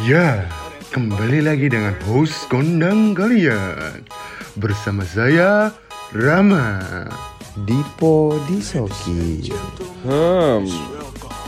Ya, 0.00 0.48
kembali 0.96 1.44
lagi 1.44 1.68
dengan 1.68 1.92
host 2.08 2.48
kondang 2.48 3.12
kalian 3.12 4.00
Bersama 4.56 5.04
saya, 5.04 5.76
Rama 6.16 6.80
Dipo 7.68 8.32
Disoki 8.48 9.52
Hmm, 10.00 10.64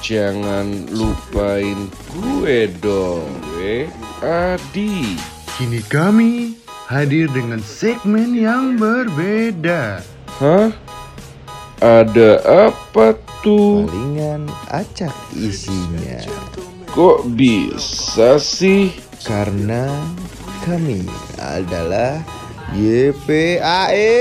jangan 0.04 0.84
lupain 0.92 1.88
gue 2.12 2.68
dong, 2.84 3.32
eh, 3.56 3.88
Adi. 4.20 5.16
Kini 5.56 5.80
kami 5.88 6.60
hadir 6.92 7.32
dengan 7.32 7.64
segmen 7.64 8.36
yang 8.36 8.76
berbeda 8.76 10.04
Hah? 10.44 10.68
Ada 11.80 12.44
apa 12.68 13.16
tuh? 13.40 13.88
Palingan 13.88 14.44
acak 14.68 15.16
isinya 15.32 16.20
Kok 16.92 17.24
bisa 17.32 18.36
sih? 18.36 18.92
Karena 19.24 19.88
kami 20.60 21.00
adalah 21.40 22.20
YPAE 22.76 24.12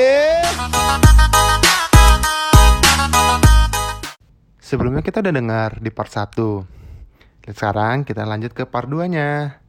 Sebelumnya 4.64 5.04
kita 5.04 5.20
udah 5.20 5.36
dengar 5.36 5.84
di 5.84 5.92
part 5.92 6.16
1 6.16 7.44
Dan 7.44 7.52
sekarang 7.52 8.08
kita 8.08 8.23
lanjut 8.23 8.55
ke 8.55 8.64
part 8.64 8.88
2 8.88 9.03
nya 9.12 9.59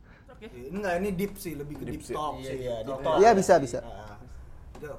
Enggak, 0.71 1.03
ini 1.03 1.11
deep 1.19 1.35
sih, 1.35 1.59
lebih 1.59 1.83
ke 1.83 1.85
deep, 1.91 2.07
talk 2.07 2.39
sih. 2.39 2.71
Iya, 2.71 2.87
deep 2.87 3.03
talk. 3.03 3.19
Iya 3.19 3.31
bisa 3.35 3.59
bisa 3.59 3.83
Nah, 3.83 4.15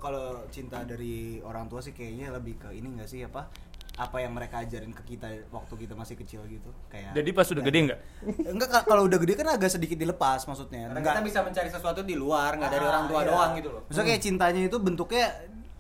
kalau 0.03 0.43
cinta 0.51 0.83
dari 0.83 1.39
orang 1.39 1.71
tua 1.71 1.79
sih 1.79 1.95
kayaknya 1.95 2.35
lebih 2.35 2.55
ke 2.59 2.71
ini 2.75 2.99
enggak 2.99 3.07
sih 3.07 3.23
apa? 3.23 3.47
Apa 3.93 4.17
yang 4.19 4.33
mereka 4.33 4.57
ajarin 4.59 4.89
ke 4.89 5.03
kita 5.05 5.29
waktu 5.53 5.73
kita 5.79 5.93
masih 5.93 6.17
kecil 6.17 6.41
gitu. 6.49 6.69
Kayak 6.89 7.13
Jadi 7.13 7.29
pas 7.29 7.45
udah 7.45 7.63
gede 7.63 7.79
nggak? 7.85 7.99
Enggak 8.53 8.69
ka- 8.69 8.85
kalau 8.85 9.03
udah 9.05 9.19
gede 9.21 9.33
kan 9.37 9.47
agak 9.51 9.69
sedikit 9.69 9.97
dilepas 9.97 10.41
maksudnya. 10.43 10.89
Karena 10.89 10.97
Enggak 10.97 11.13
kita 11.13 11.23
bisa 11.23 11.39
mencari 11.41 11.69
sesuatu 11.69 12.01
di 12.01 12.15
luar, 12.17 12.57
nggak 12.57 12.71
dari 12.71 12.85
Ah, 12.85 12.91
orang 12.91 13.03
tua 13.05 13.19
iya. 13.21 13.29
doang 13.29 13.51
gitu 13.53 13.69
loh. 13.69 13.81
Maksudnya 13.85 14.07
kayak 14.09 14.21
cintanya 14.21 14.61
itu 14.65 14.77
bentuknya 14.81 15.25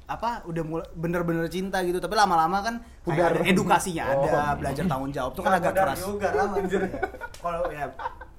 apa 0.03 0.43
udah 0.43 0.63
mulai 0.67 0.87
bener-bener 0.93 1.47
cinta 1.47 1.79
gitu 1.79 1.95
tapi 1.95 2.11
lama-lama 2.11 2.59
kan 2.59 2.75
ada 3.07 3.39
edukasinya 3.39 4.03
ada 4.03 4.51
belajar 4.59 4.83
tanggung 4.83 5.15
jawab 5.15 5.31
tuh 5.31 5.41
kan 5.41 5.55
agak 5.55 5.71
keras 5.71 6.03
kalau 7.43 7.71
ya 7.71 7.87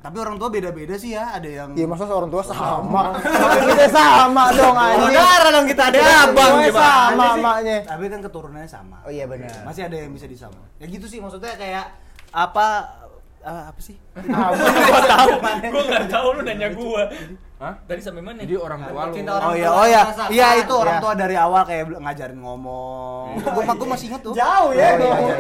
tapi 0.05 0.21
orang 0.21 0.37
tua 0.37 0.53
beda-beda 0.53 1.01
sih 1.01 1.17
ya 1.17 1.33
ada 1.33 1.49
yang 1.49 1.73
Iya 1.73 1.89
masa 1.89 2.05
orang 2.05 2.29
tua 2.29 2.45
sama. 2.45 3.17
Kita 3.65 3.89
sama 3.97 4.53
dong 4.53 4.77
anjing. 4.77 5.17
Saudara 5.17 5.49
dong 5.49 5.65
kita 5.65 5.83
ada 5.89 5.99
abang 6.29 6.61
Semuanya 6.61 6.69
gimana 6.69 6.93
sama 6.93 7.25
sih? 7.25 7.41
emaknya. 7.41 7.77
Tapi 7.89 8.05
kan 8.13 8.21
keturunannya 8.21 8.69
sama. 8.69 8.97
Oh 9.09 9.09
iya 9.09 9.25
benar. 9.25 9.65
Masih 9.65 9.89
ada 9.89 9.97
yang 9.97 10.13
bisa 10.13 10.29
disama. 10.29 10.61
Ya 10.77 10.93
gitu 10.93 11.09
sih 11.09 11.25
maksudnya 11.25 11.57
kayak 11.57 11.89
apa 12.37 12.67
eh, 13.45 13.65
apa 13.69 13.79
sih 13.79 13.97
Gua 14.25 15.01
tahu. 15.05 15.31
Gua 15.69 15.83
nggak 15.85 16.07
tahu 16.09 16.29
lu 16.33 16.41
nanya 16.43 16.69
gua. 16.71 17.03
Hah? 17.55 17.75
Tadi 17.81 18.01
sampai 18.01 18.21
mana? 18.21 18.43
Jadi 18.43 18.57
orang 18.57 18.81
tua 18.83 19.03
lu. 19.05 19.15
Cinta 19.15 19.33
orang 19.33 19.47
oh 19.47 19.55
iya 19.55 19.69
oh 19.71 19.87
ya 19.87 20.03
merasakan. 20.03 20.29
iya 20.31 20.49
itu 20.59 20.75
orang 20.75 20.95
Iya. 20.95 21.03
tua 21.03 21.13
dari 21.15 21.37
awal 21.37 21.63
kayak 21.63 21.85
ngajarin 21.95 22.39
ngomong 22.39 23.27
gue 23.35 23.63
gue 23.65 23.89
masih 23.89 24.07
inget 24.07 24.21
tuh 24.21 24.33
Jauh 24.33 24.71
ya 24.71 24.89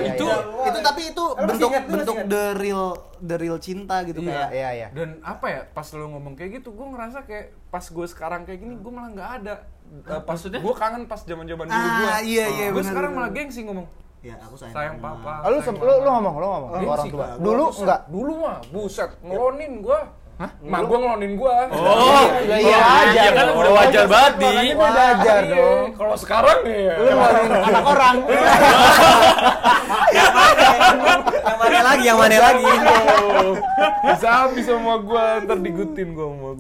Itu 0.09 0.25
itu 0.65 0.79
tapi 0.81 1.03
itu 1.07 1.25
bentuk 1.37 1.71
bentuk 1.85 2.15
the 2.25 2.45
real 2.55 2.87
the 3.21 3.37
real 3.37 3.59
cinta 3.59 4.01
gitu 4.03 4.21
Iya. 4.21 4.31
kayak 4.31 4.49
Iya 4.53 4.69
iya 4.71 4.89
Dan 4.91 5.09
apa 5.21 5.47
ya, 5.49 5.61
pas 5.69 5.85
lu 5.91 6.07
ngomong 6.09 6.35
kayak 6.35 6.61
gitu, 6.61 6.71
gue 6.71 6.87
ngerasa 6.87 7.25
kayak 7.25 7.53
pas 7.69 7.83
gue 7.83 8.07
sekarang 8.07 8.45
kayak 8.45 8.59
gini, 8.59 8.75
gue 8.75 8.93
malah 8.93 9.11
nggak 9.11 9.31
ada. 9.41 9.55
Eh, 10.07 10.21
pas 10.23 10.39
gue 10.39 10.75
kangen 10.75 11.03
pas 11.05 11.21
zaman 11.21 11.45
zaman 11.45 11.67
dulu 11.67 11.77
Ah, 11.77 11.99
gue. 12.19 12.31
iya, 12.31 12.45
iya, 12.49 12.67
Gue 12.71 12.83
sekarang 12.83 13.13
malah 13.13 13.31
gengsi 13.31 13.63
ngomong. 13.63 13.85
Ya 14.25 14.35
aku 14.41 14.55
sayang, 14.57 14.75
Sayang 14.75 14.97
mama. 14.97 15.21
papa. 15.21 15.33
Oh, 15.45 15.51
lu, 15.51 15.59
sayang 15.61 15.77
lu, 15.77 15.85
lu 15.85 16.01
mama." 16.01 16.11
ngomong, 16.11 16.35
lu 16.35 16.47
ngomong 16.47 16.65
ke 16.65 16.75
Gengsi, 16.75 16.89
orang 16.89 17.09
tua. 17.11 17.27
Dulu 17.37 17.63
Buset. 17.63 17.79
enggak? 17.79 18.01
Dulu 18.09 18.33
mah, 18.35 18.59
buset, 18.67 19.11
ngelonin 19.21 19.73
gue. 19.81 20.01
Hah? 20.35 20.51
Mak 20.61 20.81
gue 20.83 20.99
ngelonin 20.99 21.33
gue. 21.37 21.55
Oh, 21.71 22.27
Iya, 22.35 22.41
iya, 22.43 22.57
iya, 22.59 22.59
iya 22.59 22.79
aja 23.07 23.23
kan 23.31 23.45
dong. 23.47 23.57
udah 23.57 23.73
wajar 23.73 24.05
banget 24.09 24.33
di. 24.35 24.51
Beda 24.75 25.03
aja 25.15 25.33
dong 25.47 25.87
Kalau 25.95 26.17
sekarang 26.19 26.59
nih 26.65 26.79
ya. 26.83 26.95
Lu 26.97 27.07
ngeluarin 27.07 27.47
anak 27.55 27.85
orang 27.87 28.17
Yang 31.45 31.57
mana 31.61 31.81
lagi? 31.85 32.03
Yang 32.03 32.19
mana 32.19 32.37
lagi? 32.41 32.65
Bisa 34.05 34.29
habis 34.41 34.65
sama 34.65 34.95
gue, 35.01 35.25
ntar 35.45 35.59
digutin 35.61 36.09
gue 36.13 36.27
sama 36.27 36.51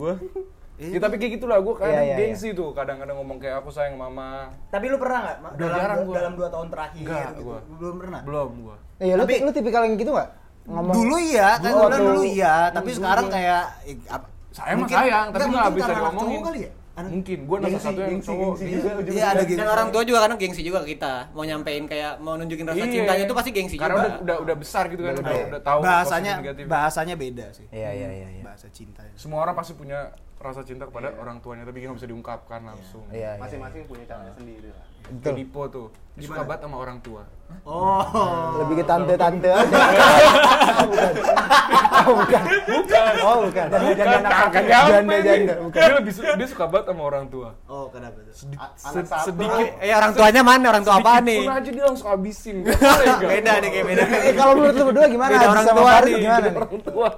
gue. 0.77 0.91
Ya 0.91 0.99
tapi 0.99 1.15
kayak 1.17 1.33
gitulah 1.35 1.59
gue 1.59 1.75
kadang 1.77 1.95
Iya, 1.95 2.03
iya, 2.05 2.17
gengsi 2.19 2.49
tuh 2.51 2.71
kadang-kadang 2.71 3.15
ngomong 3.15 3.39
kayak 3.39 3.57
aku 3.59 3.71
sayang 3.71 3.95
mama 3.95 4.51
tapi 4.69 4.87
lu 4.87 4.97
pernah 4.97 5.19
nggak 5.23 5.37
dalam 5.55 5.77
jarang 5.77 5.97
dua, 5.97 6.05
gua. 6.05 6.15
dalam 6.17 6.33
dua 6.35 6.49
tahun 6.49 6.69
terakhir 6.69 7.05
Nggak, 7.05 7.23
gitu 7.29 7.43
gua. 7.45 7.59
belum 7.73 7.95
pernah 7.97 8.21
belum 8.23 8.51
gue 8.61 8.77
Iya 8.97 9.15
lu, 9.15 9.23
Tapi- 9.23 9.41
lu 9.41 9.51
tipikal 9.51 9.83
yang 9.83 9.95
gitu 9.95 10.11
nggak? 10.11 10.31
Ngomong 10.65 10.95
dulu 10.95 11.17
iya 11.21 11.49
kan 11.55 11.63
Dulu 11.65 11.75
gue 11.75 11.87
bilang 11.87 12.05
dulu 12.05 12.23
iya 12.25 12.55
tapi 12.69 12.89
dulu 12.89 12.99
sekarang 12.99 13.25
gua- 13.25 13.35
kayak 13.35 13.63
eh, 13.85 13.97
apa- 14.09 14.31
Sayang 14.51 14.79
mah 14.79 14.89
sayang, 14.89 15.27
tapi 15.29 15.43
enggak, 15.45 15.59
nggak 15.61 15.75
bisa 15.75 15.87
karena 15.89 16.11
cowok 16.13 16.43
kali 16.45 16.61
ya 16.61 16.71
Anak- 16.95 17.11
mungkin 17.11 17.39
gue 17.43 17.57
nomor 17.59 17.81
satu 17.81 18.01
yang 18.01 18.21
cowok 18.21 18.53
iya. 18.57 18.79
iya 19.05 19.25
ada 19.29 19.43
gengsi 19.43 19.59
Dan 19.59 19.67
orang 19.69 19.89
tua 19.91 20.03
juga 20.05 20.19
kadang 20.21 20.39
gengsi 20.39 20.63
juga 20.63 20.79
ke 20.81 20.95
kita. 20.95 21.15
Mau 21.31 21.43
nyampein 21.43 21.85
kayak 21.85 22.13
mau 22.19 22.35
nunjukin 22.35 22.63
rasa 22.65 22.79
Iya. 22.81 22.87
cintanya 22.89 23.23
itu 23.25 23.35
pasti 23.35 23.51
gengsi 23.51 23.75
karena 23.75 23.95
juga. 23.95 24.07
udah, 24.07 24.15
udah 24.17 24.37
udah 24.41 24.57
besar 24.57 24.85
gitu 24.87 25.03
kan 25.03 25.13
Udah 25.13 25.35
udah, 25.49 25.61
tahu 25.61 25.79
bahasanya 25.81 26.33
bahasanya 26.65 27.15
beda 27.15 27.47
sih 27.51 27.67
Iya 27.69 27.91
iya 27.93 28.09
iya 28.15 28.29
iya 28.33 28.43
bahasa 28.45 28.71
cinta 28.71 29.03
semua 29.15 29.43
orang 29.43 29.55
pasti 29.55 29.75
punya 29.75 30.15
rasa 30.45 30.61
cinta 30.61 30.85
kepada 30.85 31.17
orang 31.17 31.41
tuanya 31.41 31.65
tapi 31.65 31.81
nggak 31.81 31.97
bisa 31.97 32.09
diungkapkan 32.09 32.61
langsung. 32.69 33.05
Iya 33.09 33.37
iya. 33.37 33.41
Masing-masing 33.41 33.89
punya 33.89 34.05
caranya 34.05 34.33
sendiri 34.37 34.69
lah. 34.69 34.85
Betul. 35.05 35.33
Dipo 35.37 35.63
tuh 35.69 35.87
dia 36.17 36.31
suka 36.31 36.43
banget 36.47 36.61
sama 36.65 36.77
orang 36.81 36.99
tua. 37.05 37.23
Oh. 37.69 38.01
Lebih 38.65 38.75
ke 38.81 38.85
tante-tante 38.85 39.49
aja. 39.51 39.77
Oh 42.05 42.21
bukan. 42.21 42.43
Oh 43.25 43.37
bukan. 43.49 43.67
Janda-janda 43.73 44.29
anak 44.29 44.53
Janda-janda. 44.93 45.55
Bukan. 45.65 45.81
Dia 45.81 45.95
lebih 45.97 46.13
dia 46.13 46.49
suka 46.53 46.65
banget 46.69 46.85
sama 46.93 47.03
orang 47.09 47.25
tua. 47.33 47.49
Oh 47.65 47.89
kenapa 47.89 48.21
tuh? 48.21 48.35
Sedi- 48.37 48.61
anak 48.61 49.07
satu. 49.09 49.25
sedikit. 49.33 49.67
Eh 49.81 49.95
orang 49.97 50.13
tuanya 50.13 50.43
mana? 50.45 50.65
Orang 50.69 50.85
tua 50.85 51.01
apa 51.01 51.25
sedikit 51.25 51.29
nih? 51.33 51.41
pun 51.41 51.55
aja 51.57 51.71
dia 51.73 51.85
langsung 51.89 52.09
habisin. 52.13 52.57
Nggak? 52.67 53.31
Beda 53.33 53.53
nih 53.57 53.69
kayak 53.73 53.87
beda. 53.89 54.03
Eh 54.05 54.35
kalau 54.37 54.53
menurut 54.61 54.75
lu 54.77 54.85
berdua 54.93 55.07
gimana? 55.09 55.33
Beda 55.33 55.47
orang 55.49 55.65
sama 55.65 55.81
tua 55.81 55.93
gimana 56.05 56.47
orang 56.53 56.83
tua 56.85 57.09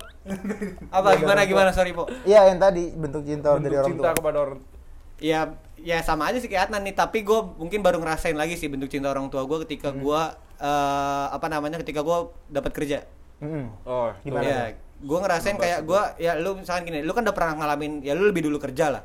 Apa 0.91 1.17
gimana 1.19 1.47
gimana 1.47 1.71
sorry 1.71 1.95
po? 1.95 2.11
Iya 2.27 2.51
yang 2.51 2.59
tadi 2.59 2.91
bentuk 2.95 3.23
cinta 3.23 3.55
dari 3.57 3.71
bentuk 3.71 3.79
orang 3.79 3.91
cinta 3.91 4.03
tua 4.03 4.13
kepada 4.19 4.39
orang 4.43 4.59
Ya 5.17 5.41
ya 5.81 5.99
sama 6.05 6.29
aja 6.29 6.43
sih 6.43 6.51
kayak 6.51 6.69
Adnan 6.69 6.85
nih. 6.85 6.95
Tapi 6.99 7.25
gue 7.25 7.39
mungkin 7.57 7.81
baru 7.81 8.03
ngerasain 8.03 8.37
lagi 8.37 8.59
sih 8.59 8.69
bentuk 8.69 8.91
cinta 8.93 9.09
orang 9.09 9.31
tua 9.33 9.47
gue 9.49 9.59
ketika 9.65 9.95
gue 9.95 10.21
eh, 10.61 11.27
apa 11.33 11.47
namanya 11.49 11.81
ketika 11.81 12.05
gue 12.05 12.19
dapat 12.53 12.73
kerja. 12.75 12.99
Mm-mm. 13.37 13.69
oh 13.85 14.13
Gimana? 14.25 14.45
ya, 14.49 14.61
gue 14.97 15.19
ngerasain 15.21 15.61
kayak 15.61 15.85
gue 15.85 16.03
ya 16.25 16.41
lu 16.41 16.57
misalkan 16.57 16.89
gini, 16.89 17.05
lu 17.05 17.13
kan 17.13 17.21
udah 17.21 17.37
pernah 17.37 17.53
ngalamin 17.61 18.01
ya 18.01 18.17
lu 18.17 18.29
lebih 18.33 18.49
dulu 18.49 18.57
kerja 18.57 18.89
lah. 18.89 19.03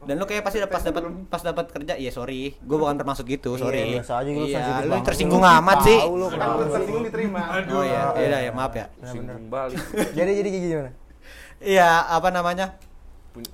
Dan 0.00 0.16
lu 0.16 0.24
kayak 0.24 0.40
pasti 0.40 0.56
pas 0.58 0.80
dapat 0.80 1.02
pas 1.28 1.42
dapat 1.42 1.66
kerja, 1.68 1.92
ya 1.94 2.08
sorry, 2.08 2.56
gue 2.56 2.72
bukan 2.74 2.96
termasuk 2.96 3.28
gitu, 3.28 3.54
sorry. 3.54 3.84
Iya, 3.90 4.00
biasa 4.00 4.12
aja 4.16 4.30
lu 4.30 4.42
Iya, 4.42 4.60
lu 4.82 4.96
tersinggung 5.02 5.38
Lu 5.38 5.52
amat 5.54 5.78
sih. 5.82 5.98
lu 6.00 6.26
tersinggung 6.66 7.04
diterima. 7.04 7.40
Oh 7.68 7.84
iya, 7.84 8.02
iya 8.16 8.38
ya 8.42 8.50
maaf 8.50 8.72
ya. 8.72 8.88
singgung 9.02 9.46
balik 9.46 9.76
Jadi 10.16 10.30
jadi 10.34 10.48
gimana? 10.50 10.90
Iya, 11.58 11.90
apa 12.08 12.28
namanya? 12.28 12.80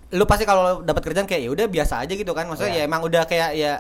Lu 0.09 0.25
pasti 0.25 0.43
kalau 0.43 0.81
dapat 0.81 1.03
kerjaan 1.03 1.27
kayak 1.27 1.43
ya 1.43 1.51
udah 1.51 1.67
biasa 1.67 2.01
aja 2.01 2.15
gitu 2.15 2.31
kan. 2.31 2.47
Maksudnya 2.47 2.73
Iya. 2.73 2.81
ya 2.81 2.89
emang 2.89 3.03
udah 3.03 3.23
kayak 3.25 3.51
ya 3.53 3.73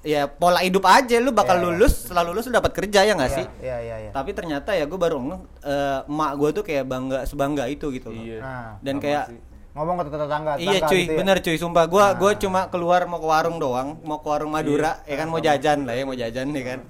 ya 0.00 0.24
pola 0.26 0.60
hidup 0.60 0.80
aja 0.82 1.16
lu 1.18 1.28
bakal 1.30 1.56
Iya, 1.56 1.62
iya. 1.62 1.68
lulus, 1.72 1.92
setelah 2.04 2.24
lulus 2.24 2.44
lu 2.46 2.52
dapat 2.54 2.72
kerja 2.74 3.00
ya 3.02 3.12
nggak 3.14 3.32
sih? 3.32 3.44
Iya 3.58 3.76
iya 3.78 3.96
iya 3.98 4.10
Tapi 4.10 4.32
ternyata 4.32 4.72
ya 4.72 4.84
gue 4.84 4.96
baru 4.96 5.16
ngeh 5.18 5.40
eh, 5.62 6.00
emak 6.06 6.32
gue 6.36 6.50
tuh 6.52 6.62
kayak 6.62 6.84
bangga 6.84 7.18
sebangga 7.24 7.64
itu 7.66 7.88
gitu 7.90 8.08
loh. 8.08 8.16
iya 8.18 8.38
Nah 8.38 8.68
Dan 8.78 8.96
kayak 8.98 9.24
sih. 9.26 9.40
Ngomong 9.70 9.94
ke 10.02 10.10
tetangga 10.10 10.52
Iya 10.58 10.82
tetangga 10.82 10.88
cuy, 10.90 11.02
gitu 11.06 11.12
ya. 11.14 11.18
bener 11.22 11.36
cuy, 11.40 11.56
sumpah 11.56 11.84
gua 11.86 12.04
Nah. 12.10 12.18
gua 12.18 12.32
cuma 12.34 12.60
keluar 12.68 13.00
mau 13.06 13.18
ke 13.22 13.28
warung 13.30 13.56
doang, 13.62 13.88
mau 14.02 14.18
ke 14.18 14.26
warung 14.26 14.50
Madura, 14.50 14.98
ya 15.06 15.14
kan 15.14 15.26
mau 15.30 15.38
jajan 15.38 15.86
lah 15.86 15.94
ya, 15.94 16.02
mau 16.02 16.16
jajan 16.18 16.46
nih 16.50 16.64
kan. 16.66 16.80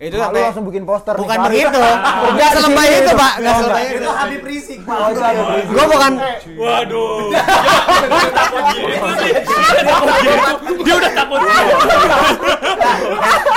Itu 0.00 0.16
Mak 0.16 0.24
sampai 0.24 0.40
langsung 0.42 0.64
bikin 0.64 0.82
poster 0.82 1.12
nih, 1.12 1.20
bukan 1.20 1.38
Farid. 1.38 1.50
begitu, 1.60 1.76
nggak 2.32 2.40
di 2.40 2.56
selebay 2.56 2.88
itu 2.88 2.96
gitu. 2.96 3.12
pak, 3.14 3.32
nggak 3.36 3.50
Oh, 3.50 3.60
selebay 3.60 3.84
itu. 3.84 3.92
itu 3.92 4.08
Habib 4.10 4.42
Rizik 4.42 4.80
pak 4.80 4.96
Oh, 4.96 5.06
itu 5.06 5.20
Habib 5.20 5.46
Rizik. 5.46 5.68
Gua 5.68 5.84
bukan, 5.86 6.12
Waduh. 6.56 7.30
dia 10.80 10.94
udah 10.96 11.12
takut. 11.12 11.38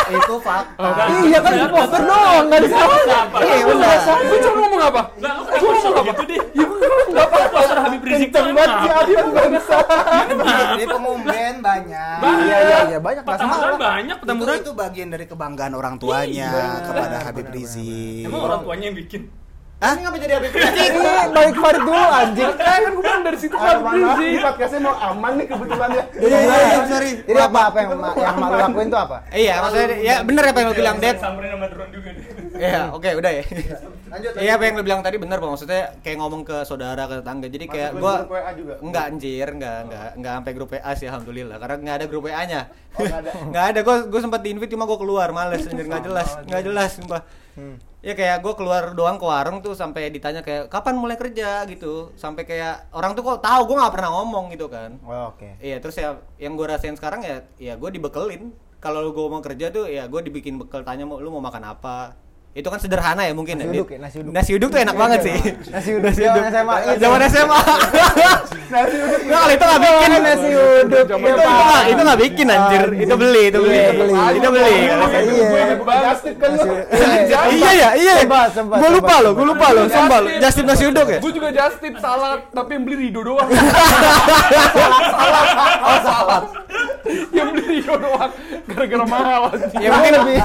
itu 0.05 0.35
fakta 0.37 0.89
Iya 1.23 1.39
kan 1.39 1.51
di 1.53 1.65
poster 1.65 2.01
doang 2.03 2.43
enggak 2.43 2.59
disalah. 2.61 2.97
Iya 3.39 3.63
benar. 3.65 3.97
Lu 4.21 4.35
cuma 4.37 4.57
ngomong 4.59 4.81
apa? 4.83 5.01
Kenapa 5.15 5.41
harus 5.47 5.63
gitu 6.03 6.23
deh? 6.27 6.41
Enggak 7.03 7.23
apa-apa, 7.23 7.47
poster 7.53 7.77
Habib 7.79 8.01
Rizik 8.03 8.19
Kenceng 8.25 8.51
banget 8.51 8.69
kenapa? 8.73 8.99
Adit 8.99 9.17
bangsa. 9.31 9.77
Jadi 10.73 10.85
pengumben 10.85 11.53
banyak. 11.61 12.17
Iya 12.19 12.57
iya 12.59 12.77
iya 12.85 12.99
banyak 12.99 13.23
enggak 13.23 13.37
Petamburan 13.39 13.63
salah. 13.63 13.79
banyak, 13.79 14.17
petamburan. 14.19 14.55
itu 14.59 14.71
bagian 14.73 15.07
dari 15.07 15.25
kebanggaan 15.25 15.73
orang 15.73 15.95
tuanya 15.95 16.32
kepada 16.81 17.17
Habib 17.21 17.47
Rizik. 17.49 18.25
Emang 18.25 18.41
orang 18.41 18.59
tuanya 18.61 18.85
yang 18.89 18.97
bikin? 18.97 19.21
Hah? 19.83 19.93
Ini 19.93 20.01
ngapa 20.07 20.17
jadi 20.17 20.33
Habib 20.39 20.51
Rizik? 20.55 20.89
Ini 20.95 21.11
baik 21.29 21.55
Farid 21.59 21.83
dulu 21.83 22.05
anjing. 22.09 22.51
kan 22.55 22.79
gue 22.83 23.03
bilang 23.03 23.21
dari 23.21 23.37
situ 23.37 23.55
maaf, 23.55 24.17
ini 24.17 24.39
podcastnya 24.39 24.79
mau 24.79 24.95
aman 24.95 25.31
nih 25.35 25.45
kebetulan 25.45 25.89
ya. 25.91 26.03
Iya 26.15 26.37
iya 26.39 26.55
iya. 26.55 26.77
sorry. 26.87 27.11
Jadi 27.27 27.39
apa 27.39 27.59
apa 27.67 27.77
yang 27.83 27.89
ma- 27.99 28.15
yang 28.15 28.35
mak 28.39 28.49
lakuin 28.55 28.87
tuh 28.87 28.99
apa? 29.01 29.17
Iya, 29.29 29.53
maksudnya 29.59 29.87
ya 29.99 30.15
bener 30.23 30.43
apa 30.49 30.57
yang 30.63 30.67
lu 30.71 30.75
bilang, 30.75 30.95
Dad. 31.03 31.15
Samperin 31.19 31.49
sama 31.51 31.67
drone 31.67 31.91
juga 31.91 32.09
deh. 32.15 32.25
Iya, 32.53 32.81
oke 32.95 33.09
udah 33.19 33.31
ya. 33.33 33.43
Iya 34.13 34.51
apa 34.57 34.63
yang 34.69 34.75
lu 34.77 34.83
bilang 34.85 35.01
tadi 35.01 35.17
benar 35.17 35.41
Pak. 35.41 35.49
Maksudnya 35.57 35.81
kayak 36.05 36.17
ngomong 36.21 36.41
ke 36.45 36.57
saudara 36.63 37.03
ke 37.09 37.15
tetangga. 37.21 37.47
Jadi 37.49 37.65
kayak 37.65 37.89
Masukin 37.97 38.03
gua 38.03 38.15
grup 38.21 38.33
WA 38.33 38.51
juga? 38.53 38.73
enggak 38.83 39.03
anjir, 39.09 39.47
enggak 39.49 39.77
enggak 39.89 40.09
enggak 40.19 40.33
sampai 40.37 40.53
grup 40.53 40.69
WA 40.69 40.91
sih 40.93 41.07
alhamdulillah 41.09 41.57
karena 41.57 41.75
enggak 41.81 41.95
ada 41.97 42.05
grup 42.05 42.23
WA-nya. 42.29 42.61
Oh, 42.93 43.01
nggak 43.01 43.19
ada. 43.25 43.31
Enggak 43.49 43.65
ada. 43.73 43.79
Gua 43.81 43.95
gua 44.05 44.21
sempat 44.21 44.41
di 44.45 44.49
invite 44.53 44.71
cuma 44.71 44.85
gua 44.85 44.99
keluar 45.01 45.29
males 45.33 45.65
anjir 45.65 45.85
enggak 45.89 46.05
jelas. 46.05 46.29
Enggak 46.45 46.61
jelas 46.61 46.89
sumpah. 46.93 47.21
Ya 48.03 48.13
kayak 48.13 48.43
gua 48.43 48.53
keluar 48.53 48.83
doang 48.93 49.17
ke 49.17 49.25
warung 49.25 49.63
tuh 49.65 49.73
sampai 49.73 50.13
ditanya 50.13 50.45
kayak 50.45 50.69
kapan 50.69 50.93
mulai 50.93 51.17
kerja 51.17 51.65
gitu. 51.65 52.13
Sampai 52.13 52.45
kayak 52.45 52.93
orang 52.93 53.17
tuh 53.17 53.25
kok 53.25 53.41
tahu 53.41 53.61
gua 53.71 53.87
nggak 53.87 53.93
pernah 53.97 54.09
ngomong 54.13 54.53
gitu 54.53 54.69
kan. 54.69 54.99
Oh, 55.07 55.33
Oke. 55.33 55.57
Iya 55.57 55.81
terus 55.81 55.97
ya 55.97 56.21
yang 56.37 56.53
gue 56.53 56.67
rasain 56.69 56.93
sekarang 56.93 57.25
ya 57.25 57.41
ya 57.57 57.73
gue 57.79 57.89
dibekelin 57.89 58.51
kalau 58.83 59.15
gue 59.15 59.25
mau 59.31 59.39
kerja 59.39 59.71
tuh 59.71 59.87
ya 59.87 60.11
gue 60.11 60.21
dibikin 60.27 60.59
bekal 60.59 60.83
tanya 60.83 61.07
mau 61.07 61.23
lu 61.23 61.31
mau 61.31 61.39
makan 61.39 61.63
apa 61.71 62.19
itu 62.53 62.69
kan 62.69 62.77
sederhana 62.77 63.25
ya 63.25 63.33
mungkin 63.33 63.57
Nasi 63.57 63.65
ya. 63.65 63.81
uduk 63.81 63.87
ya, 63.89 63.97
nasi 64.29 64.53
uduk. 64.53 64.69
tuh 64.69 64.77
enak 64.85 64.93
banget 64.93 65.19
sih. 65.25 65.33
Nasi 65.73 65.89
uduk. 65.97 66.13
Zaman 66.13 66.45
SMA. 66.53 66.75
Iya, 66.85 66.93
zaman 67.01 67.19
SMA 67.25 67.59
Nasi 68.69 68.95
uduk. 69.01 69.25
Nah, 69.25 69.37
kalau 69.41 69.53
itu 69.57 69.65
nggak 69.65 69.81
bikin. 69.81 70.09
Nasi 70.21 70.49
uduk. 70.53 71.05
itu 71.09 71.41
nggak 71.41 71.83
itu 71.89 72.01
nggak 72.05 72.19
bikin 72.21 72.47
anjir. 72.53 72.81
itu 72.93 73.15
beli 73.17 73.43
itu 73.49 73.57
beli. 73.57 73.73
Iya, 73.73 73.91
beli. 73.97 74.13
itu 74.37 74.49
beli. 74.53 74.69
Iya. 74.69 74.93
Kan 76.37 76.51
lu. 76.53 76.63
iya 77.57 77.71
ya 77.73 77.89
iya 77.97 78.13
Sempat, 78.21 78.53
sempat, 78.53 78.77
gue 78.77 78.89
lupa 79.01 79.15
loh 79.25 79.31
gue 79.33 79.45
lupa 79.49 79.67
loh. 79.73 79.83
Lo 79.89 80.29
just 80.37 80.53
tip 80.53 80.65
nasi 80.69 80.83
uduk 80.85 81.07
ya? 81.09 81.19
Gue 81.25 81.33
juga 81.33 81.49
just 81.49 81.81
tip 81.81 81.97
salad, 81.97 82.45
tapi 82.53 82.77
yang 82.77 82.83
beli 82.85 83.09
Rido 83.09 83.25
doang. 83.25 83.49
salad, 84.77 85.03
salad. 86.05 86.43
yang 87.33 87.49
beli 87.49 87.81
Rido 87.81 87.97
doang, 87.97 88.29
gara-gara 88.69 89.05
mahal. 89.09 89.41
ya 89.81 89.89
mungkin 89.89 90.13
lebih 90.21 90.37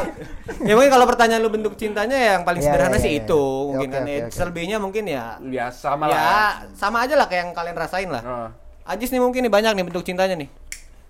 ya 0.60 0.72
mungkin 0.72 0.88
kalau 0.88 1.06
pertanyaan 1.06 1.40
lu 1.40 1.48
bentuk 1.48 1.74
cintanya 1.74 2.14
ya 2.14 2.30
yang 2.34 2.44
paling 2.44 2.58
Iya, 2.58 2.68
sederhana 2.68 2.94
iya, 2.94 3.02
sih 3.02 3.12
iya. 3.12 3.20
itu 3.22 3.42
Ya, 3.42 3.66
mungkin 3.68 3.88
oke, 3.88 3.94
kan 3.94 4.02
oke, 4.02 4.10
ya 4.10 4.18
oke. 4.20 4.32
selebihnya 4.32 4.76
mungkin 4.78 5.04
ya 5.06 5.24
Biasa 5.38 5.88
malah. 5.94 6.12
ya 6.12 6.30
sama 6.72 6.98
aja 7.02 7.14
lah 7.14 7.26
kayak 7.26 7.42
yang 7.42 7.52
kalian 7.52 7.76
rasain 7.76 8.08
lah 8.08 8.22
Nah, 8.22 8.48
Ajis 8.84 9.08
nih 9.08 9.18
mungkin 9.18 9.40
nih 9.40 9.50
banyak 9.50 9.72
nih 9.72 9.84
bentuk 9.84 10.02
cintanya 10.02 10.34
nih 10.34 10.48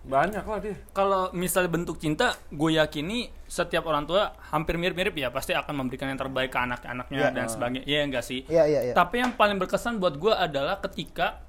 banyak 0.01 0.41
lah 0.41 0.59
dia. 0.59 0.73
Kalau 0.91 1.29
misalnya 1.31 1.69
bentuk 1.69 2.01
cinta, 2.01 2.33
gue 2.49 2.71
yakini 2.73 3.29
setiap 3.45 3.85
orang 3.85 4.03
tua 4.03 4.33
hampir 4.49 4.75
mirip-mirip 4.75 5.13
ya 5.13 5.29
pasti 5.29 5.53
akan 5.53 5.75
memberikan 5.77 6.09
yang 6.09 6.17
terbaik 6.17 6.49
ke 6.49 6.57
anak-anaknya 6.57 7.29
dan 7.29 7.45
sebagainya. 7.45 7.85
Iya 7.85 8.01
enggak 8.03 8.25
sih? 8.25 8.41
Iya, 8.43 8.65
iya, 8.65 8.81
iya. 8.89 8.95
Tapi 8.97 9.21
yang 9.21 9.37
paling 9.37 9.59
berkesan 9.59 10.01
buat 10.01 10.17
gue 10.17 10.33
adalah 10.33 10.81
ketika 10.81 11.45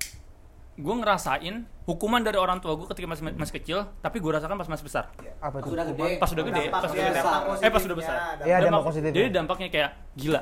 gue 0.79 0.95
ngerasain 0.95 1.55
hukuman 1.83 2.23
dari 2.23 2.39
orang 2.39 2.63
tua 2.63 2.71
gue 2.73 2.87
ketika 2.87 3.03
masih 3.05 3.35
masih 3.35 3.55
kecil, 3.59 3.77
tapi 3.99 4.23
gue 4.23 4.31
rasakan 4.31 4.55
pas 4.55 4.69
masih 4.71 4.85
besar. 4.87 5.11
Apa 5.43 5.59
tuh? 5.59 5.75
Pas 6.15 6.29
sudah 6.31 6.43
gede, 6.47 6.63
pas 6.71 6.87
sudah 6.87 7.03
gede. 7.03 7.19
Dampak 7.19 7.41
Eh 7.59 7.69
pas 7.69 7.81
sudah 7.83 7.97
besar. 7.99 8.15
Iya, 8.41 8.55
dampak 8.57 8.63
Dampak- 8.63 8.85
positifnya. 8.87 9.15
Jadi 9.15 9.27
dampaknya 9.29 9.67
kayak 9.67 9.89
gila. 10.15 10.41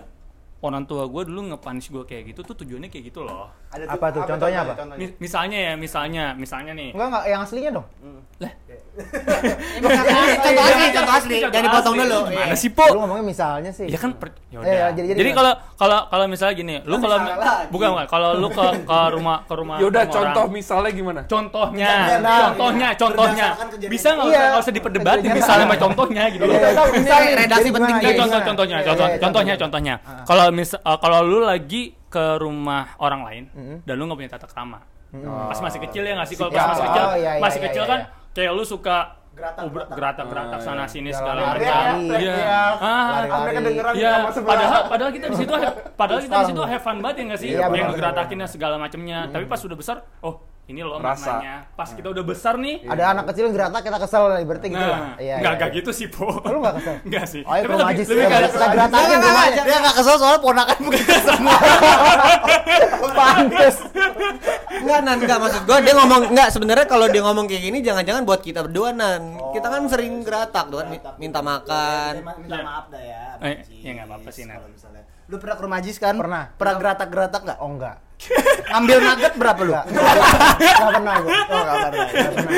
Orang 0.59 0.83
tua 0.83 1.05
gue 1.05 1.21
dulu 1.23 1.41
nge-punish 1.47 1.87
gue 1.87 2.01
kayak 2.03 2.23
gitu 2.27 2.41
tuh 2.41 2.57
tujuannya 2.57 2.87
kayak 2.87 3.05
gitu 3.07 3.21
loh. 3.21 3.45
Ada 3.69 3.93
Apa 3.93 4.09
tuh? 4.09 4.25
Contohnya 4.25 4.59
apa? 4.63 4.73
Mi- 4.95 5.13
misalnya 5.17 5.57
ya, 5.61 5.73
misalnya, 5.75 6.23
misalnya 6.33 6.73
nih. 6.73 6.89
Enggak 6.91 7.07
enggak 7.07 7.23
yang 7.27 7.41
aslinya 7.41 7.71
dong. 7.71 7.85
Lah, 8.37 8.51
contoh 9.77 10.63
asli 10.63 10.85
contoh 10.91 11.13
asli 11.13 11.35
jangan 11.39 11.63
dipotong 11.63 11.93
asli. 11.93 12.01
dulu 12.03 12.17
Gimana 12.27 12.47
Iya. 12.47 12.55
sih, 12.55 12.69
Po? 12.71 12.85
Lu 12.87 12.99
ngomongnya 12.99 13.25
misalnya 13.27 13.71
sih. 13.71 13.85
Ya 13.85 13.97
kan 13.97 14.11
per, 14.13 14.33
ya 14.47 14.57
Eh, 14.57 14.59
udah. 14.59 14.65
ya, 14.67 14.87
jadi- 14.91 15.07
jadi 15.07 15.17
jadi 15.17 15.29
gimana? 15.29 15.37
kalau 15.37 15.53
kalau 15.77 15.99
kalau 16.07 16.25
misalnya 16.27 16.55
gini, 16.55 16.75
lu 16.83 16.95
kalau 16.97 17.17
bukan 17.19 17.29
bukan 17.69 17.89
kalau 18.07 18.29
lu 18.35 18.47
ke 18.49 18.65
ke 18.81 18.99
rumah 19.11 19.37
ke 19.43 19.53
rumah 19.53 19.75
Ya 19.77 19.85
udah 19.87 20.03
contoh 20.07 20.43
orang. 20.43 20.55
misalnya 20.55 20.91
gimana? 20.91 21.21
contohnya, 21.23 21.89
Nah, 22.17 22.37
contohnya, 22.49 22.87
contohnya. 22.95 23.47
Bisa 23.79 24.07
nggak 24.11 24.25
Iya. 24.25 24.33
usah 24.33 24.47
nggak 24.47 24.61
usah 24.63 24.73
diperdebatin 24.73 25.29
misalnya 25.31 25.65
sama 25.67 25.77
contohnya 25.77 26.23
gitu. 26.29 26.43
Iya, 26.43 26.57
iya. 26.57 26.69
Ini 26.87 26.97
Misalnya, 26.97 27.31
redaksi 27.37 27.59
jadi 27.59 27.69
penting, 27.71 27.95
Iya, 27.97 28.11
contoh 28.17 28.39
contohnya, 28.43 28.77
Iya, 28.77 28.85
contoh, 28.87 29.07
iya, 29.07 29.17
contohnya, 29.19 29.53
contohnya. 29.55 29.95
Kalau 30.25 30.46
mis, 30.49 30.71
uh, 30.71 30.97
kalau 30.97 31.19
lu 31.21 31.39
lagi 31.39 31.95
ke 32.07 32.37
rumah 32.37 32.95
orang 32.97 33.21
lain 33.23 33.43
dan 33.81 33.93
lu 33.93 34.05
nggak 34.05 34.17
punya 34.17 34.31
tata 34.31 34.45
krama, 34.45 34.79
pas 35.47 35.59
masih 35.59 35.79
kecil 35.81 36.03
ya 36.03 36.13
nggak 36.13 36.27
sih? 36.27 36.35
Kalau 36.35 36.49
pas 36.49 36.71
masih 36.71 36.85
kecil, 36.85 37.03
Oh, 37.03 37.15
iya, 37.15 37.31
iya, 37.33 37.41
masih 37.41 37.59
iya, 37.59 37.65
kecil 37.67 37.83
iya, 37.83 37.89
kan 37.89 37.99
iya. 37.99 38.31
kayak 38.31 38.51
lu 38.51 38.63
suka 38.63 38.97
Geratak-geratak. 39.37 40.59
sana 40.59 40.89
sini 40.89 41.13
Jalan 41.13 41.19
segala 41.21 41.39
lari, 41.39 41.61
macam. 41.61 41.77
lari, 41.77 42.01
Iya. 42.17 42.33
Ah, 42.33 42.73
lari-lari. 42.73 43.29
Sampai 43.29 43.51
kedengeran 43.53 43.93
Iya, 43.93 44.09
sama 44.09 44.29
sebelah. 44.33 44.49
padahal 44.49 44.81
padahal 44.89 45.11
kita 45.13 45.25
di 45.27 45.37
situ 45.37 45.51
padahal 46.01 46.19
kita 46.19 46.35
di 46.35 46.45
situ 46.47 46.61
have 46.63 46.81
fun 46.81 46.97
banget 46.97 47.15
ya 47.15 47.23
nggak 47.23 47.39
sih? 47.39 47.49
Iya, 47.49 47.59
yang 47.59 47.71
benar, 47.71 47.87
ngegeratakinnya 47.87 48.47
segala 48.47 48.75
macamnya. 48.77 49.19
Tapi 49.29 49.45
pas 49.45 49.59
sudah 49.61 49.77
besar, 49.77 49.97
oh 50.21 50.33
ini 50.67 50.79
loh 50.79 50.99
Rasa. 50.99 51.39
maknanya. 51.39 51.55
Pas 51.73 51.89
kita 51.89 52.07
udah 52.09 52.21
besar 52.21 52.55
nih, 52.55 52.83
Ada 52.83 53.03
anak 53.09 53.31
kecil 53.31 53.47
yang 53.47 53.55
geratak 53.55 53.81
kita 53.81 53.97
kesel 53.97 54.23
berarti 54.41 54.67
gitu 54.67 54.77
lah. 54.77 54.99
Nah, 54.99 55.15
Iya. 55.15 55.35
nggak 55.37 55.47
iya. 55.47 55.57
nggak 55.57 55.69
gitu 55.73 55.89
sih, 55.91 56.07
Po. 56.07 56.27
Lu 56.27 56.59
nggak 56.59 56.75
kesel? 56.77 56.95
Nggak 57.07 57.25
sih. 57.25 57.41
Oh, 57.41 57.53
ya 57.53 57.57
Tapi 57.57 57.65
kalau 57.65 57.77
lebih- 57.77 57.87
majis 57.89 58.05
lebih 58.05 58.19
ya, 58.19 58.29
kayak- 58.29 58.51
kita 58.51 58.67
geratakin 58.69 59.17
rumahnya. 59.17 59.63
dia 59.63 59.77
nggak 59.79 59.95
kesel 59.95 60.15
soalnya 60.17 60.41
ponakan 60.41 60.77
bukan 60.83 61.03
semua 61.21 61.57
Pantes. 63.09 63.75
Enggak 64.77 64.99
nan 65.01 65.17
enggak 65.17 65.39
maksud 65.39 65.61
gua 65.63 65.77
dia 65.79 65.93
ngomong 65.95 66.21
enggak 66.29 66.49
sebenarnya 66.49 66.85
kalau 66.85 67.07
dia 67.07 67.21
ngomong 67.21 67.45
kayak 67.45 67.63
gini 67.63 67.77
jangan-jangan 67.81 68.23
buat 68.23 68.41
kita 68.41 68.61
berdua 68.61 68.91
nan 68.91 69.21
kita 69.51 69.67
kan 69.67 69.81
sering 69.87 70.21
geratak 70.21 70.67
tuh 70.67 70.77
kan 70.77 70.87
mi- 70.87 71.01
minta 71.17 71.39
makan 71.41 72.13
minta 72.37 72.57
maaf 72.61 72.85
dah 72.87 73.01
ya 73.01 73.23
Eh, 73.39 73.55
ya 73.79 73.91
nggak 73.95 74.07
apa-apa 74.07 74.29
sih, 74.29 74.43
misalnya. 74.45 75.01
lu 75.25 75.35
pernah 75.37 75.55
ke 75.55 75.63
rumah 75.63 75.75
Majis 75.75 75.97
kan 75.97 76.13
Pernah. 76.13 76.43
pernah 76.53 76.75
geratak-geratak 76.75 77.41
nggak 77.43 77.57
Oh 77.59 77.69
enggak. 77.69 77.97
Ngambil 78.67 78.97
nugget 78.99 79.33
berapa 79.35 79.61
lu 79.61 79.71
Enggak. 79.71 79.85
Enggak 80.57 80.89
pernah 80.91 81.15
gua. 81.15 81.29
oh 81.29 81.61
nggak 81.61 81.77
pernah 81.77 82.05
Enggak 82.07 82.31
pernah. 82.33 82.51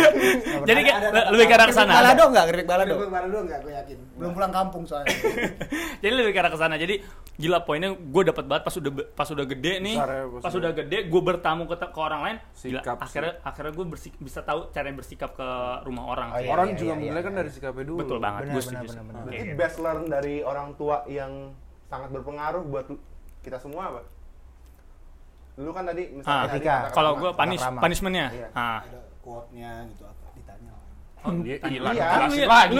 Jadi 0.62 0.80
kayak 0.82 1.00
lebih 1.30 1.46
ke 1.46 1.52
arah 1.52 1.60
ada- 1.60 1.68
ke 1.68 1.76
sana. 1.76 1.92
balado 1.94 2.24
enggak 2.26 2.46
keripik 2.48 2.66
balado 2.66 2.94
Lu 2.96 3.08
baru 3.08 3.28
dulu 3.28 3.42
nggak 3.44 3.60
gue 3.60 3.74
yakin 3.76 3.98
belum 4.16 4.32
pulang 4.34 4.52
kampung 4.52 4.84
soalnya 4.84 5.12
Jadi 6.02 6.14
lebih 6.14 6.32
ke 6.32 6.40
arah 6.40 6.50
ke 6.50 6.58
sana. 6.58 6.76
Jadi 6.76 6.96
gila 7.36 7.60
poinnya 7.62 7.90
gue 7.92 8.24
dapat 8.26 8.44
banget 8.46 8.64
pas 8.64 8.76
udah 8.76 8.92
pas 9.14 9.28
udah 9.28 9.46
gede 9.46 9.74
nih. 9.80 9.96
Ya, 9.96 10.06
pas 10.34 10.54
udah- 10.54 10.74
gede 10.74 10.98
gue 11.06 11.22
bertamu 11.22 11.64
ke, 11.66 11.76
ke 11.78 12.00
orang 12.00 12.22
lain. 12.22 12.38
Gila, 12.56 12.82
akhirnya 12.98 13.34
akhirnya 13.42 13.72
gue 13.74 13.86
bisa 14.18 14.40
tahu 14.42 14.60
cara 14.70 14.88
bersikap 14.90 15.32
ke 15.34 15.48
rumah 15.84 16.04
orang. 16.08 16.30
Oh, 16.30 16.40
iya, 16.40 16.50
Orang 16.50 16.68
iya, 16.70 16.78
juga 16.78 16.94
iya, 16.94 17.02
mulai 17.02 17.14
iya. 17.14 17.22
kan 17.22 17.34
dari 17.36 17.50
sikapnya 17.50 17.84
dulu. 17.86 18.00
Betul 18.02 18.18
banget. 18.18 18.42
Benar, 18.42 18.54
Gue 18.54 18.62
benar, 18.62 18.72
setuju. 18.80 18.90
benar, 18.90 19.04
benar. 19.06 19.20
Oke. 19.20 19.30
Berarti 19.30 19.54
best 19.56 19.78
learn 19.78 20.04
dari 20.06 20.36
orang 20.42 20.68
tua 20.74 20.98
yang 21.06 21.32
sangat 21.86 22.10
berpengaruh 22.10 22.64
buat 22.64 22.86
kita 23.40 23.58
semua 23.58 23.84
apa? 23.90 24.02
Dulu 25.60 25.76
kan 25.76 25.84
tadi 25.84 26.04
misalnya 26.16 26.56
Ah, 26.72 26.88
Kalau 26.96 27.12
gue 27.20 27.32
punish 27.36 27.64
punishmentnya. 27.84 28.28
Iya. 28.32 28.48
Ah. 28.56 28.80
ada 28.80 29.00
quote-nya 29.20 29.72
gitu 29.92 30.04
apa 30.08 30.19
Oh, 31.20 31.36
Iya, 31.36 31.60
tanya 31.60 31.68
iya, 31.70 31.82
lagi. 31.84 32.00
iya. 32.00 32.10
Lu 32.16 32.48
lagi. 32.48 32.76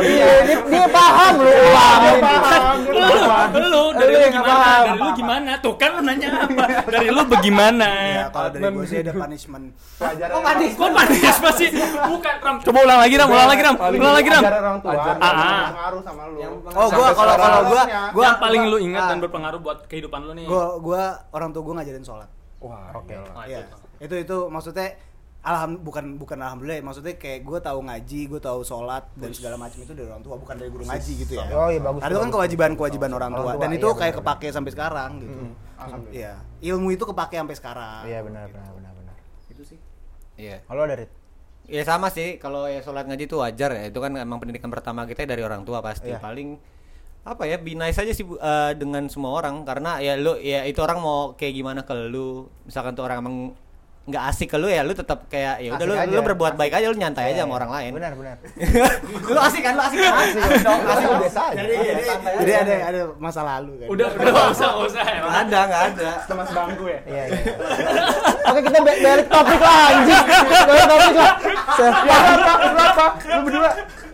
Iya, 0.00 0.26
dia, 0.42 0.56
dia 0.62 0.86
paham 0.88 1.32
lu. 1.36 1.50
Wah, 1.50 1.94
lu, 3.50 3.66
lu 3.66 3.82
dari 3.92 4.12
Lu 4.12 4.26
gimana? 4.30 4.46
paham. 4.54 4.82
Dari 4.84 4.94
lu 4.96 5.10
gimana? 5.12 5.50
Tuh 5.58 5.74
kan 5.74 5.90
lu 5.90 6.00
nanya 6.02 6.28
apa? 6.40 6.64
Dari 6.86 7.08
lu 7.08 7.22
bagaimana? 7.24 7.88
ya 8.12 8.24
kalau 8.28 8.48
dari 8.48 8.62
gue 8.64 8.86
sih 8.86 8.98
ada 9.00 9.12
punishment 9.12 9.64
pelajaran 9.96 10.32
Oh, 10.32 10.40
panis. 10.40 10.72
Kok 10.72 10.90
panis 10.92 11.36
masih? 11.40 11.68
Bukan, 12.04 12.34
Ram. 12.38 12.56
Coba 12.60 12.78
ulang 12.80 13.00
lagi, 13.00 13.14
Ram. 13.16 13.28
Ulang 13.28 13.48
lagi, 13.48 13.60
Ram. 13.60 13.74
Ulang 13.76 14.14
lagi, 14.14 14.28
Ram. 14.28 14.42
Ajaran 14.42 14.62
orang 14.62 14.78
tua 14.80 14.92
Ah, 14.92 15.02
ah. 15.02 15.10
berpengaruh 15.10 16.00
sama 16.02 16.22
lu. 16.24 16.38
oh 16.38 16.88
gue 16.88 17.02
Sampai 17.02 17.16
kalau 17.16 17.34
kalau 17.36 17.60
gue 17.64 17.82
sekarang. 17.82 18.10
gue 18.12 18.22
yang 18.22 18.38
paling 18.38 18.62
lu 18.64 18.76
ingat 18.80 19.02
dan 19.04 19.18
berpengaruh 19.18 19.58
buat 19.58 19.78
kehidupan 19.86 20.20
lu 20.22 20.32
nih. 20.32 20.46
gue 20.46 20.64
gue 20.80 21.02
orang 21.30 21.50
tua 21.50 21.62
gue 21.62 21.74
ngajarin 21.74 22.04
sholat 22.04 22.28
Wah, 22.60 22.94
Oke. 22.94 23.18
Iya. 23.42 23.66
itu 23.98 24.14
itu 24.16 24.36
maksudnya 24.46 24.94
alham 25.42 25.74
bukan 25.82 26.22
bukan 26.22 26.38
alhamdulillah 26.38 26.78
ya. 26.78 26.84
maksudnya 26.86 27.14
kayak 27.18 27.42
gue 27.42 27.58
tahu 27.58 27.78
ngaji 27.82 28.20
gue 28.30 28.40
tahu 28.40 28.62
sholat 28.62 29.10
dan 29.18 29.34
segala 29.34 29.58
macam 29.58 29.82
itu 29.82 29.90
dari 29.90 30.06
orang 30.06 30.22
tua 30.22 30.38
bukan 30.38 30.54
dari 30.54 30.70
guru 30.70 30.86
ngaji 30.86 31.12
gitu 31.26 31.32
ya. 31.34 31.50
Oh 31.50 31.66
iya 31.66 31.82
bagus. 31.82 31.98
Karena 31.98 32.14
itu 32.14 32.22
kan 32.22 32.30
kewajiban 32.30 32.70
kewajiban 32.78 33.10
orang 33.10 33.30
tua, 33.34 33.42
Orang 33.42 33.56
tua, 33.58 33.62
dan 33.66 33.70
itu 33.74 33.88
iya, 33.90 33.98
kayak 33.98 34.14
benar, 34.14 34.22
kepake 34.22 34.48
sampai 34.54 34.70
sekarang 34.70 35.10
gitu. 35.18 35.38
Alhamdulillah. 35.82 36.14
Iya 36.14 36.34
ilmu 36.62 36.88
itu 36.94 37.04
kepake 37.04 37.36
sampai 37.42 37.56
sekarang. 37.58 38.02
Iya 38.06 38.18
benar 38.22 38.46
benar 38.54 38.70
benar 38.70 38.92
benar. 38.94 39.14
itu 39.50 39.62
sih. 39.66 39.78
Iya. 40.38 40.62
Kalau 40.62 40.82
dari 40.86 41.04
ya 41.66 41.82
sama 41.82 42.08
sih. 42.14 42.38
Kalau 42.38 42.70
ya 42.70 42.78
sholat 42.78 43.10
ngaji 43.10 43.24
itu 43.26 43.36
wajar 43.42 43.70
ya. 43.74 43.82
Itu 43.90 43.98
kan 43.98 44.14
emang 44.14 44.38
pendidikan 44.38 44.70
pertama 44.70 45.02
kita 45.10 45.26
dari 45.26 45.42
orang 45.42 45.66
tua 45.66 45.82
pasti. 45.82 46.14
Iya. 46.14 46.22
paling 46.22 46.54
apa 47.22 47.46
ya 47.46 47.54
be 47.54 47.78
nice 47.78 48.02
aja 48.02 48.10
sih 48.10 48.26
Bu, 48.26 48.38
eh, 48.38 48.72
dengan 48.78 49.10
semua 49.10 49.34
orang. 49.34 49.66
Karena 49.66 49.98
ya 49.98 50.14
lu 50.14 50.38
ya 50.38 50.62
itu 50.62 50.78
orang 50.78 51.02
mau 51.02 51.34
kayak 51.34 51.54
gimana 51.58 51.80
ke 51.82 51.94
lu. 52.06 52.46
Misalkan 52.62 52.94
tuh 52.94 53.02
orang 53.02 53.26
emang 53.26 53.36
nggak 54.02 54.22
asik 54.26 54.48
ke 54.48 54.58
lu 54.58 54.66
ya 54.66 54.82
lu 54.82 54.90
tetap 54.92 55.30
kayak 55.30 55.62
ya 55.62 55.70
udah 55.70 55.86
lu 55.86 55.94
Asik 55.94 56.10
lu 56.10 56.18
aja. 56.18 56.26
berbuat 56.26 56.54
baik 56.54 56.74
aja 56.74 56.86
lu 56.86 56.96
nyantai 56.96 57.22
aja 57.24 57.32
Iya, 57.32 57.40
sama 57.40 57.48
iya. 57.48 57.56
orang 57.56 57.70
lain 57.70 57.90
Benar 57.94 58.12
benar. 58.12 58.36
lu 59.30 59.40
asik 59.40 59.62
kan 59.62 59.72
lu 59.72 59.82
asik 59.84 59.98
kan 60.00 60.12
Asik 60.18 60.42
dong. 60.60 60.80
Asik 60.82 61.06
udah 61.06 61.20
biasa 61.22 61.40
aja. 61.44 61.54
jadi 61.56 61.74
jadi, 61.78 62.02
jadi 62.36 62.52
ada 62.56 62.74
ada 62.84 63.00
masa 63.16 63.40
lalu 63.44 63.72
kan 63.78 63.86
Udah, 63.88 64.08
udah 64.10 64.32
nggak 64.32 64.48
usah, 64.50 64.68
nggak 64.68 64.88
usah. 64.88 65.02
nggak 65.06 65.38
ada 65.40 65.58
nggak 65.62 65.82
ada 65.86 66.10
Teman 66.24 66.44
sebangku 66.44 66.84
ya. 66.84 67.00
Iya 67.04 67.22
iya. 67.24 67.38
Oke 68.44 68.60
kita 68.60 68.78
ba- 68.80 69.00
balik 69.00 69.26
topik 69.28 69.60
lah 69.60 69.78
anjing. 69.88 70.24
Balik 70.66 70.84
topik 70.88 71.14
lah. 71.14 71.32
Se- 71.72 71.94
Berapa? 72.72 73.06
Lu 73.22 73.40
berdua. 73.44 73.70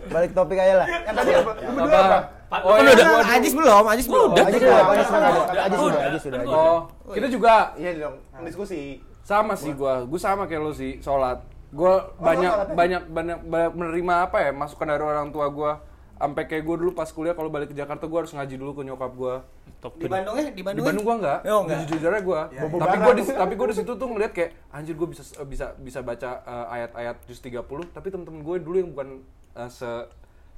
Balik 0.07 0.31
topik 0.31 0.57
aja 0.59 0.73
lah. 0.75 0.87
Yang 0.87 1.15
tadi 1.15 1.31
apa? 1.33 1.51
Lu 1.57 1.71
berdua 1.73 1.97
apa? 1.99 2.19
Pak, 2.45 2.59
oh, 2.61 2.73
kan 2.73 2.81
udah 2.83 3.29
Ajis 3.31 3.53
belum 3.53 3.83
Ajis 3.87 4.05
belum 4.05 4.29
Aji 4.33 4.41
sudah, 4.51 4.73
Aji 4.81 5.03
sudah, 5.05 5.29
Aji 5.59 5.77
sudah, 5.77 5.99
Aji 6.03 6.17
sudah. 6.19 6.39
Oh, 6.45 6.77
kita 7.09 7.27
juga 7.27 7.53
Iya 7.73 7.89
dong, 7.99 8.15
diskusi. 8.41 9.05
Sama 9.29 9.53
sih 9.53 9.71
gua. 9.71 10.01
Gua 10.03 10.17
sama 10.17 10.43
kayak 10.43 10.59
lu 10.59 10.73
sih, 10.73 10.97
sholat. 10.99 11.45
Gua 11.69 12.09
banyak 12.17 12.49
sholat 12.49 12.67
aja. 12.67 12.73
banyak 12.73 13.01
banyak 13.07 13.37
banyak 13.45 13.71
menerima 13.77 14.13
apa 14.25 14.37
ya 14.41 14.51
masukan 14.51 14.89
dari 14.89 15.05
orang 15.05 15.29
tua 15.29 15.45
gua. 15.47 15.73
sampai 16.19 16.51
kayak 16.51 16.67
gue 16.67 16.75
dulu 16.83 16.91
pas 16.91 17.07
kuliah 17.07 17.31
kalau 17.31 17.47
balik 17.47 17.71
ke 17.71 17.79
Jakarta 17.79 18.03
gue 18.03 18.19
harus 18.19 18.35
ngaji 18.35 18.59
dulu 18.59 18.75
ke 18.75 18.83
nyokap 18.83 19.07
gue 19.15 19.35
Top 19.79 19.95
Di 19.95 20.11
Bandung 20.11 20.35
ya? 20.35 20.51
Di 20.51 20.51
di 20.51 20.63
Bandung. 20.67 20.83
Bandung 20.83 21.03
gue 21.07 21.15
enggak, 21.15 21.39
Oh, 21.47 21.63
enggak. 21.63 21.77
jujur-jujurnya 21.79 22.21
gue 22.27 22.41
tapi 22.75 22.97
gue 22.99 23.13
di 23.15 23.23
tapi 23.23 23.53
gue 23.55 23.67
di 23.71 23.75
situ 23.79 23.91
tuh 23.95 24.07
ngeliat 24.11 24.31
kayak 24.35 24.51
anjir 24.67 24.99
gue 24.99 25.07
bisa 25.07 25.23
bisa 25.47 25.65
bisa 25.79 25.99
baca 26.03 26.43
eh, 26.43 26.75
ayat-ayat 26.75 27.23
juz 27.23 27.39
30 27.39 27.63
tapi 27.95 28.07
temen-temen 28.11 28.43
gue 28.43 28.55
dulu 28.59 28.75
yang 28.75 28.91
bukan 28.91 29.09
eh, 29.55 29.69
se 29.71 29.87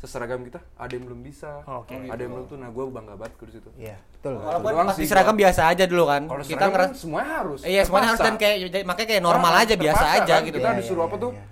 seseragam 0.02 0.42
kita 0.42 0.58
ada 0.76 0.90
yang 0.90 1.06
belum 1.06 1.22
bisa 1.22 1.62
Oke. 1.62 1.94
ada 1.94 2.18
yang 2.18 2.34
belum 2.34 2.46
tuh 2.46 2.58
nah 2.58 2.68
gue 2.68 2.84
bangga 2.84 3.14
banget 3.14 3.38
di 3.38 3.54
situ 3.54 3.70
Iya, 3.78 3.98
betul. 4.12 4.34
Kalau 4.36 4.58
gue 4.60 4.72
Doang 4.74 4.88
pas 4.88 4.98
di 4.98 5.06
seragam 5.06 5.32
gua. 5.32 5.42
biasa 5.46 5.62
aja 5.70 5.84
dulu 5.86 6.04
kan. 6.10 6.22
kalau 6.26 6.42
kita 6.42 6.50
seragam 6.52 6.72
ngeras 6.72 6.82
kan 6.84 6.98
semuanya 6.98 7.30
harus 7.38 7.60
Iya, 7.62 7.82
semuanya 7.86 8.08
harus 8.10 8.20
dan 8.20 8.36
kayak 8.36 8.56
makanya 8.82 9.08
kayak 9.08 9.24
normal 9.24 9.52
Orang 9.52 9.64
aja 9.64 9.76
biasa 9.78 10.02
terpaksa 10.02 10.18
aja 10.20 10.34
kan, 10.34 10.42
gitu. 10.44 10.58
kita 10.58 10.68
Iya, 10.68 10.78
disuruh 10.82 10.98
iya, 10.98 11.08
apa 11.08 11.16
tuh 11.18 11.32
iya. 11.32 11.46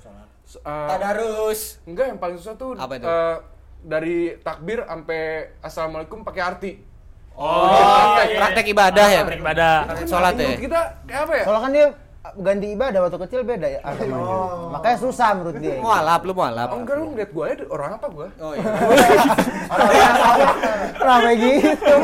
Eh, 0.49 0.87
Tadarus. 0.89 1.61
enggak 1.85 2.05
yang 2.09 2.17
paling 2.17 2.37
susah 2.41 2.55
tuh 2.57 2.73
Apa 2.73 2.93
itu? 2.97 3.05
eh, 3.05 3.35
dari 3.79 4.17
takbir 4.41 4.79
sampai 4.81 5.21
assalamualaikum 5.61 6.25
pakai 6.25 6.41
arti 6.41 6.71
Oh, 7.39 7.71
praktek 8.19 8.67
ibadah 8.67 9.07
ya. 9.07 9.21
Beribadah. 9.23 9.87
Praktek 9.87 10.07
sholat 10.07 10.35
ya. 10.35 10.59
Kita 10.59 10.79
kayak 11.07 11.21
apa 11.23 11.33
ya 11.37 11.43
Soalnya 11.47 11.61
kan 11.61 11.71
dia 11.71 11.87
ganti 12.19 12.75
ibadah 12.75 13.07
waktu 13.07 13.15
kecil 13.25 13.47
beda 13.47 13.63
ya 13.63 13.79
agamanya. 13.79 14.75
Makanya 14.75 14.97
susah 14.99 15.39
menurut 15.39 15.55
dia. 15.55 15.79
Mualaf 15.79 16.19
lu 16.27 16.35
mualaf. 16.35 16.67
Oh 16.75 16.83
enggak 16.83 16.99
lu 16.99 17.15
ngeliat 17.15 17.31
gue 17.31 17.43
aja 17.47 17.63
orang 17.71 17.95
apa 17.95 18.07
gue? 18.11 18.27
Oh 18.43 18.51
iya. 18.59 18.69
Kenapa 20.99 21.31
gitu? 21.31 21.95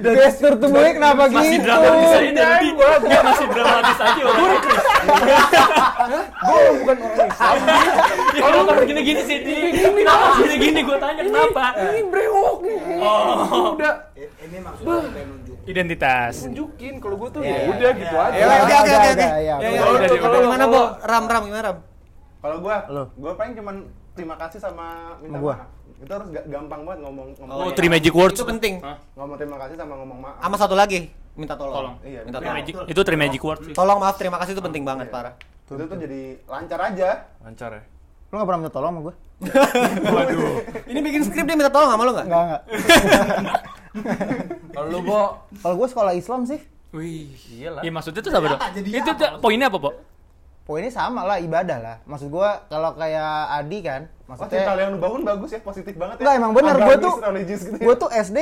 Gestur 0.00 0.56
tubuhnya 0.56 0.96
kenapa 0.96 1.28
Masih 1.28 1.60
gitu? 1.60 1.68
dramatis 1.68 2.08
aja 2.08 2.30
tadi. 2.32 2.68
Dia 3.04 3.20
masih 3.20 3.46
dramatis 3.52 3.98
aja 4.00 4.20
orang. 4.24 4.48
Gue 6.40 6.60
bukan 6.80 6.96
orang 7.04 7.28
Islam. 7.28 7.60
Kalau 8.32 8.64
kalau 8.64 8.82
gini-gini 8.88 9.20
sih 9.28 9.44
di. 9.44 9.76
Kenapa 9.76 10.40
gini-gini 10.40 10.80
gue 10.80 10.96
tanya 10.96 11.20
kenapa? 11.28 11.76
Ini 11.76 12.00
brewok 12.08 12.64
nih. 12.64 12.80
Oh. 13.04 13.76
Udah 13.76 14.08
Ini 14.16 14.56
maksudnya. 14.64 15.49
Identitas. 15.70 16.34
tunjukin 16.42 16.94
kalau 16.98 17.16
gue 17.16 17.28
tuh 17.30 17.40
ya 17.40 17.56
udah 17.66 17.90
gitu 17.92 18.16
aja. 18.16 18.34
Ya, 18.34 18.46
oke 18.46 18.74
oke 18.74 18.90
oke 18.90 19.08
oke. 19.08 19.22
Iya, 19.22 19.38
iya. 19.38 19.54
Ya, 19.56 19.68
ya, 19.68 19.80
ya. 20.08 20.40
Gimana, 20.40 20.64
Bo? 20.66 20.82
Ram 21.00 21.24
ram 21.24 21.42
gimana, 21.44 21.62
Ram? 21.64 21.76
Kalau 22.40 22.56
gua, 22.58 22.76
Lu. 22.86 23.04
gua 23.14 23.32
paling 23.34 23.52
cuman 23.54 23.76
terima 24.12 24.34
kasih 24.36 24.58
sama 24.58 24.86
minta 25.18 25.32
Sama 25.32 25.38
gua. 25.40 25.54
maaf. 25.56 25.68
Itu 26.00 26.10
harus 26.10 26.28
ga- 26.30 26.46
gampang 26.48 26.80
banget 26.82 27.00
ngomong 27.02 27.26
ngomong. 27.36 27.56
Oh, 27.58 27.70
three 27.70 27.88
magic 27.88 28.10
words. 28.10 28.32
Itu 28.32 28.44
penting. 28.44 28.80
Ngomong 29.14 29.36
terima 29.36 29.56
kasih 29.58 29.76
sama 29.76 29.94
ngomong 29.94 30.18
maaf. 30.18 30.36
Sama 30.40 30.56
satu 30.56 30.72
lagi, 30.72 31.08
minta 31.34 31.54
tolong. 31.54 31.76
Tolong. 31.76 31.94
Iya, 32.02 32.20
Minta 32.24 32.40
tolong. 32.40 32.56
magic. 32.56 32.74
Itu 32.88 33.00
three 33.00 33.20
magic 33.20 33.40
word 33.40 33.60
sih. 33.62 33.72
Tolong 33.72 33.98
maaf, 33.98 34.16
terima 34.16 34.36
kasih 34.36 34.52
itu 34.52 34.62
penting 34.62 34.82
banget, 34.82 35.08
parah. 35.08 35.36
Itu 35.62 35.76
tuh 35.78 35.98
jadi 35.98 36.40
lancar 36.44 36.80
aja. 36.82 37.28
Lancar 37.38 37.70
ya. 37.70 37.82
Lu 38.26 38.34
gak 38.34 38.46
pernah 38.46 38.60
minta 38.60 38.72
tolong 38.72 38.90
sama 38.90 39.00
gue? 39.02 39.14
Ini 40.86 41.00
bikin 41.00 41.20
skrip 41.22 41.44
dia 41.44 41.56
minta 41.56 41.68
tolong 41.68 41.90
sama 41.90 42.02
lu 42.04 42.12
enggak? 42.12 42.26
Enggak, 42.26 42.42
enggak. 42.42 42.62
Kalau 44.74 44.86
lu 44.88 45.00
Bo, 45.02 45.44
Kalau 45.60 45.74
gue 45.76 45.88
sekolah 45.90 46.12
Islam 46.14 46.46
sih, 46.46 46.60
Wih. 46.90 47.30
iyalah. 47.54 47.82
Iya 47.82 47.90
maksudnya 47.90 48.20
itu 48.22 48.30
apa 48.30 48.46
dong? 48.46 48.60
Apa? 48.60 48.68
Jadi 48.74 48.88
Itu 48.90 49.10
apa 49.10 49.18
tuh 49.18 49.28
poinnya 49.42 49.66
apa, 49.70 49.78
Po? 49.78 49.90
poinnya 50.70 50.92
sama 50.94 51.26
lah 51.26 51.42
ibadah 51.42 51.78
lah. 51.82 51.96
Maksud 52.06 52.30
gue 52.30 52.48
kalau 52.70 52.94
kayak 52.94 53.30
Adi 53.58 53.78
kan, 53.82 54.06
maksudnya 54.30 54.70
yang 54.78 54.94
lu 54.94 54.98
bangun 55.02 55.22
bagus 55.26 55.50
ya, 55.50 55.60
positif 55.66 55.98
banget 55.98 56.18
ya. 56.18 56.22
Enggak 56.22 56.34
emang 56.38 56.52
bener 56.54 56.74
gue 56.78 56.96
tuh 57.02 57.14
gitu 57.42 57.74
ya. 57.74 57.84
gue 57.90 57.94
tuh 57.98 58.10
SD 58.14 58.38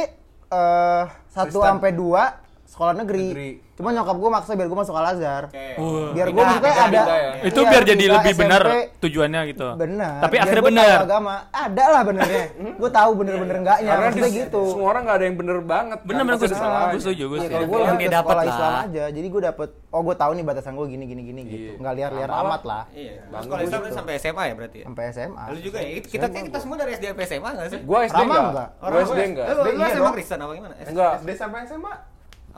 eh 0.49 1.05
1 1.09 1.49
Kristen. 1.49 1.65
sampai 1.65 1.91
2 1.97 2.48
sekolah 2.69 2.93
negeri. 3.01 3.27
Negeri. 3.33 3.51
Cuma 3.79 3.95
nyokap 3.95 4.17
gue 4.19 4.31
maksa 4.35 4.53
biar 4.59 4.69
gue 4.69 4.79
masuk 4.79 4.95
Al 4.99 5.07
Azhar. 5.17 5.45
Wah. 5.55 6.11
Biar 6.13 6.29
gue 6.35 6.43
maksudnya 6.45 6.75
ada 6.77 7.01
ya. 7.09 7.31
Itu 7.47 7.61
iya, 7.65 7.71
biar 7.71 7.83
jadi 7.87 8.05
lebih 8.11 8.33
SMP, 8.35 8.43
benar 8.45 8.63
tujuannya 9.01 9.41
gitu. 9.55 9.69
Benar. 9.79 10.19
Tapi 10.21 10.35
Biar 10.37 10.45
akhirnya 10.45 10.65
benar. 10.69 10.99
Agama. 11.07 11.35
Ada 11.49 11.85
lah 11.89 12.03
benernya. 12.05 12.45
gue 12.59 12.91
tahu 12.93 13.11
bener-bener 13.17 13.57
enggaknya. 13.65 13.89
Karena 13.89 14.07
Maksudnya 14.13 14.31
gitu. 14.35 14.63
semua 14.69 14.89
orang 14.93 15.03
nggak 15.09 15.17
ada 15.17 15.25
yang 15.25 15.37
bener 15.39 15.59
banget. 15.65 15.99
Bener 16.05 16.19
kan? 16.21 16.27
bener 16.29 16.37
gue 16.37 16.49
gue 16.49 17.01
setuju, 17.01 17.25
gue 17.25 17.39
Iya, 17.39 17.47
setuju. 17.49 17.55
kalau 17.55 17.67
gue 17.71 17.79
Yang 17.79 17.97
dia 17.97 18.11
dapet 18.11 18.29
sekolah 18.29 18.45
lah. 18.45 18.53
Islam 18.53 18.73
aja. 18.85 19.05
Jadi 19.15 19.27
gue 19.31 19.43
dapet, 19.47 19.69
oh 19.89 20.03
gue 20.05 20.17
tahu 20.19 20.31
nih 20.37 20.45
batasan 20.45 20.73
gue 20.77 20.87
gini 20.91 21.05
gini 21.09 21.23
gini 21.23 21.41
gitu. 21.49 21.71
Iya. 21.73 21.81
Nggak 21.81 21.95
liar-liar 21.97 22.31
amat 22.45 22.63
lah. 22.69 22.83
Iya. 22.93 23.13
Sekolah 23.33 23.63
Islam 23.65 23.81
tuh 23.81 23.93
sampai 23.97 24.13
SMA 24.21 24.43
ya 24.45 24.55
berarti 24.59 24.79
ya? 24.83 24.87
Sampai 24.93 25.05
SMA. 25.15 25.45
Lalu 25.49 25.61
juga 25.65 25.79
ya, 25.81 25.91
kita 26.05 26.27
kayak 26.29 26.45
kita 26.53 26.59
semua 26.61 26.77
dari 26.77 26.91
SD 26.99 27.05
sampai 27.17 27.25
SMA 27.25 27.49
enggak 27.57 27.69
sih? 27.73 27.81
Gua 27.87 27.99
SD 28.05 28.21
enggak. 28.21 28.69
Gua 28.83 29.01
SD 29.07 29.21
enggak. 29.25 29.47
Lu 29.49 29.61
lu 29.63 29.71
iya 29.81 29.89
SMA. 29.97 30.11
Kristen 30.13 30.39
apa 30.45 30.53
gimana? 30.53 30.75
Enggak. 30.85 31.13
SD 31.25 31.31
sampai 31.33 31.59
SMA. 31.65 31.95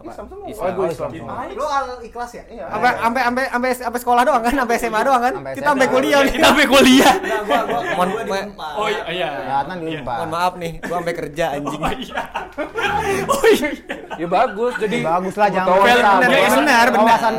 Islam 0.01 0.27
semua. 0.27 0.47
Islam. 0.47 0.65
Oh, 0.65 0.73
gue 0.73 0.81
Oh, 0.81 0.89
Islam. 0.89 1.11
Islam. 1.13 1.37
Lu 1.53 1.67
al 1.67 1.87
ikhlas 2.01 2.31
ya? 2.33 2.43
Iya. 2.47 2.65
Sampai 2.67 2.91
sampai 2.97 3.21
sampai 3.23 3.45
sampai 3.47 3.71
sampai 3.77 4.01
sekolah 4.01 4.23
doang 4.25 4.43
kan? 4.43 4.53
Sampai 4.57 4.77
SMA 4.77 5.01
doang 5.03 5.21
kan? 5.21 5.35
Sampai 5.37 5.53
Kita 5.53 5.69
sampai 5.69 5.87
kuliah 5.87 6.21
nih. 6.21 6.33
Kita 6.33 6.47
sampai 6.49 6.67
kuliah. 6.67 7.13
Enggak, 7.15 7.43
gua 7.43 7.61
gua 7.61 7.81
Mohon 7.91 8.09
gua. 8.25 8.41
Oh 8.77 8.87
iya 8.89 9.03
iya. 9.11 9.29
Ya, 9.29 9.55
Adnan 9.61 9.77
di 9.79 9.93
Unpad. 9.95 10.17
Mohon 10.17 10.31
maaf 10.31 10.53
nih, 10.57 10.73
gua 10.81 10.97
sampai 10.99 11.15
kerja 11.15 11.45
anjing. 11.55 11.81
Oh 11.81 11.93
iya. 11.93 12.23
Oh 13.29 13.45
iya. 13.47 13.69
Ya 14.17 14.27
bagus. 14.27 14.73
Jadi 14.77 14.97
Bagus 15.01 15.35
lah 15.37 15.49
jangan 15.49 15.69
bener. 15.81 16.87
Wawasan 16.91 17.33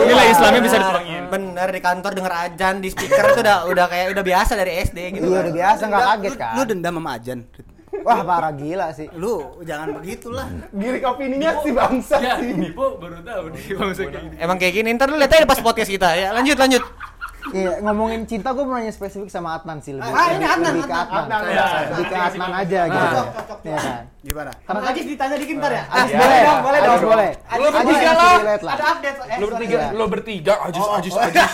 Nilai 0.00 0.26
Islamnya 0.30 0.62
bisa 0.62 0.76
dituangin. 0.78 1.22
Bener 1.26 1.68
di 1.70 1.80
kantor 1.80 2.12
denger 2.12 2.34
ajan 2.44 2.74
di 2.78 2.88
speaker 2.88 3.24
tuh 3.34 3.42
udah 3.42 3.56
udah 3.66 3.86
kayak 3.86 4.06
udah 4.10 4.24
biasa 4.24 4.52
dari 4.54 4.72
SD 4.80 4.98
gitu. 5.14 5.26
Iya 5.26 5.34
kan. 5.34 5.42
udah 5.42 5.54
biasa 5.54 5.82
nggak 5.82 6.00
Enggak, 6.00 6.16
kaget 6.16 6.34
kan. 6.36 6.54
Lu 6.54 6.62
dendam 6.64 6.94
sama 6.96 7.10
ajan. 7.14 7.38
Wah 8.06 8.22
parah 8.22 8.54
gila 8.54 8.94
sih. 8.94 9.10
Lu 9.18 9.58
jangan 9.66 9.98
begitulah. 9.98 10.46
Girik 10.70 11.02
opininya 11.02 11.58
si 11.60 11.74
bangsa 11.74 12.16
Ya, 12.22 12.38
sih. 12.38 12.54
Bipo 12.54 12.96
baru 13.02 13.18
tahu 13.20 13.44
nih 13.50 13.62
bangsa 13.74 14.00
kayak 14.06 14.22
gini. 14.22 14.34
Emang 14.38 14.56
kayak 14.62 14.74
gini, 14.78 14.88
ntar 14.94 15.10
lu 15.10 15.18
lihat 15.18 15.34
aja 15.34 15.46
pas 15.46 15.58
podcast 15.58 15.90
kita 15.90 16.08
ya. 16.14 16.30
Lanjut 16.30 16.54
lanjut. 16.54 16.82
Iya 17.50 17.80
ngomongin 17.80 18.20
cinta 18.24 18.52
gue 18.52 18.62
mau 18.62 18.76
nanya 18.76 18.90
spesifik 18.90 19.26
sama 19.26 19.56
Adnan 19.56 19.80
sih 19.80 19.92
lebih. 19.92 20.06
Ah, 20.06 20.28
ini 20.30 20.44
Adnan, 20.44 20.70
lebih 20.70 20.84
ke 20.84 20.94
Adnan. 20.94 21.22
Adnan. 21.24 21.40
Ya. 21.48 21.66
Lebih 21.88 22.06
ke 22.06 22.16
Adnan 22.18 22.50
aja 22.54 22.80
gitu. 22.86 23.20
Iya 23.62 23.78
kan. 23.78 24.02
Gimana? 24.20 24.52
Karena 24.60 24.80
kan 24.82 24.92
ditanya 24.94 25.36
dikit 25.38 25.56
ntar 25.56 25.72
ya. 25.72 25.82
Ajis 25.88 26.10
Iya. 26.10 26.20
boleh, 26.20 26.38
dong, 26.38 26.60
boleh 26.60 26.78
Ajis 26.78 26.92
dong. 26.92 27.08
boleh. 27.08 27.30
Lu 27.32 27.64
Ajis 27.64 27.72
bertiga 27.72 28.12
lah. 28.12 28.34
lah. 28.60 28.74
Ada 28.76 28.84
update. 28.86 29.16
eh, 29.20 29.38
lo 29.40 29.46
bertiga, 29.48 29.72
Iya. 29.72 29.88
lo 29.90 30.04
bertiga, 30.06 30.54
ajis, 30.60 30.86
ajis, 30.90 31.14
ajis. 31.16 31.50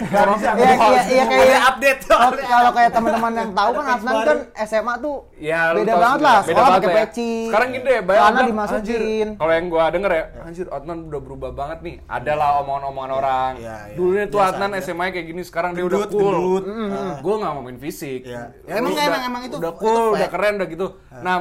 Iya 0.00 0.70
iya 0.70 1.02
iya 1.04 1.24
kayak 1.26 1.62
update. 1.68 2.00
kalau 2.06 2.30
kalau 2.38 2.70
kayak 2.72 2.90
teman-teman 2.92 3.32
yang 3.34 3.50
tahu 3.50 3.70
kan 3.72 3.84
Adnan 3.90 4.14
kan 4.22 4.38
SMA 4.62 4.94
tuh 4.98 5.16
Ya, 5.40 5.72
lu 5.72 5.82
beda 5.82 5.94
banget 5.96 6.20
lah. 6.20 6.38
Beda 6.38 6.46
Sekolah 6.46 6.68
banget 6.68 6.78
pakai 6.78 6.92
ya. 6.92 6.98
peci. 7.02 7.32
Sekarang 7.48 7.68
gini 7.72 7.82
deh, 7.82 8.00
banyak 8.02 8.20
bilang, 8.20 8.46
dimasukin. 8.46 8.78
anjir, 8.78 9.00
Kalau 9.34 9.52
yang 9.52 9.66
gua 9.66 9.84
denger 9.88 10.10
ya, 10.12 10.24
anjir 10.42 10.66
Adnan 10.68 10.98
udah 11.08 11.20
berubah 11.20 11.50
banget 11.50 11.78
nih. 11.80 11.96
Ada 12.06 12.32
lah 12.36 12.48
omongan-omongan 12.60 13.10
orang. 13.10 13.52
Iya, 13.56 13.76
iya. 13.88 13.96
Dulunya 13.96 14.24
tuh 14.28 14.38
Adnan 14.38 14.70
aja. 14.70 14.92
SMA 15.00 15.14
kayak 15.16 15.26
gini, 15.26 15.42
sekarang 15.42 15.70
dia 15.72 15.82
udah 15.82 15.98
cool. 16.06 16.60
gendut. 16.60 16.64
Gue 17.20 17.34
nggak 17.34 17.50
ngomongin 17.50 17.78
fisik. 17.80 18.20
Iya. 18.22 18.52
Ya, 18.62 18.74
emang- 18.76 18.92
udah- 18.92 19.06
emang- 19.06 19.24
emang 19.24 19.42
itu- 19.42 19.58
udah 19.58 19.72
itu 19.72 19.80
cool, 19.80 20.04
udah 20.12 20.28
keren, 20.28 20.54
udah 20.56 20.68
gitu. 20.68 20.86
Nah, 21.16 21.36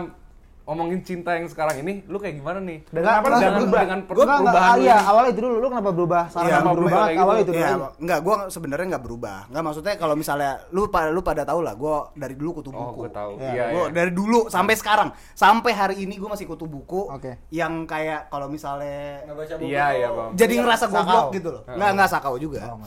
ngomongin 0.64 1.02
cinta 1.02 1.34
yang 1.34 1.50
sekarang 1.50 1.82
ini, 1.82 2.06
lu 2.06 2.22
kayak 2.22 2.38
gimana 2.38 2.62
nih? 2.62 2.86
Dengan- 2.86 3.02
Kenapa 3.10 3.26
enggak, 3.26 3.42
dengan 3.42 3.58
berubah. 3.58 3.82
dengan 3.82 4.00
per- 4.06 4.14
Gua 4.14 4.26
perubahan 4.30 4.76
lu 4.78 4.84
iya, 4.86 4.98
awalnya 5.02 5.32
itu 5.34 5.42
dulu. 5.42 5.56
Lu 5.58 5.68
kenapa 5.68 5.90
berubah? 5.90 6.24
Saran 6.30 6.46
Iya, 6.46 6.58
berubah 6.62 6.78
berubah 6.78 7.10
gitu? 7.10 7.42
itu 7.42 7.52
Iya, 7.58 7.70
dulu. 7.74 7.88
enggak 7.98 8.20
gua 8.22 8.36
sebenarnya 8.48 8.86
enggak 8.86 9.04
berubah. 9.04 9.38
Enggak 9.50 9.64
maksudnya 9.66 9.94
kalau 9.98 10.14
misalnya 10.14 10.52
lu 10.70 10.82
pada 10.86 11.10
lu 11.10 11.22
pada 11.26 11.42
tahu 11.42 11.60
lah 11.66 11.74
gua 11.74 11.96
dari 12.14 12.36
dulu 12.38 12.50
kutu 12.54 12.70
Oh, 12.70 12.78
buku. 12.86 13.02
gue 13.02 13.10
tahu. 13.10 13.32
Iya. 13.42 13.50
Iya, 13.50 13.64
Gua 13.74 13.82
iya. 13.82 13.94
dari 13.98 14.12
dulu 14.14 14.40
sampai 14.46 14.76
sekarang, 14.78 15.10
sampai 15.34 15.72
hari 15.74 15.96
ini 16.00 16.14
gua 16.16 16.30
masih 16.30 16.46
kutu 16.46 16.66
buku 16.66 17.02
Oke. 17.10 17.42
yang 17.50 17.74
kayak 17.84 18.30
kalau 18.30 18.46
misalnya 18.46 19.26
Iya, 19.58 19.86
iya, 19.98 20.08
Bang. 20.08 20.38
jadi 20.38 20.54
ngerasa 20.54 20.86
goblok 20.86 21.34
gitu 21.34 21.50
loh. 21.50 21.62
Enggak 21.66 21.90
enggak 21.98 22.10
sakau 22.12 22.38
juga. 22.38 22.62
Oh. 22.70 22.86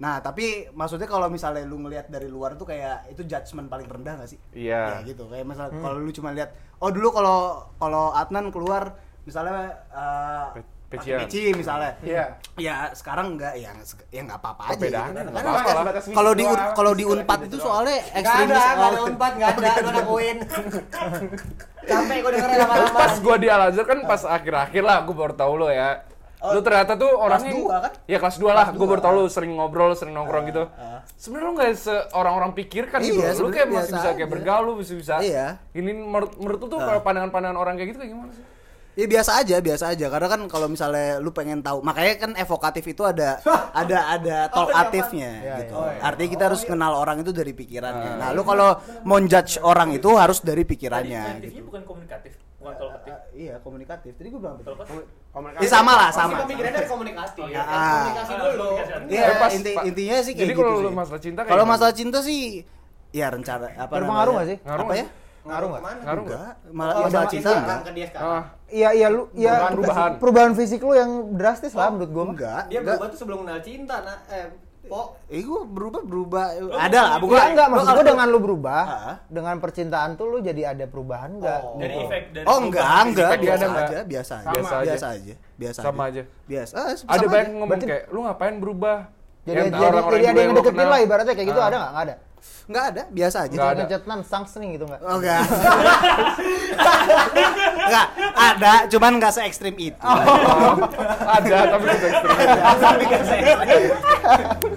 Nah, 0.00 0.24
tapi 0.24 0.72
maksudnya 0.72 1.04
kalau 1.04 1.28
misalnya 1.28 1.60
lu 1.68 1.76
ngelihat 1.84 2.08
dari 2.08 2.24
luar 2.24 2.56
tuh 2.56 2.64
kayak 2.64 3.12
itu 3.12 3.20
judgement 3.28 3.68
paling 3.68 3.84
rendah 3.84 4.16
gak 4.24 4.32
sih? 4.32 4.40
Iya. 4.56 5.04
Ya 5.04 5.04
gitu. 5.04 5.28
Kayak 5.28 5.44
misalnya 5.44 5.76
kalau 5.76 5.96
lu 6.00 6.10
cuma 6.10 6.32
lihat 6.32 6.56
oh 6.80 6.88
dulu 6.88 7.12
kalau 7.12 7.68
kalau 7.76 8.08
Adnan 8.16 8.48
keluar 8.48 8.96
misalnya 9.28 9.76
uh, 9.92 10.56
Pe- 10.56 10.64
pakai 10.90 11.04
pecian. 11.04 11.18
peci 11.20 11.42
misalnya. 11.52 11.92
Iya. 12.00 12.24
Ya 12.56 12.88
sekarang 12.96 13.36
enggak 13.36 13.60
ya 13.60 13.76
ya 14.08 14.20
enggak 14.24 14.40
apa-apa 14.40 14.72
aja. 14.72 15.12
Gitu. 15.12 15.30
fisik 16.00 16.16
Kalau 16.16 16.32
di 16.32 16.44
kalau 16.48 16.92
di 16.96 17.04
Unpad 17.04 17.38
gitu 17.44 17.48
itu 17.52 17.56
soalnya 17.60 18.00
ada, 18.00 18.18
ekstremis 18.24 18.56
gak 18.56 18.72
ada 18.72 18.88
oh, 18.88 19.08
unpad, 19.12 19.32
gak 19.36 19.50
ada, 19.52 19.70
gue 19.84 19.92
nakuin 20.00 20.38
Capek 21.90 22.16
gue 22.24 22.30
dengerin 22.36 22.56
lama-lama 22.60 22.96
pas 22.96 23.14
gua 23.20 23.36
di 23.40 23.48
Al 23.48 23.62
Azhar 23.72 23.84
kan 23.88 23.98
pas 24.04 24.22
akhir-akhir 24.24 24.82
lah 24.84 25.04
gua 25.04 25.16
baru 25.16 25.34
tahu 25.36 25.52
lo 25.60 25.68
ya. 25.68 26.04
Lu 26.40 26.60
ternyata 26.64 26.96
tuh 26.96 27.12
orangnya 27.12 27.52
dua 27.52 27.76
kan? 27.84 27.92
Ya 28.08 28.16
kelas 28.16 28.36
2 28.40 28.48
lah, 28.48 28.66
gua 28.72 28.86
baru 28.88 29.00
tahu 29.04 29.12
lu 29.12 29.24
sering 29.28 29.52
ngobrol, 29.52 29.92
sering 29.92 30.16
nongkrong 30.16 30.44
gitu. 30.48 30.64
Sebenarnya 31.20 31.46
lu 31.46 31.52
nggak 31.60 31.70
seorang-orang 31.76 32.50
pikirkan 32.56 32.98
gitu. 33.04 33.20
Iya, 33.20 33.36
lu 33.36 33.48
kayak 33.52 33.68
masih 33.68 33.92
biasa 33.92 33.92
bisa 33.92 34.08
kayak 34.16 34.24
aja. 34.24 34.32
bergaul, 34.32 34.62
lu 34.64 34.72
bisa 34.80 34.92
bisa. 34.96 35.14
Iya. 35.20 35.46
Ini 35.76 35.90
menurut 35.92 36.32
menurut 36.40 36.58
lu 36.64 36.66
tuh 36.72 36.80
kalau 36.80 37.00
pandangan-pandangan 37.04 37.58
orang 37.60 37.74
kayak 37.76 37.88
gitu 37.92 37.98
kayak 38.00 38.12
gimana 38.16 38.32
sih? 38.32 38.44
Ya 38.98 39.06
biasa 39.06 39.38
aja, 39.38 39.56
biasa 39.62 39.84
aja. 39.94 40.06
Karena 40.10 40.28
kan 40.28 40.40
kalau 40.50 40.66
misalnya 40.66 41.22
lu 41.22 41.30
pengen 41.30 41.62
tahu, 41.62 41.78
makanya 41.80 42.26
kan 42.26 42.30
evokatif 42.34 42.84
itu 42.90 43.06
ada 43.06 43.38
ada 43.80 43.98
ada 44.18 44.36
talkatifnya 44.50 45.30
gitu. 45.62 45.78
Artinya 46.02 46.30
kita 46.34 46.44
harus 46.50 46.62
kenal 46.66 46.98
orang 46.98 47.22
itu 47.22 47.30
dari 47.30 47.54
pikirannya. 47.54 48.18
Nah, 48.18 48.28
lu 48.34 48.42
kalau 48.42 48.76
mau 49.06 49.22
judge 49.22 49.62
orang 49.62 49.94
itu 49.94 50.10
harus 50.18 50.42
dari 50.42 50.66
pikirannya 50.66 51.38
gitu. 51.38 51.70
bukan. 51.70 51.80
Iya, 53.40 53.54
komunikatif. 53.58 54.12
Tadi 54.14 54.28
gua 54.28 54.40
bilang 54.42 54.56
betul. 54.56 54.74
Komunikasi. 55.30 55.62
Ya 55.62 55.68
sama 55.70 55.92
lah, 55.94 56.08
sama. 56.10 56.36
Pemikirannya 56.42 56.76
dari 56.76 56.88
komunikasi 56.88 57.40
Ah. 57.56 58.04
Komunikasi 58.04 58.32
dulu 58.36 58.68
Iya, 59.06 59.24
inti, 59.48 59.72
intinya 59.86 60.16
sih 60.18 60.32
kayak 60.32 60.42
Jadi 60.42 60.52
gitu 60.52 60.60
kalau 60.60 60.80
lu 60.80 60.90
masalah 60.92 61.20
cinta 61.20 61.40
kayak 61.40 61.50
Kalau 61.50 61.64
masalah 61.64 61.94
cinta 61.94 62.18
sih 62.20 62.40
ya 63.10 63.26
rencana 63.26 63.66
apa 63.74 63.92
Berpengaruh 63.92 64.32
nggak 64.32 64.46
sih? 64.46 64.58
Ngaruh 64.60 64.76
apa 64.76 64.84
nggak 64.84 64.98
ya 64.98 65.06
Ngaruh 65.40 65.68
nggak? 65.68 65.82
Ngaruh 65.82 66.22
nggak? 66.22 66.42
enggak 66.44 66.52
malah 66.70 66.92
Oh, 66.92 67.02
masalah 67.02 67.22
ada- 67.22 67.32
cinta 67.32 67.48
iya, 67.48 67.58
enggak 67.58 67.78
ke 67.80 67.90
dia 67.90 68.06
sekarang. 68.06 68.28
Ah, 68.30 68.42
Iya 68.70 68.88
iya 68.92 69.06
lu 69.08 69.22
iya 69.34 69.52
Perubahan, 69.68 70.10
perubahan. 70.16 70.50
fisik 70.54 70.80
lu 70.80 70.92
yang 70.92 71.10
drastis 71.32 71.72
lah 71.72 71.88
menurut 71.88 72.10
gua. 72.10 72.24
enggak 72.28 72.62
Dia 72.66 72.78
enggak 72.78 72.96
berubah 72.96 73.08
tuh 73.08 73.18
sebelum 73.18 73.38
kenal 73.42 73.60
cinta, 73.60 73.96
nah 74.00 74.18
eh 74.28 74.46
po. 74.90 75.02
eh 75.26 75.40
gua 75.40 75.62
berubah 75.62 76.02
berubah 76.02 76.44
ada 76.76 76.98
lah 77.00 77.14
bukan 77.16 77.30
Enggak 77.30 77.46
enggak 77.48 77.66
maksud 77.70 77.88
gua 77.92 78.04
dengan 78.04 78.26
lu 78.26 78.38
berubah, 78.40 78.82
Ah. 78.82 79.16
dengan 79.30 79.54
percintaan 79.56 80.10
tuh 80.12 80.26
lu 80.26 80.38
jadi 80.40 80.62
ada 80.68 80.84
perubahan 80.84 81.30
enggak? 81.32 81.60
Oh. 81.62 81.78
Dari 81.78 81.94
efek 81.96 82.22
dari 82.32 82.44
oh 82.44 82.58
enggak 82.58 82.82
perubahan 82.82 83.06
enggak 83.06 83.28
biasa 83.30 83.54
ada 83.54 83.66
nggak? 83.68 83.86
aja 83.86 83.98
biasa 84.04 84.32
aja 84.34 84.50
aja. 84.50 84.82
biasa 84.82 85.06
aja 85.08 85.34
biasa 85.56 85.78
Sama 85.80 86.02
aja. 86.04 86.22
biasa 86.44 86.72
ah, 86.74 86.88
sama 86.92 87.08
Ada 87.08 87.26
banyak 87.28 87.48
ngomong 87.52 87.68
Berarti- 87.70 87.88
kayak 87.88 88.04
lu 88.08 88.18
ngapain 88.20 88.56
berubah? 88.58 88.98
Jadi 89.40 89.56
Yang 89.56 89.68
jadi, 89.70 89.84
orang-orang 89.88 90.18
jadi 90.18 90.28
ada 90.28 90.36
yang 90.38 90.50
lu 90.50 90.58
deketin 90.58 90.84
lah 90.86 90.98
ibaratnya 91.00 91.32
kayak 91.32 91.48
gitu 91.48 91.60
Ah. 91.60 91.64
ada 91.64 91.76
enggak? 91.76 91.90
Enggak 91.90 92.04
ada. 92.04 92.14
Enggak 92.70 92.84
ada 92.94 93.02
biasa 93.10 93.36
aja 93.46 93.54
Nggak 93.54 93.70
ada. 93.74 93.98
Nan 94.06 94.20
sangsning 94.24 94.70
gitu 94.78 94.84
enggak? 94.86 95.00
Oh, 95.02 95.16
enggak. 95.18 95.42
enggak, 97.86 98.06
ada, 98.34 98.72
cuman 98.90 99.12
enggak 99.18 99.32
se 99.34 99.40
ekstrim 99.44 99.74
itu. 99.76 99.98
Oh, 100.00 100.16
ada 101.26 101.56
tapi 101.76 101.84
itu 101.90 102.06
ekstrim. 102.10 102.36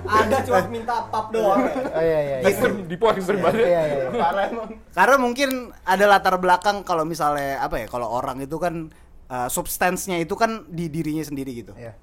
Ada 0.03 0.35
cuma 0.45 0.59
minta 0.69 0.95
pap 1.09 1.31
doang. 1.33 1.69
Oh 1.69 2.03
iya 2.03 2.19
iya. 2.19 2.37
iya. 2.41 2.49
Ekstrim, 2.49 2.85
di 2.85 2.95
po 2.97 3.11
ekstrim 3.13 3.39
banget. 3.41 3.65
Iya 3.65 3.81
iya. 3.87 3.95
iya. 4.09 4.11
Parah 4.11 4.45
emang. 4.49 4.69
Karena 4.93 5.17
mungkin 5.17 5.49
ada 5.85 6.05
latar 6.05 6.37
belakang 6.37 6.83
kalau 6.85 7.05
misalnya 7.07 7.63
apa 7.63 7.79
ya, 7.81 7.87
kalau 7.89 8.07
orang 8.09 8.41
itu 8.43 8.59
kan 8.61 8.89
uh, 9.29 9.49
substansnya 9.49 10.17
itu 10.21 10.35
kan 10.37 10.65
di 10.69 10.89
dirinya 10.89 11.23
sendiri 11.23 11.53
gitu. 11.65 11.73
Iya. 11.77 11.93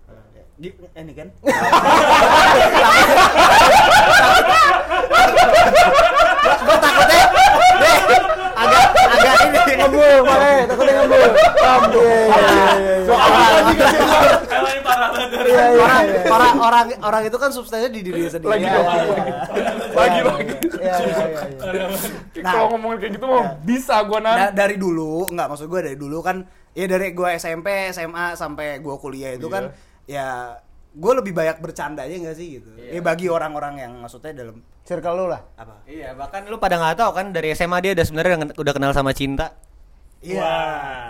Di, 0.61 0.69
ini 0.77 1.13
kan. 1.17 1.29
Gue 6.61 6.77
takutnya 6.77 7.23
deh, 7.81 7.97
agak 8.53 8.85
agak 8.91 9.35
ini 9.41 9.59
Ngebul, 9.81 10.17
Male, 10.23 10.53
takutnya 10.67 10.93
ngebul. 11.01 11.31
Iya 12.31 12.47
iya 12.47 12.75
iya. 12.77 12.95
Banget. 13.11 13.65
Iya 15.41 15.65
orang, 15.73 16.05
orang 16.29 16.55
orang 16.61 16.87
orang 17.01 17.23
itu 17.25 17.37
kan 17.37 17.51
substansinya 17.51 17.91
di 17.91 18.01
dirinya 18.03 18.31
sendiri. 18.31 18.51
Lagi. 18.51 18.67
Lagi 19.91 20.21
lagi. 20.21 20.55
Nah. 22.41 22.53
Kalau 22.53 22.67
ngomongin 22.73 22.99
kayak 22.99 23.13
gitu 23.17 23.27
mah 23.27 23.45
bisa 23.63 23.97
gua 24.05 24.19
nan. 24.21 24.37
Da- 24.37 24.55
dari 24.57 24.77
dulu 24.77 25.29
nggak 25.29 25.47
maksud 25.47 25.67
gue 25.67 25.81
dari 25.83 25.97
dulu 25.99 26.19
kan 26.21 26.45
ya 26.73 26.87
dari 26.87 27.11
gue 27.11 27.29
SMP 27.37 27.91
SMA 27.91 28.33
sampai 28.33 28.79
gue 28.79 28.97
kuliah 28.97 29.35
itu 29.35 29.51
kan 29.51 29.75
ya 30.07 30.57
gue 30.91 31.13
lebih 31.15 31.31
banyak 31.31 31.59
bercandanya 31.59 32.17
nggak 32.19 32.35
sih 32.35 32.59
gitu 32.59 32.69
ya 32.75 32.99
bagi 32.99 33.27
orang-orang 33.27 33.79
yang 33.79 33.93
maksudnya 33.97 34.35
dalam 34.35 34.59
Circle 34.81 35.15
lu 35.15 35.27
lah. 35.27 35.39
apa 35.55 35.87
Iya, 35.87 36.19
bahkan 36.19 36.43
lu 36.45 36.59
pada 36.59 36.75
nggak 36.75 36.99
tahu 36.99 37.11
kan 37.15 37.31
dari 37.31 37.55
SMA 37.55 37.79
dia 37.79 37.95
udah 37.95 38.03
sebenarnya 38.03 38.37
udah- 38.59 38.75
kenal 38.75 38.91
sama 38.91 39.15
cinta. 39.15 39.55
iya 40.19 40.51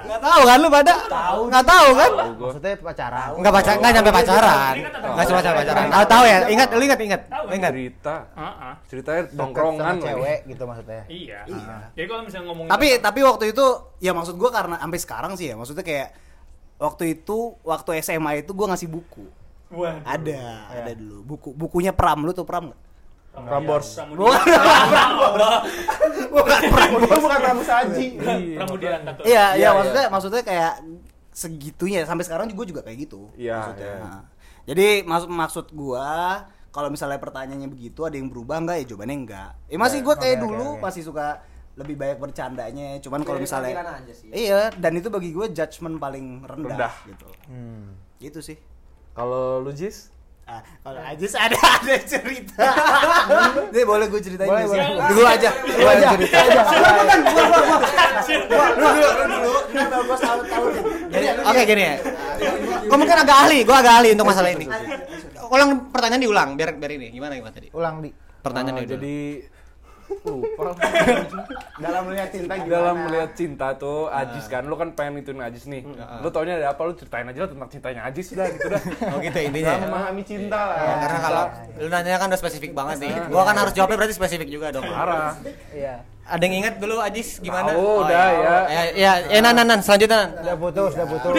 Nggak 0.05 0.21
tahu 0.21 0.41
kan 0.45 0.59
lu 0.61 0.69
pada? 0.69 0.95
Tahu. 1.09 1.41
Nggak 1.49 1.65
tahu 1.65 1.89
kan? 1.97 2.11
Maksudnya 2.31 2.73
pacaran. 2.79 3.29
Nggak 3.35 3.53
pacar, 3.53 3.75
nggak 3.75 3.93
nyampe 3.93 4.11
pacaran. 4.13 4.75
Nggak 4.77 5.27
cuma 5.27 5.39
pacaran. 5.41 5.59
pacaran. 5.59 5.87
Tahu 5.89 6.05
tahu 6.07 6.25
ya? 6.25 6.39
Ingat, 6.47 6.69
lu 6.71 6.83
ingat 6.85 7.01
ingat. 7.01 7.21
Lu 7.27 7.51
ingat. 7.51 7.73
Cerita. 7.73 8.17
Heeh. 8.37 8.73
Ceritanya 8.87 9.23
nongkrongan 9.33 9.95
cewek 9.99 10.39
gitu 10.47 10.63
maksudnya. 10.63 11.03
Iya. 11.09 11.41
Iya. 11.49 11.75
Jadi 11.91 12.07
kalau 12.07 12.23
misalnya 12.23 12.47
ngomongin 12.47 12.71
tapi 12.71 12.87
tapi 13.01 13.21
waktu 13.25 13.45
itu 13.49 13.67
ya 13.99 14.13
maksud 14.13 14.35
gue 14.37 14.51
karena 14.51 14.77
sampai 14.77 15.01
sekarang 15.01 15.33
sih 15.35 15.47
ya 15.49 15.55
maksudnya 15.57 15.83
kayak 15.83 16.09
waktu 16.77 17.05
itu 17.15 17.39
waktu 17.61 17.91
SMA 17.99 18.41
itu 18.41 18.53
gue 18.53 18.67
ngasih 18.67 18.89
buku 18.89 19.25
Waduh. 19.71 20.03
ada 20.03 20.43
ada 20.69 20.93
dulu 20.93 21.23
buku 21.25 21.49
bukunya 21.55 21.95
Pram 21.95 22.27
lu 22.27 22.35
tuh 22.35 22.43
Pram 22.43 22.75
nggak 23.31 23.47
Prambors. 23.47 23.95
bukan 24.11 24.43
bukan 26.35 26.61
Pram 26.67 26.91
Itu 26.99 27.17
bukan 27.23 27.39
Pramu 27.39 27.63
Saji. 27.63 28.07
Pramudia 28.59 28.99
Tato. 29.07 29.23
Iya, 29.23 29.55
iya 29.55 29.57
Iya, 29.57 29.69
maksudnya 29.71 30.05
maksudnya 30.11 30.43
kayak 30.43 30.73
segitunya 31.31 32.03
sampai 32.03 32.27
sekarang 32.27 32.51
juga 32.51 32.67
juga 32.67 32.81
kayak 32.83 32.99
gitu. 33.07 33.31
Iya, 33.39 33.55
maksudnya. 33.57 33.87
iya. 33.87 34.03
Nah, 34.03 34.21
jadi 34.67 34.87
maksud 35.07 35.29
maksud 35.31 35.67
gua 35.71 36.11
kalau 36.71 36.91
misalnya 36.91 37.23
pertanyaannya 37.23 37.71
begitu 37.71 38.03
ada 38.03 38.19
yang 38.19 38.27
berubah 38.27 38.59
enggak 38.59 38.77
ya 38.83 38.85
jawabannya 38.91 39.17
enggak. 39.23 39.51
Ya 39.71 39.77
masih 39.79 39.99
gua 40.03 40.15
kayak 40.19 40.37
dulu 40.43 40.69
masih 40.79 41.03
suka 41.07 41.39
lebih 41.79 41.95
banyak 41.97 42.19
bercandanya, 42.19 42.99
cuman 42.99 43.23
kalau 43.23 43.39
misalnya 43.39 43.73
penampilan 43.79 44.05
aja 44.05 44.13
sih. 44.13 44.29
Iya, 44.29 44.75
dan 44.75 44.93
itu 44.99 45.07
bagi 45.09 45.31
gua 45.31 45.47
judgement 45.49 45.97
paling 45.97 46.43
rendah, 46.45 46.67
Rendah. 46.77 46.95
gitu. 47.07 47.29
Hmm. 47.47 47.95
Gitu 48.19 48.43
sih. 48.43 48.59
Kalau 49.21 49.61
lu 49.61 49.69
Jis? 49.77 50.09
Ah, 50.49 50.65
kalau 50.81 50.99
Ajis 51.05 51.37
ada 51.37 51.55
ada 51.55 51.95
cerita. 52.03 52.65
Nih 53.71 53.85
boleh 53.85 54.09
gue 54.09 54.19
ceritain 54.19 54.49
Boleh, 54.49 54.65
boleh. 54.67 54.87
Dulu 55.13 55.23
aja. 55.29 55.51
Lu 55.63 55.87
aja, 55.87 56.07
cerita 56.17 56.37
aja. 56.41 56.61
Lu 58.81 58.89
dulu, 58.97 59.09
lu 59.13 59.25
dulu. 59.29 59.61
Kenapa 59.71 59.97
gua 60.09 60.17
selalu 60.17 60.43
tahu 60.49 60.67
nih? 60.73 60.83
Jadi, 61.13 61.27
oke 61.45 61.61
gini 61.69 61.83
ya. 61.85 61.95
Gue 62.83 62.97
mungkin 62.97 63.17
agak 63.21 63.37
ahli, 63.45 63.59
gue 63.63 63.77
agak 63.77 63.95
ahli 64.01 64.09
untuk 64.17 64.27
masalah 64.27 64.51
ini. 64.51 64.67
Ulang 65.53 65.71
pertanyaan 65.93 66.23
diulang, 66.25 66.49
biar 66.57 66.71
biar 66.81 66.93
ini. 66.97 67.07
Gimana 67.13 67.33
gimana 67.37 67.53
tadi? 67.55 67.69
Ulang 67.77 67.95
di. 68.01 68.11
Pertanyaannya 68.41 68.83
Ah, 68.83 68.89
dulu. 68.89 69.05
Lupa 70.21 70.73
Dalam 71.77 72.03
melihat 72.07 72.29
cinta 72.29 72.53
gimana? 72.55 72.71
dalam 72.71 72.97
melihat 73.05 73.31
cinta 73.33 73.67
tuh 73.75 74.07
Ajis 74.07 74.47
kan 74.47 74.63
lu 74.63 74.75
kan 74.75 74.93
pengen 74.93 75.21
ituin 75.21 75.41
Ajis 75.41 75.65
nih 75.65 75.83
lu 76.21 76.29
taunya 76.29 76.57
ada 76.57 76.73
apa 76.73 76.83
lu 76.83 76.93
ceritain 76.93 77.25
aja 77.25 77.41
lah 77.41 77.51
tentang 77.51 77.69
cintanya 77.69 78.03
Ajis 78.05 78.27
udah 78.31 78.47
gitu 78.49 78.67
dah 78.69 78.83
Oh 79.11 79.19
gitu 79.19 79.39
intinya. 79.39 79.71
Dalam 79.71 79.81
ya? 79.81 79.87
memahami 79.87 80.23
cinta 80.23 80.61
lah. 80.61 80.77
Ya, 80.77 80.95
karena 80.99 81.19
kalau 81.21 81.45
lu 81.77 81.89
nanya 81.89 82.17
kan 82.17 82.27
udah 82.29 82.41
spesifik 82.41 82.71
banget 82.73 82.97
nih. 83.01 83.13
Gua 83.27 83.43
kan 83.43 83.57
harus 83.57 83.73
jawabnya 83.73 83.97
berarti 83.97 84.15
spesifik 84.15 84.49
juga 84.49 84.67
dong. 84.71 84.85
parah 84.85 85.35
Iya. 85.73 86.05
Ada 86.27 86.43
yang 86.47 86.57
ingat 86.63 86.75
dulu 86.79 87.03
Ajis 87.03 87.41
gimana? 87.43 87.75
Tahu, 87.75 88.07
udah, 88.07 88.27
ya. 88.31 88.57
Ya, 88.71 88.83
ya, 88.95 89.13
ya 89.27 89.39
nan 89.43 89.55
nan 89.57 89.67
nan 89.67 89.81
selanjutnya. 89.83 90.31
Nan. 90.31 90.43
Udah 90.47 90.57
putus, 90.61 90.91
udah 90.95 91.07
putus. 91.09 91.35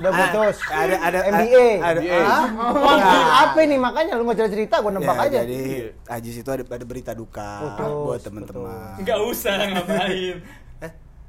Udah 0.00 0.12
putus. 0.16 0.56
Ah, 0.68 0.80
Ada 0.84 0.96
ada 1.00 1.18
MBA. 1.28 1.68
Ada. 1.80 2.00
MBA. 2.00 2.20
Ah? 2.24 2.44
Oh, 2.72 2.98
apa 3.46 3.58
ini 3.64 3.76
makanya 3.76 4.16
lu 4.16 4.24
mau 4.24 4.32
cerita 4.32 4.80
gue 4.80 4.92
nembak 4.92 5.16
Ya, 5.16 5.24
aja. 5.28 5.38
Jadi 5.44 5.60
Ajis 6.08 6.34
itu 6.40 6.50
ada, 6.50 6.64
ada 6.64 6.84
berita 6.88 7.12
duka 7.12 7.76
Putus, 7.76 7.92
buat 8.08 8.20
teman-teman. 8.24 8.96
Enggak 8.96 9.18
usah 9.28 9.54
ngapain. 9.60 10.36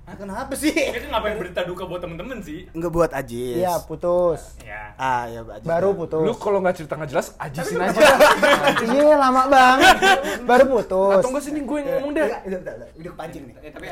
Ah, 0.02 0.18
kenapa 0.18 0.52
sih? 0.54 0.74
Itu 0.74 1.08
ngapain 1.08 1.38
berita 1.38 1.62
duka 1.62 1.86
buat 1.86 2.02
temen-temen 2.02 2.42
sih? 2.42 2.66
Enggak 2.72 2.92
buat 2.92 3.12
Ajis. 3.12 3.54
Iya, 3.56 3.80
putus. 3.82 4.58
Ya. 4.60 4.92
Ah, 4.96 5.24
ya 5.26 5.46
Ajis. 5.46 5.64
Baru 5.64 5.90
lu 5.90 6.04
putus. 6.04 6.36
kalau 6.36 6.58
nggak 6.60 6.76
cerita 6.76 6.94
nggak 6.96 7.12
jelas 7.12 7.28
Ajisin 7.38 7.78
aja 7.80 8.02
Iya, 8.84 9.16
lama 9.16 9.46
banget. 9.46 9.96
Baru 10.44 10.64
putus. 10.74 11.22
atau 11.22 11.30
enggak 11.32 11.44
sini 11.46 11.60
gue 11.62 11.78
yang 11.78 11.90
ngomong 11.96 12.12
deh 12.12 12.24
Udah, 12.24 12.40
udah, 12.44 12.60
udah, 12.60 12.74
udah 12.92 13.12
kepancing 13.14 13.44
nih. 13.46 13.56
Tapi 13.72 13.86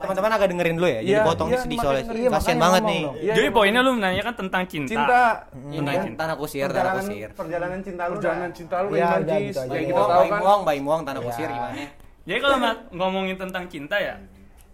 teman-teman 0.00 0.30
agak 0.32 0.46
dengerin 0.48 0.74
dulu 0.76 0.88
ya. 0.88 1.00
Jadi 1.00 1.10
Iya, 1.10 1.20
potong 1.26 1.48
iya, 1.48 1.58
sedih 1.60 1.78
soalnya. 1.78 2.04
Iya, 2.08 2.28
Kasian 2.30 2.58
banget 2.58 2.82
nih. 2.86 3.02
Iya, 3.20 3.34
Jadi 3.34 3.48
iya. 3.48 3.56
poinnya 3.58 3.80
lu 3.82 3.90
menanyakan 3.92 4.34
tentang 4.38 4.62
cinta. 4.64 4.88
cinta 4.88 5.20
Tentang 5.50 5.96
cinta 6.00 6.20
tanah 6.20 6.36
kusir, 6.36 6.68
tanah 6.68 6.92
kusir. 6.96 7.28
perjalanan 7.34 7.80
cinta 7.82 8.02
lu. 8.06 8.12
perjalanan 8.16 8.50
cinta 8.54 8.76
lu 8.80 8.88
Iya, 8.90 9.02
yang 9.02 9.12
udah 9.20 9.36
Ajis 9.36 9.56
Bayi 9.60 9.84
kita 9.84 9.92
muang, 9.92 10.08
tahu 10.08 10.16
bayi 10.16 10.30
kan 10.30 10.40
muang, 10.40 10.60
bayi 10.62 10.80
muang, 10.80 11.00
tanah 11.02 11.20
kusir 11.20 11.48
gimana? 11.48 11.74
Jadi 12.20 12.38
kalau 12.38 12.56
ngomongin 12.92 13.36
tentang 13.36 13.64
cinta 13.66 13.96
ya, 13.98 14.14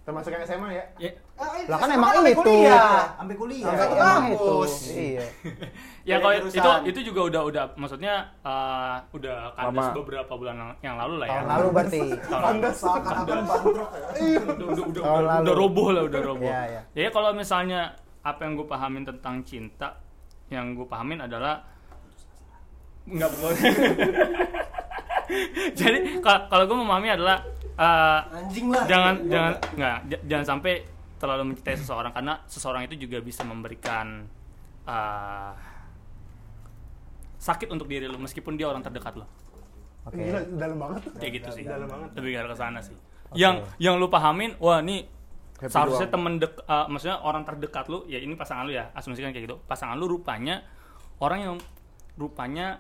Termasuk 0.07 0.31
yang 0.31 0.47
SMA 0.47 0.71
ya. 0.71 0.85
ya, 1.03 1.11
Lah 1.67 1.83
kan 1.83 1.91
emang 1.91 2.23
itu. 2.23 2.39
Sampai 2.39 3.35
kuliah. 3.35 3.75
Emang 3.75 4.31
itu. 4.31 4.55
Iya. 4.95 5.25
ya 6.09 6.15
kalau 6.23 6.35
itu 6.39 6.47
itu 6.87 7.01
juga 7.11 7.21
udah 7.27 7.43
udah 7.43 7.65
maksudnya 7.75 8.31
eh, 8.41 8.97
udah 9.11 9.51
kandas 9.59 9.91
beberapa 9.99 10.33
bulan 10.39 10.79
yang- 10.79 10.95
lalu 10.95 11.19
lah 11.19 11.27
ya. 11.27 11.33
Tahun 11.35 11.47
lalu 11.51 11.67
berarti. 11.75 12.01
Tahun 12.23 12.39
lalu. 12.39 12.71
seakan-akan 12.71 13.39
bangkrut. 13.43 13.75
udah, 13.75 13.89
udah, 14.47 14.67
udah, 14.87 15.03
Tahun 15.03 15.19
udah, 15.19 15.27
lalu. 15.27 15.43
udah 15.43 15.55
roboh 15.59 15.89
lah, 15.91 16.03
udah 16.07 16.21
roboh. 16.23 16.47
Iya, 16.47 16.61
iya. 16.71 16.81
Jadi 16.95 17.09
kalau 17.11 17.31
misalnya 17.35 17.81
apa 18.23 18.41
yang 18.47 18.53
gue 18.55 18.67
pahamin 18.71 19.03
tentang 19.03 19.43
cinta, 19.43 19.89
yang 20.47 20.79
gue 20.79 20.87
pahamin 20.87 21.27
adalah 21.27 21.67
nggak 23.11 23.31
boleh. 23.35 23.59
Jadi 25.75 26.23
ka- 26.23 26.47
kalau 26.47 26.65
gue 26.65 26.79
memahami 26.79 27.11
adalah 27.11 27.43
eh, 27.77 28.21
Anjing 28.35 28.67
lah. 28.69 28.85
jangan 28.85 29.15
jangan 29.25 29.53
nggak 29.71 29.97
j- 30.07 30.25
jangan 30.27 30.47
sampai 30.49 30.75
terlalu 31.17 31.43
mencintai 31.47 31.77
seseorang 31.77 32.11
karena 32.11 32.41
seseorang 32.45 32.83
itu 32.85 32.97
juga 32.99 33.21
bisa 33.21 33.43
memberikan 33.43 34.25
eh, 34.83 35.53
sakit 37.39 37.69
untuk 37.69 37.87
diri 37.87 38.05
lo 38.05 38.17
meskipun 38.17 38.55
dia 38.55 38.67
orang 38.67 38.81
terdekat 38.81 39.15
lo 39.15 39.27
Oke. 40.05 40.23
Gila, 40.23 40.39
dalam 40.55 40.79
banget. 40.79 41.03
kayak 41.15 41.33
gitu 41.35 41.49
sih 41.53 41.65
Dalam 41.65 41.85
banget. 41.85 42.09
lebih 42.15 42.31
ke 42.41 42.55
sana 42.55 42.79
sih 42.79 42.95
yang 43.35 43.59
yang 43.77 43.97
lu 43.97 44.07
pahamin 44.07 44.55
wah 44.57 44.79
ini 44.79 45.03
Happy 45.57 45.67
seharusnya 45.67 46.07
doang. 46.07 46.15
temen 46.15 46.33
dek 46.39 46.53
eh, 46.61 46.87
maksudnya 46.87 47.17
orang 47.19 47.43
terdekat 47.43 47.85
lu 47.87 48.07
ya 48.07 48.17
ini 48.17 48.33
pasangan 48.33 48.63
lu 48.63 48.73
ya 48.73 48.89
asumsikan 48.93 49.31
kayak 49.31 49.45
gitu 49.45 49.57
pasangan 49.63 49.95
lu 49.95 50.07
rupanya 50.07 50.63
orang 51.19 51.39
yang 51.43 51.55
rupanya 52.15 52.79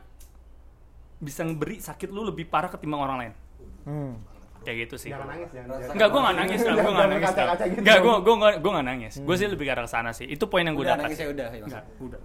bisa 1.16 1.42
ngeberi 1.42 1.76
sakit 1.78 2.08
lu 2.08 2.22
lebih 2.22 2.46
parah 2.46 2.68
ketimbang 2.68 3.02
orang 3.02 3.18
lain 3.18 3.34
Hmm. 3.82 4.18
Kayak 4.66 4.78
gitu 4.84 4.96
sih 4.98 5.10
Jangan 5.10 5.28
nangis, 5.30 5.48
jangan. 5.48 5.94
Enggak, 5.94 6.08
gue 6.10 6.20
gak 6.20 6.34
nangis, 6.34 6.58
gue 6.58 6.74
gak 6.74 7.06
nangis. 7.06 7.30
gitu. 7.30 7.78
Enggak, 7.78 7.98
gue 8.02 8.14
gue 8.18 8.34
gak 8.36 8.54
gue 8.58 8.70
gak 8.74 8.86
nangis. 8.86 9.14
Gue 9.22 9.34
sih 9.34 9.46
lebih 9.46 9.64
ke 9.64 9.72
arah 9.72 9.86
sana 9.86 10.10
sih. 10.10 10.26
Itu 10.26 10.44
poin 10.46 10.60
yang 10.60 10.74
gue 10.74 10.82
Udah 10.82 10.92
dapat. 10.92 11.06
nangis 11.06 11.18
ya 11.18 11.28
udah. 11.30 11.48
ya, 11.48 11.62
Enggak, 11.62 11.82
udah. 11.96 12.18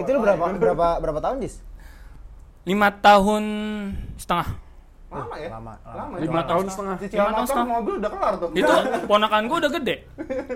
Itu 0.00 0.08
lu 0.08 0.18
berapa 0.18 0.44
berapa 0.56 0.86
berapa 0.98 1.20
tahun, 1.20 1.36
Dis? 1.38 1.60
Lima 2.64 2.88
tahun 2.90 3.44
setengah. 4.16 4.48
Lama 5.14 5.36
ya? 5.38 5.46
Lama, 5.46 5.72
lama. 5.86 6.14
Lima 6.18 6.40
ya? 6.40 6.48
tahun 6.48 6.64
setengah. 6.66 6.96
Lima 6.98 7.06
tahun 7.06 7.30
motor 7.30 7.46
setengah. 7.46 7.66
mobil 7.70 7.94
udah 7.94 8.10
kelar 8.10 8.34
tuh. 8.34 8.48
Itu 8.50 8.72
ponakan 9.10 9.42
gue 9.44 9.58
udah 9.62 9.70
gede. 9.70 9.96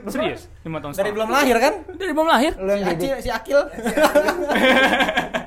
Serius, 0.09 0.41
lima 0.65 0.79
tahun 0.81 0.91
Dari 0.91 0.99
setengah. 0.99 1.15
belum 1.15 1.29
lahir 1.31 1.57
kan? 1.61 1.75
Dari 1.95 2.11
belum 2.11 2.27
lahir. 2.27 2.53
Si 2.59 2.83
Acil, 2.83 3.15
si 3.23 3.31
Akil. 3.31 3.61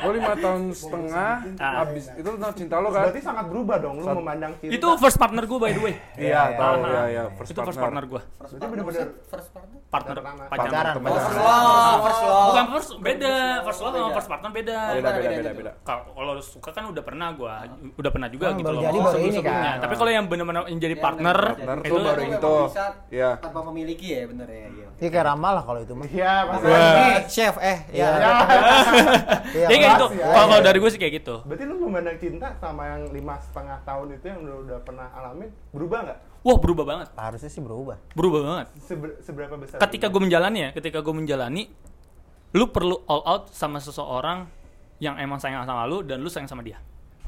Gue 0.00 0.12
lima 0.14 0.32
tahun 0.34 0.62
setengah, 0.70 1.30
Ah. 1.56 1.72
habis 1.80 2.04
itu 2.10 2.28
tentang 2.30 2.52
cinta 2.52 2.76
lo 2.76 2.88
kan? 2.88 3.02
Berarti 3.06 3.20
sangat 3.20 3.44
berubah 3.46 3.76
dong 3.78 3.94
lu 3.96 4.06
memandang 4.14 4.52
cinta. 4.56 4.72
Itu 4.72 4.88
first 4.96 5.16
partner 5.16 5.44
gue 5.44 5.58
by 5.58 5.70
the 5.70 5.82
way. 5.82 5.94
Iya, 6.14 6.42
tahu 6.54 6.74
Ah, 6.78 6.88
ya 6.88 7.02
ya 7.06 7.22
first 7.34 7.50
itu 7.50 7.60
first 7.60 7.76
partner 7.78 8.04
gue. 8.04 8.20
Berarti 8.20 8.66
bener-bener 8.66 9.06
First 9.26 9.48
partner. 9.50 9.76
Partner 9.90 10.16
pacaran. 10.46 10.94
First 10.96 11.34
love, 11.36 11.98
first 12.00 12.22
love. 12.22 12.46
Bukan 12.46 12.64
first 12.70 12.90
beda, 13.00 13.34
first 13.62 13.80
love 13.80 13.92
sama 13.92 14.10
first 14.12 14.28
partner 14.28 14.50
beda. 14.50 14.78
Beda 14.92 15.10
beda 15.12 15.28
beda 15.36 15.50
beda. 15.52 15.72
Kalau 15.82 16.34
suka 16.40 16.70
kan 16.70 16.84
udah 16.86 17.02
pernah 17.02 17.28
gua, 17.32 17.54
udah 17.92 18.10
pernah 18.10 18.28
juga 18.28 18.46
Oh, 18.46 18.56
gitu 18.56 18.70
loh. 18.70 18.80
jadi 18.80 18.98
baru 18.98 19.18
ini 19.20 19.40
kan. 19.40 19.76
Tapi 19.78 19.94
kalau 19.94 20.10
yang 20.10 20.24
benar-benar 20.26 20.62
yang 20.66 20.78
jadi 20.78 20.96
partner, 20.96 21.38
Partner 21.52 21.76
itu 21.80 21.90
tuh 21.90 22.02
baru 22.02 22.22
itu. 22.24 22.54
Iya. 23.10 23.30
Tanpa 23.38 23.60
memiliki 23.66 24.06
ya 24.08 24.22
bener 24.24 24.46
ya. 24.46 24.66
Iya. 24.70 24.86
Iya 24.96 25.08
kayak 25.10 25.26
ramal 25.26 25.52
lah 25.52 25.64
kalau 25.64 25.80
itu 25.80 25.92
mah. 25.92 26.06
Iya, 26.06 26.32
pasti. 26.46 26.70
Chef 27.28 27.54
eh 27.58 27.78
Iya. 27.90 28.08
ya. 28.08 28.30
Iya. 29.50 29.66
ya 29.90 29.96
kayak 29.96 30.10
gitu. 30.10 30.20
ya. 30.20 30.26
Kalau 30.30 30.46
kalau 30.48 30.62
dari 30.62 30.78
gue 30.78 30.90
sih 30.90 31.00
kayak 31.00 31.14
gitu. 31.16 31.34
Berarti 31.42 31.64
lu 31.64 31.74
memandang 31.80 32.16
cinta 32.16 32.48
sama 32.56 32.82
yang 32.86 33.02
lima 33.10 33.34
setengah 33.36 33.78
tahun 33.82 34.06
itu 34.12 34.26
yang 34.26 34.40
lu 34.40 34.54
udah 34.64 34.78
pernah 34.80 35.06
alamin 35.12 35.48
berubah 35.70 35.98
nggak? 36.04 36.18
Wah 36.40 36.56
berubah 36.56 36.84
banget, 36.86 37.08
Harusnya 37.12 37.50
sih 37.52 37.60
berubah. 37.60 38.00
berubah 38.12 38.40
banget. 38.40 38.66
Seber- 38.80 39.20
seberapa 39.20 39.54
besar? 39.54 39.76
Ketika 39.78 40.08
gue 40.08 40.20
menjalani 40.20 40.58
ya, 40.58 40.70
ketika 40.72 40.98
gue 40.98 41.12
menjalani, 41.12 41.68
lu 42.50 42.64
perlu 42.66 43.04
all 43.04 43.20
out 43.22 43.44
sama 43.50 43.76
seseorang 43.76 44.48
yang 44.98 45.16
emang 45.16 45.36
sayang 45.36 45.68
sama 45.68 45.84
lu 45.84 46.00
dan 46.00 46.20
lu 46.20 46.32
sayang 46.32 46.48
sama 46.48 46.64
dia. 46.64 46.80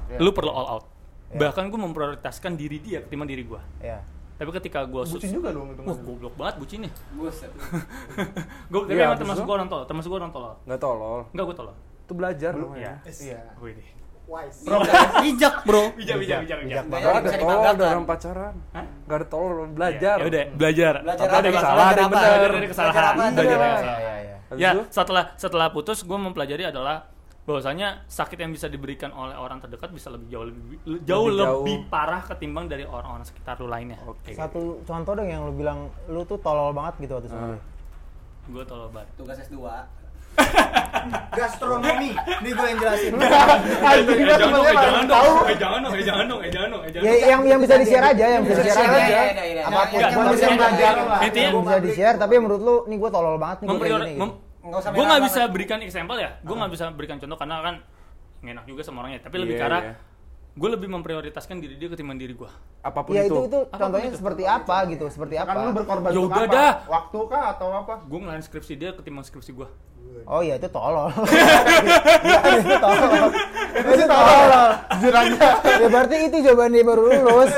Ya. 0.08 0.16
Lu 0.16 0.32
perlu 0.32 0.48
all 0.48 0.68
out. 0.70 0.84
Ya. 1.28 1.44
Bahkan 1.44 1.68
gue 1.68 1.80
memprioritaskan 1.82 2.56
diri 2.56 2.80
dia 2.80 3.00
ketimbang 3.00 3.28
diri 3.28 3.44
gue. 3.44 3.60
Iya. 3.80 4.00
Tapi 4.32 4.48
ketika 4.58 4.82
gue 4.82 5.04
Bucin 5.04 5.30
juga 5.30 5.52
dong 5.52 5.70
itu. 5.70 5.80
Wah, 5.84 5.94
goblok 5.94 6.34
banget 6.34 6.54
bucinnya. 6.58 6.90
Buset. 7.14 7.52
gue 8.72 8.80
tapi 8.82 8.96
Iya, 8.96 9.06
emang 9.06 9.20
termasuk 9.20 9.44
itu? 9.44 9.48
gue 9.48 9.54
orang 9.54 9.68
tolol, 9.68 9.84
termasuk 9.86 10.08
gue 10.08 10.18
orang 10.18 10.32
tolol. 10.32 10.54
Nggak 10.64 10.80
tolol. 10.80 11.20
Enggak 11.30 11.44
gue 11.46 11.56
tolol. 11.56 11.76
Itu 12.12 12.14
belajar 12.14 12.52
Iya. 12.52 12.60
namanya. 12.60 12.92
Iya. 13.02 13.40
Wih 13.58 13.72
deh. 13.72 13.88
Bijak, 15.24 15.54
Bro. 15.64 15.82
Bijak, 15.98 16.16
bijak, 16.18 16.38
bijak, 16.40 16.58
bijak. 16.62 16.84
Gak 16.84 17.00
ada 17.02 17.30
tolol 17.30 17.32
dibanggakan. 17.32 17.74
dalam 17.78 18.04
pacaran. 18.04 18.54
Hah? 18.70 18.84
Gak 19.02 19.16
ada 19.16 19.26
tolol, 19.26 19.66
belajar. 19.70 20.16
Ya 20.16 20.24
udah, 20.24 20.44
belajar. 20.54 20.94
Belajar 21.00 21.24
Apa 21.24 21.36
ada 21.38 21.50
salah, 21.54 21.86
ada 21.86 22.02
benar. 22.06 22.50
dari 22.50 22.66
kesalahan. 22.66 22.92
Belajar 22.92 23.04
apa? 23.04 23.24
Dari 23.30 23.44
Iya, 23.44 23.56
kesalahan. 23.56 23.82
iya, 23.98 24.14
iya. 24.18 24.36
Ya, 24.52 24.70
itu? 24.70 24.80
setelah 24.90 25.24
setelah 25.34 25.66
putus 25.68 25.98
gue 26.02 26.18
mempelajari 26.18 26.64
adalah 26.66 27.08
bahwasanya 27.42 28.04
sakit 28.06 28.38
yang 28.38 28.50
bisa 28.50 28.68
diberikan 28.68 29.10
oleh 29.10 29.34
orang 29.34 29.58
terdekat 29.58 29.90
bisa 29.90 30.08
lebih 30.08 30.30
jauh 30.30 30.46
lebih 30.46 30.62
jauh 31.02 31.26
Lebih 31.26 31.40
jauh. 31.40 31.64
lebih 31.64 31.76
parah 31.88 32.22
ketimbang 32.22 32.66
dari 32.66 32.84
orang-orang 32.84 33.24
sekitar 33.24 33.58
lu 33.58 33.66
lainnya. 33.66 33.98
Oke. 34.02 34.30
Satu 34.32 34.60
contoh 34.82 35.12
dong 35.12 35.26
yang 35.26 35.42
lu 35.42 35.52
bilang 35.52 35.78
lu 36.06 36.22
tuh 36.22 36.38
tolol 36.38 36.70
banget 36.70 37.02
gitu 37.02 37.12
waktu 37.14 37.28
sama 37.28 37.42
Ah. 37.42 37.48
gue. 37.50 37.60
Gue 38.50 38.64
tolol 38.64 38.88
banget. 38.88 39.08
Tugas 39.14 39.36
S2. 39.42 39.56
Gastronomi. 41.30 42.10
Ini 42.12 42.50
gue 42.50 42.66
yang 42.66 42.78
jelasin. 42.78 43.12
Eh, 43.12 43.98
jangan 44.28 44.50
dong, 44.52 44.64
eh, 44.64 44.76
jangan 44.76 45.04
dong, 45.04 45.24
eh, 45.42 45.56
jangan 45.56 45.80
dong, 45.80 45.94
eh, 45.94 46.02
jangan 46.02 46.24
dong, 46.26 46.40
eh, 46.40 46.50
jangan 46.50 46.68
dong, 46.70 46.82
eh, 46.82 46.90
jangan 46.90 47.04
Ya 47.04 47.12
dong. 47.12 47.28
yang 47.28 47.40
yang 47.46 47.60
bisa 47.60 47.74
di-share 47.76 48.06
aja, 48.06 48.24
yang 48.30 48.42
bisa 48.42 48.54
di-share 48.58 48.84
Iya, 48.84 48.92
aja. 48.92 49.02
iya, 49.02 49.22
iya, 49.32 49.44
iya. 49.44 49.62
Apa 49.64 49.80
pun 49.84 49.98
yang 49.98 50.30
bisa 50.30 50.46
belajar 50.50 50.92
intinya- 51.22 51.50
Yang 51.50 51.62
bisa 51.62 51.78
di-share 51.80 52.16
tapi 52.16 52.34
menurut 52.36 52.60
lu 52.60 52.76
nih 52.86 52.96
gue 52.98 53.10
tolol 53.10 53.36
banget 53.36 53.56
nih 53.60 53.66
gue 53.68 53.76
gitu. 53.82 54.26
Nggak 54.62 55.22
bisa 55.22 55.40
berikan 55.48 55.78
example 55.80 56.16
ya 56.16 56.30
gue 56.38 56.54
nggak 56.54 56.70
bisa 56.70 56.84
berikan 56.90 57.16
contoh 57.18 57.34
karena 57.34 57.56
kan 57.60 57.74
enak 58.42 58.64
juga 58.64 58.82
sama 58.82 59.02
orangnya 59.02 59.22
tapi 59.22 59.36
lebih 59.38 59.54
Iya, 59.54 59.60
ke 59.60 59.66
arah 59.66 59.82
iya. 59.82 59.94
Gue 60.52 60.68
lebih 60.68 60.84
memprioritaskan 60.86 61.56
diri 61.58 61.74
dia 61.74 61.88
ketimbang 61.88 62.16
diri 62.16 62.32
gue 62.32 62.50
Apa 62.80 63.00
pun 63.00 63.12
Ya 63.12 63.24
itu. 63.24 63.32
itu 63.34 63.40
itu 63.46 63.58
Apa 63.62 63.70
pun 63.70 63.80
contohnya 63.82 64.08
itu. 64.08 64.18
seperti 64.18 64.42
apa 64.44 64.76
gitu, 64.86 65.04
seperti 65.06 65.34
Kan 65.34 65.48
apa? 65.48 65.60
lu 65.62 65.72
berkorban 65.72 66.10
Ya 66.10 66.20
udah 66.20 66.36
apa? 66.38 66.52
dah. 66.52 66.72
Waktu 66.86 67.18
kah 67.26 67.42
atau 67.50 67.68
apa? 67.74 67.94
gue 68.02 68.18
ngelain 68.18 68.40
skripsi 68.40 68.72
dia 68.74 68.90
ketimbang 68.92 69.22
skripsi 69.22 69.50
gue 69.50 69.68
Oh 70.24 70.38
iya 70.38 70.54
itu 70.54 70.68
tolol. 70.68 71.08
Iya, 72.22 72.38
itu 72.54 72.76
tolol. 72.76 73.32
Itu 73.72 74.04
tolol. 74.04 74.68
Jujur 74.92 75.14
aja. 75.16 75.48
Ya 75.72 75.88
berarti 75.88 76.16
itu 76.22 76.36
jawaban 76.42 76.70
dia 76.70 76.84
baru 76.84 77.02
lulus. 77.08 77.50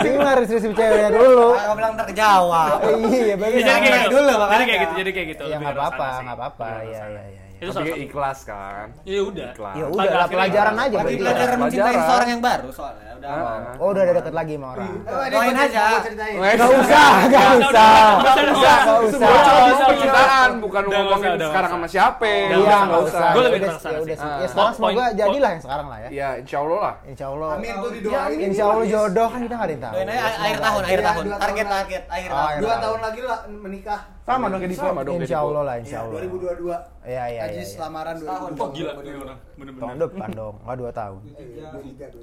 Ini 0.00 0.16
mah 0.16 0.30
harus 0.32 0.48
resim 0.48 0.72
ceweknya 0.72 1.10
dulu. 1.12 1.52
Aku 1.52 1.74
bilang 1.74 1.92
ntar 1.94 2.06
kejawab. 2.06 2.80
Iya, 3.04 3.34
berarti 3.36 3.56
Ya, 3.56 3.66
jadi 3.68 3.78
kayak 3.78 3.98
gitu 4.00 4.10
dulu, 4.10 4.24
jadi 4.26 4.40
makanya. 4.40 4.64
kayak 4.64 4.80
gitu 4.80 4.94
jadi 4.96 5.10
kayak 5.12 5.28
gitu 5.28 5.42
Ya 5.42 5.48
lebih 5.52 5.58
nggak 5.60 5.70
arah 5.70 5.82
apa-apa, 5.84 6.00
sana 6.00 6.10
sih. 6.10 6.24
nggak 6.24 6.38
apa-apa. 6.38 6.66
Iya, 6.80 6.96
sana. 6.96 7.20
iya, 7.20 7.24
iya. 7.28 7.42
Iya. 7.58 7.60
itu 7.60 7.68
Tapi 7.68 7.74
salah 7.74 7.90
satu 7.90 7.98
ikhlas 8.00 8.38
kan. 8.44 8.86
ya 9.04 9.20
udah 9.20 9.48
Ikhlas. 9.50 9.74
Ya 9.74 9.84
udah, 9.88 10.04
lah 10.14 10.26
pelajaran 10.26 10.46
ikhlas. 10.70 10.78
aja 10.80 10.88
Lagi 10.88 10.94
berarti. 10.96 11.16
belajar 11.18 11.36
Pelajaran. 11.38 11.58
mencintai 11.60 11.94
seseorang 11.96 12.28
yang 12.28 12.40
baru 12.40 12.68
soalnya. 12.70 13.06
Udah. 13.18 13.30
Ah. 13.34 13.74
Oh 13.76 13.88
udah 13.90 14.02
ada 14.04 14.14
deket 14.14 14.30
lagi 14.32 14.54
sama 14.54 14.66
orang. 14.70 14.90
Doain 15.02 15.56
aja. 15.58 15.84
Gak 15.98 16.06
usah, 16.06 16.46
gak 16.54 16.70
usah. 16.70 17.10
Udah, 17.18 17.50
udah, 17.50 17.66
udah, 17.66 17.90
Gak 17.98 18.36
udah, 18.38 18.46
usah, 18.46 18.76
gak 18.78 18.94
udah, 18.94 19.10
usah. 19.10 19.18
udah, 19.18 19.66
itu 19.68 19.82
percintaan, 19.88 20.50
bukan 20.58 20.82
ngomongin 20.84 21.10
nggak 21.28 21.34
usah, 21.34 21.48
sekarang 21.48 21.68
nggak 21.68 21.82
sama 21.82 21.86
siapa. 21.90 22.30
Udah, 22.30 22.46
Iya, 22.48 22.62
nggak 22.62 22.78
nggak 22.86 23.02
usah. 23.02 23.18
usah. 23.18 23.30
Gua 23.34 23.42
lebih 23.42 23.58
Ya 23.58 23.66
sana 23.68 23.90
ya 23.90 23.98
udah 23.98 24.16
sih. 24.16 24.22
Ah. 24.22 24.38
Ya 24.38 24.46
sekarang 24.46 24.54
Poin- 24.70 24.76
semoga 24.78 25.04
jadilah 25.12 25.50
yang 25.50 25.62
sekarang 25.62 25.86
lah 25.88 25.98
ya. 25.98 26.08
Ya, 26.08 26.28
insya 26.38 26.58
Allah 26.60 26.78
lah. 26.80 26.94
Insya 27.04 27.26
Allah. 27.28 27.48
Amin 27.50 27.74
tuh 27.74 27.90
didoain. 27.90 28.38
Insya 28.38 28.64
Allah 28.64 28.86
jodoh 28.86 29.28
kan 29.28 29.40
kita 29.40 29.54
nggak 29.56 29.66
ada 29.66 29.74
yang 29.74 29.82
tahu. 29.82 29.94
Aja 29.98 30.12
akhir 30.38 30.58
tahun, 30.58 30.82
akhir 30.84 30.98
Iya, 30.98 31.08
tahun. 31.08 31.24
Target 31.34 31.66
target 31.68 32.02
akhir 32.08 32.30
tahun. 32.30 32.56
Dua 32.58 32.74
tahun 32.78 32.98
lagi 33.02 33.20
lah 33.20 33.38
menikah. 33.50 34.00
Sama 34.28 34.44
dong 34.52 34.60
kayak 34.60 34.72
di 34.72 34.76
Sama 34.76 35.00
dong. 35.00 35.16
Insya 35.24 35.38
Allah 35.40 35.62
lah, 35.64 35.76
insya 35.80 35.96
Ya, 35.96 36.04
Allah. 36.04 36.20
2022. 36.20 36.68
Iya, 36.68 36.76
iya, 37.08 37.24
iya. 37.32 37.40
Ajis 37.48 37.68
iya. 37.72 37.80
lamaran 37.80 38.14
Setahun. 38.20 38.50
2022. 38.52 38.60
oh 38.60 38.68
gila 38.76 38.92
ini 38.92 39.10
orang 39.16 39.38
bener-bener 39.56 39.80
Tahun 39.88 39.98
depan 40.04 40.28
dong, 40.36 40.54
nggak 40.60 40.76
dua 40.76 40.90
tahun. 40.92 41.20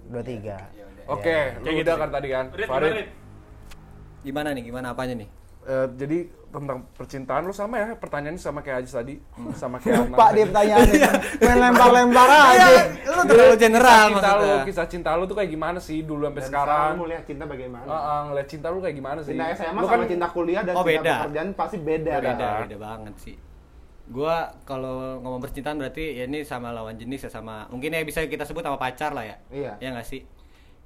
Dua 0.06 0.22
tiga. 0.22 0.58
Oke, 1.06 1.38
lu 1.58 1.64
Kayak 1.66 1.76
gitu 1.82 1.90
udah 1.90 1.96
kan 1.98 2.10
tadi 2.14 2.28
kan. 2.30 2.46
Farid. 2.54 2.94
Gimana 4.22 4.50
nih? 4.54 4.64
Gimana 4.70 4.88
apanya 4.94 5.16
nih? 5.18 5.30
Eh, 5.66 5.88
jadi 5.98 6.18
tentang 6.54 6.88
percintaan 6.94 7.44
lu 7.44 7.52
sama 7.52 7.76
ya 7.76 7.98
pertanyaannya 7.98 8.38
sama 8.38 8.62
kayak 8.62 8.86
Ajis 8.86 8.94
tadi 8.94 9.18
sama 9.58 9.76
kayak 9.76 9.98
Lupa 10.14 10.30
dia 10.32 10.46
pertanyaannya. 10.46 11.10
Main 11.42 11.58
lempar-lempar 11.60 12.28
aja. 12.30 12.68
Lu 13.04 13.22
terlalu 13.26 13.56
general 13.58 14.06
kisah 14.08 14.22
cinta 14.22 14.32
lu 14.38 14.56
kisah 14.64 14.88
cinta 14.88 15.10
lu 15.12 15.24
tuh 15.26 15.36
kayak 15.36 15.50
gimana 15.50 15.82
sih 15.82 16.06
dulu 16.06 16.30
sampai 16.30 16.40
Dan 16.40 16.48
sekarang 16.48 16.92
mau 16.96 17.08
lihat 17.10 17.24
cinta 17.26 17.44
bagaimana? 17.44 17.86
Ah, 17.90 17.98
ah, 17.98 18.20
ngeliat 18.30 18.48
cinta 18.48 18.68
lu 18.70 18.78
kayak 18.80 18.94
gimana 18.94 19.20
sih 19.20 19.34
Cinta 19.34 19.52
SMA 19.52 19.74
lu 19.74 19.88
sama 19.90 19.98
kan 19.98 20.08
cinta 20.08 20.28
kuliah 20.30 20.62
dan 20.62 20.74
Oh, 20.74 20.80
cinta 20.80 20.92
beda. 21.02 21.14
pekerjaan 21.20 21.50
pasti 21.52 21.78
beda, 21.82 22.14
beda, 22.14 22.30
kan? 22.32 22.60
beda 22.64 22.78
banget 22.78 23.16
sih. 23.20 23.36
Gua 24.06 24.36
kalau 24.64 25.18
ngomong 25.18 25.42
percintaan 25.42 25.76
berarti 25.76 26.14
ya 26.14 26.30
ini 26.30 26.46
sama 26.46 26.70
lawan 26.70 26.94
jenis 26.94 27.26
ya 27.26 27.32
sama 27.34 27.66
mungkin 27.68 27.90
ya 27.90 28.06
bisa 28.06 28.22
kita 28.22 28.46
sebut 28.46 28.62
sama 28.62 28.78
pacar 28.78 29.12
lah 29.12 29.26
ya. 29.26 29.36
Iya. 29.50 29.72
Ya 29.82 29.90
nggak 29.92 30.06
sih? 30.06 30.22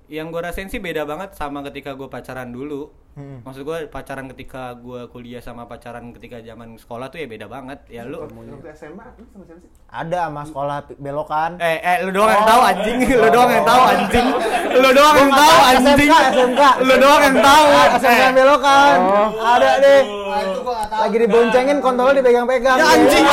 Yang 0.10 0.28
gue 0.34 0.41
rasain 0.41 0.67
sih 0.67 0.82
beda 0.82 1.06
banget 1.06 1.38
sama 1.38 1.62
ketika 1.62 1.93
gue 1.93 2.10
pacaran 2.10 2.50
dulu. 2.50 2.89
Hmm. 3.13 3.45
Maksud 3.45 3.62
gue 3.62 3.78
pacaran 3.88 4.26
ketika 4.34 4.74
gue 4.74 5.06
kuliah 5.08 5.38
sama 5.38 5.69
pacaran 5.69 6.10
ketika 6.17 6.41
zaman 6.41 6.82
sekolah 6.82 7.13
tuh 7.13 7.22
ya 7.22 7.30
beda 7.30 7.45
banget. 7.45 7.86
Ya 7.86 8.10
lu 8.10 8.26
Waktu 8.26 8.34
SMA 8.74 9.06
lu 9.22 9.26
sama 9.30 9.43
siapa 9.45 9.62
sih? 9.62 9.69
Ada 9.86 10.17
sama 10.26 10.41
sekolah 10.50 10.78
belokan. 10.98 11.52
Eh, 11.62 11.78
eh, 11.78 11.98
lu 12.02 12.10
doang 12.10 12.32
yang 12.32 12.41
tahu 12.41 12.62
anjing. 12.63 12.98
Lu 13.06 13.30
doang 13.30 13.52
yang 13.54 13.65
tahu 13.69 13.82
anjing. 13.93 14.28
Lu 14.74 14.89
doang 14.89 15.15
yang 15.15 15.30
tahu 15.32 15.58
anjing. 15.62 16.10
SMK. 16.10 16.62
Lu 16.82 16.95
doang 16.98 17.22
yang 17.22 17.38
tahu. 17.38 17.65
SMK 18.02 18.10
Eh, 18.10 18.32
belokan. 18.34 18.98
Ada 19.38 19.72
deh. 19.78 20.02
Nah, 20.10 20.39
itu 20.41 20.60
gua 20.60 20.74
nggak 20.74 20.89
tahu. 20.89 21.02
Lagi 21.06 21.17
diboncengin 21.22 21.78
kontolnya 21.80 22.13
dipegang-pegang. 22.17 22.78
Ya 22.78 22.88
anjing. 22.89 23.26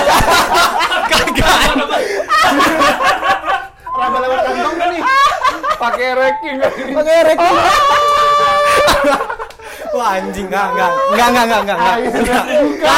Kagak. 1.10 1.60
Raba 3.96 4.18
lewat 4.20 4.40
kantong 4.44 4.76
kan 4.76 4.88
nih? 4.92 5.02
Pakai 5.76 6.08
ranking. 6.12 6.56
Pakai 6.92 7.16
rekin. 7.26 7.54
Wah 9.92 10.08
anjing. 10.14 10.46
Enggak 10.46 10.66
enggak 10.72 10.90
enggak 11.08 11.28
enggak 11.28 11.44
enggak 11.44 11.60
enggak 11.62 11.78
enggak 11.78 12.44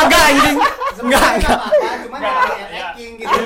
enggak 0.03 0.23
anjing. 0.25 0.57
Cuman 0.99 1.15
ada 1.15 1.53
hacking 2.69 3.13
gitu. 3.17 3.37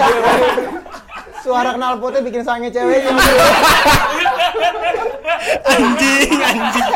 Suara 1.43 1.75
knalpotnya 1.75 2.23
bikin 2.23 2.43
sange 2.43 2.71
ceweknya. 2.71 3.13
anjing 5.65 6.31
anjing. 6.39 6.89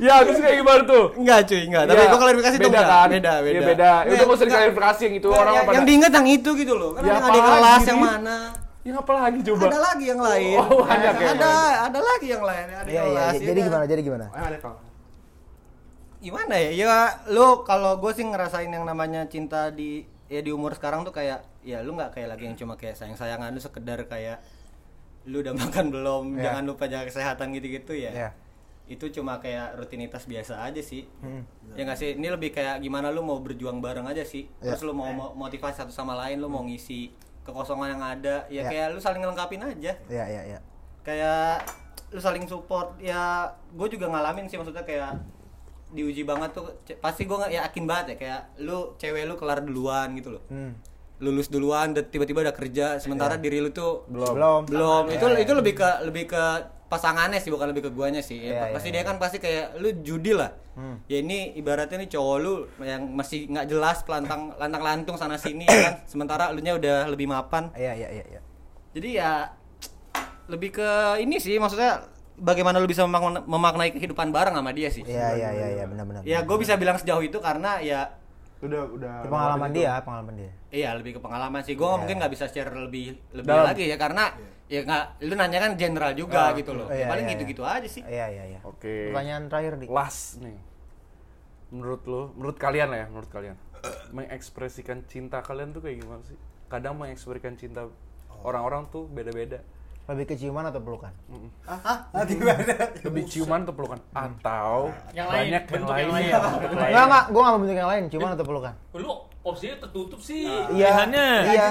Ya 0.00 0.18
terus 0.26 0.42
kayak 0.42 0.56
gimana 0.58 0.82
tuh? 0.82 1.04
Enggak 1.14 1.46
cuy 1.46 1.62
enggak 1.62 1.84
tapi 1.86 1.94
Ya, 1.94 2.06
gua 2.08 2.18
klarifikasi 2.18 2.56
tuh 2.56 2.62
beda 2.64 2.72
enggak. 2.74 2.90
kan? 2.90 3.06
Beda 3.12 3.32
Iya, 3.32 3.44
beda. 3.44 3.60
beda. 3.62 3.92
Itu 3.92 4.02
Nggak, 4.02 4.02
nggak 4.02 4.26
usah 4.26 4.32
enggak. 4.34 4.48
diklarifikasi 4.48 5.00
yang 5.02 5.14
itu 5.14 5.28
Nggak, 5.28 5.38
orang 5.38 5.52
yang, 5.54 5.62
pada 5.62 5.76
yang 5.76 5.84
diinget 5.86 6.12
yang 6.12 6.26
itu 6.28 6.50
gitu 6.56 6.74
loh. 6.74 6.90
Kan 6.90 7.00
Ya, 7.00 7.08
yang 7.12 7.22
ada 7.22 7.40
kelas 7.40 7.82
yang 7.84 7.98
mana 8.00 8.36
yang 8.82 8.98
apa 8.98 9.12
lagi 9.12 9.38
coba 9.42 9.64
ada 9.64 9.78
lagi 9.80 10.04
yang 10.04 10.18
lain 10.20 10.58
Oh, 10.58 10.82
banyak 10.82 11.14
ya. 11.14 11.28
ada 11.32 11.50
ada 11.86 12.00
lagi 12.00 12.26
yang 12.28 12.42
lain 12.42 12.66
ada 12.66 12.82
Iya 12.84 12.92
iya. 12.92 13.02
kelas, 13.04 13.32
ya 13.32 13.40
Jadi 13.44 13.54
kan? 13.54 13.66
gimana? 13.68 13.84
Jadi 13.86 14.00
gimana? 14.02 14.26
Oh, 14.28 14.42
ada 14.42 14.58
kau. 14.58 14.76
gimana 16.18 16.54
ya 16.56 16.70
ya 16.72 16.94
lu 17.28 17.46
kalau 17.62 17.98
gue 17.98 18.12
sih 18.12 18.22
ngerasain 18.22 18.66
yang 18.68 18.82
namanya 18.82 19.26
cinta 19.26 19.70
di 19.70 20.02
ya 20.26 20.38
di 20.38 20.50
umur 20.50 20.70
sekarang 20.72 21.02
tuh 21.02 21.10
kayak 21.10 21.42
ya 21.60 21.78
lu 21.78 21.92
nggak 21.92 22.10
kayak 22.12 22.28
lagi 22.30 22.44
yang 22.44 22.54
cuma 22.54 22.74
kayak 22.74 22.94
sayang 22.94 23.14
sayangan 23.16 23.50
lu 23.50 23.58
sekedar 23.58 23.98
kayak 24.04 24.38
lu 25.24 25.38
udah 25.40 25.50
makan 25.58 25.90
belum 25.90 26.24
Ya. 26.36 26.42
jangan 26.48 26.62
lupa 26.64 26.86
jaga 26.86 27.06
kesehatan 27.06 27.50
gitu-gitu 27.52 27.94
ya 27.96 28.10
Ya. 28.12 28.28
itu 28.84 29.10
cuma 29.12 29.38
kayak 29.38 29.74
rutinitas 29.76 30.22
biasa 30.24 30.62
aja 30.62 30.78
sih 30.78 31.10
Hmm. 31.18 31.42
ya 31.72 31.82
nggak 31.82 31.94
sih 31.96 32.14
ini 32.14 32.28
lebih 32.28 32.50
kayak 32.50 32.78
gimana 32.78 33.10
lu 33.10 33.18
mau 33.20 33.38
berjuang 33.38 33.78
bareng 33.78 34.06
aja 34.06 34.22
sih 34.22 34.46
Ya. 34.56 34.70
terus 34.70 34.82
lu 34.84 34.90
mau 34.90 35.10
mo- 35.10 35.34
motivasi 35.36 35.74
satu 35.76 35.90
sama 35.90 36.14
lain 36.16 36.38
lu 36.38 36.46
mau 36.46 36.62
ngisi 36.62 37.10
kekosongan 37.42 37.88
yang 37.90 38.02
ada 38.02 38.36
ya 38.46 38.60
Ya. 38.60 38.64
kayak 38.64 38.86
lu 38.90 38.98
saling 38.98 39.20
ngelengkapin 39.20 39.60
aja 39.60 39.92
Iya 40.06 40.24
iya 40.24 40.42
iya. 40.46 40.58
kayak 41.02 41.66
lu 42.08 42.18
saling 42.18 42.44
support 42.44 42.94
ya 42.98 43.44
gue 43.68 43.88
juga 43.88 44.06
ngalamin 44.06 44.46
sih 44.46 44.54
maksudnya 44.54 44.82
kayak 44.82 45.16
diuji 45.88 46.22
banget 46.22 46.50
tuh 46.52 46.72
pasti 46.98 47.24
gue 47.24 47.36
yakin 47.48 47.84
banget 47.84 48.06
ya 48.06 48.16
kayak 48.18 48.40
lu 48.58 48.78
cewek 48.96 49.24
lu 49.24 49.34
kelar 49.34 49.60
duluan 49.60 50.14
gitu 50.14 50.32
loh 50.32 50.42
Hmm. 50.46 50.72
lulus 51.18 51.46
duluan 51.46 51.90
dan 51.90 52.04
tiba-tiba 52.04 52.42
udah 52.42 52.50
kerja 52.52 52.98
sementara 52.98 53.36
diri 53.36 53.58
lu 53.58 53.70
tuh 53.70 54.02
Belum. 54.06 54.32
Belum. 54.32 54.60
belum 54.64 55.02
Ya, 55.06 55.14
itu 55.14 55.26
ya, 55.28 55.38
itu 55.40 55.52
lebih 55.52 55.74
ke 55.76 55.88
lebih 56.02 56.24
ke 56.26 56.42
pasangannya 56.88 57.38
sih 57.38 57.48
bukan 57.48 57.70
lebih 57.70 57.86
ke 57.86 57.90
guanya 57.90 58.18
sih 58.20 58.40
Ya, 58.40 58.50
Ya, 58.50 58.62
ya, 58.64 58.74
pasti 58.74 58.88
ya. 58.88 58.94
dia 58.94 59.02
kan 59.04 59.16
pasti 59.16 59.36
kayak 59.36 59.78
lu 59.78 59.92
judi 60.00 60.32
lah 60.32 60.50
Hmm. 60.72 60.96
ya 61.04 61.18
ini 61.18 61.52
ibaratnya 61.54 61.98
nih 61.98 62.10
cowok 62.10 62.36
lu 62.38 62.54
yang 62.80 63.04
masih 63.10 63.44
nggak 63.46 63.66
jelas 63.66 64.00
pelantang 64.02 64.56
lantang 64.56 64.80
lantung 64.80 65.16
sana 65.16 65.36
sini 65.36 65.64
ya 65.64 65.78
kan 65.82 65.94
sementara 66.06 66.48
lu 66.48 66.58
nya 66.58 66.72
udah 66.72 67.06
lebih 67.06 67.26
mapan 67.26 67.68
Iya, 67.72 67.92
iya, 67.94 68.08
iya, 68.10 68.24
iya. 68.26 68.40
jadi 68.90 69.08
ya 69.14 69.30
lebih 70.46 70.72
ke 70.72 70.88
ini 71.18 71.36
sih 71.36 71.56
maksudnya 71.56 72.08
bagaimana 72.34 72.76
lu 72.76 72.86
bisa 72.86 73.04
memakna- 73.04 73.44
memaknai 73.44 73.92
kehidupan 73.92 74.28
bareng 74.28 74.54
sama 74.54 74.72
dia 74.72 74.88
sih 74.88 75.04
Iya, 75.04 75.28
iya, 75.34 75.48
iya, 75.52 75.66
iya, 75.74 75.84
benar-benar. 75.84 76.24
ya 76.24 76.40
gue 76.40 76.56
bisa 76.56 76.74
bilang 76.74 76.96
sejauh 76.96 77.20
itu 77.20 77.36
karena 77.36 77.76
ya 77.78 78.08
Udah 78.62 78.82
udah. 78.86 79.14
Itu 79.20 79.28
pengalaman 79.28 79.70
dia, 79.74 79.92
pengalaman 80.06 80.34
dia. 80.38 80.52
Iya 80.70 80.94
lebih 80.94 81.18
ke 81.18 81.20
pengalaman 81.20 81.60
sih. 81.66 81.74
Gue 81.74 81.84
Iya. 81.84 81.98
mungkin 81.98 82.16
nggak 82.22 82.32
bisa 82.32 82.46
share 82.46 82.70
lebih 82.70 83.18
lebih 83.34 83.50
Dalam. 83.50 83.66
lagi 83.74 83.84
ya 83.90 83.96
karena 83.98 84.24
ya 84.70 84.80
nggak 84.86 85.04
lu 85.26 85.34
nanya 85.34 85.58
kan 85.58 85.72
general 85.74 86.12
juga 86.14 86.54
gitu 86.54 86.72
loh. 86.72 86.86
Iya, 86.88 87.10
Paling 87.10 87.26
iya, 87.26 87.32
gitu-gitu 87.34 87.62
aja 87.66 87.88
sih. 87.90 88.02
Iya, 88.06 88.26
iya, 88.30 88.44
iya. 88.56 88.60
Oke. 88.62 89.10
Pertanyaan 89.10 89.50
terakhir 89.50 89.72
di. 89.82 89.86
Last 89.90 90.38
nih. 90.40 90.58
Menurut 91.74 92.02
lo, 92.06 92.22
menurut 92.38 92.56
kalian 92.56 92.88
lah 92.92 92.98
ya, 93.02 93.06
menurut 93.10 93.30
kalian. 93.32 93.56
Mengekspresikan 94.14 95.02
cinta 95.10 95.42
kalian 95.42 95.74
tuh 95.74 95.82
kayak 95.82 95.98
gimana 96.04 96.22
sih? 96.22 96.38
Kadang 96.70 97.00
mengekspresikan 97.02 97.58
cinta 97.58 97.90
orang-orang 98.46 98.86
tuh 98.94 99.10
beda-beda. 99.10 99.64
Lebih 100.02 100.24
ke 100.24 100.34
ciuman 100.34 100.66
atau 100.66 100.82
pelukan? 100.82 101.12
Hah? 101.62 101.78
Ah, 102.10 102.24
gimana? 102.24 102.74
Lebih 103.00 103.22
ciuman 103.24 103.62
atau 103.62 103.70
pelukan? 103.72 103.98
Atau 104.10 104.90
Yang 105.12 105.26
lain, 105.26 105.38
banyak 105.38 105.62
yang 105.62 105.70
bentuk 105.70 105.94
yang 105.94 106.10
lainnya. 106.10 106.32
lain. 106.34 106.52
bentuk 106.58 106.76
lain. 106.76 106.90
Enggak, 106.90 107.04
enggak, 107.06 107.24
gua 107.24 107.40
enggak 107.40 107.52
mau 107.52 107.60
bentuk 107.60 107.76
yang 107.76 107.88
lain, 107.88 108.02
ciuman 108.10 108.30
atau 108.32 108.44
pelukan. 108.44 108.74
Lu 108.92 109.12
opsinya 109.42 109.76
tertutup 109.78 110.20
sih. 110.20 110.42
Iya, 110.42 110.66
iya 110.74 110.90
Kan 110.90 111.08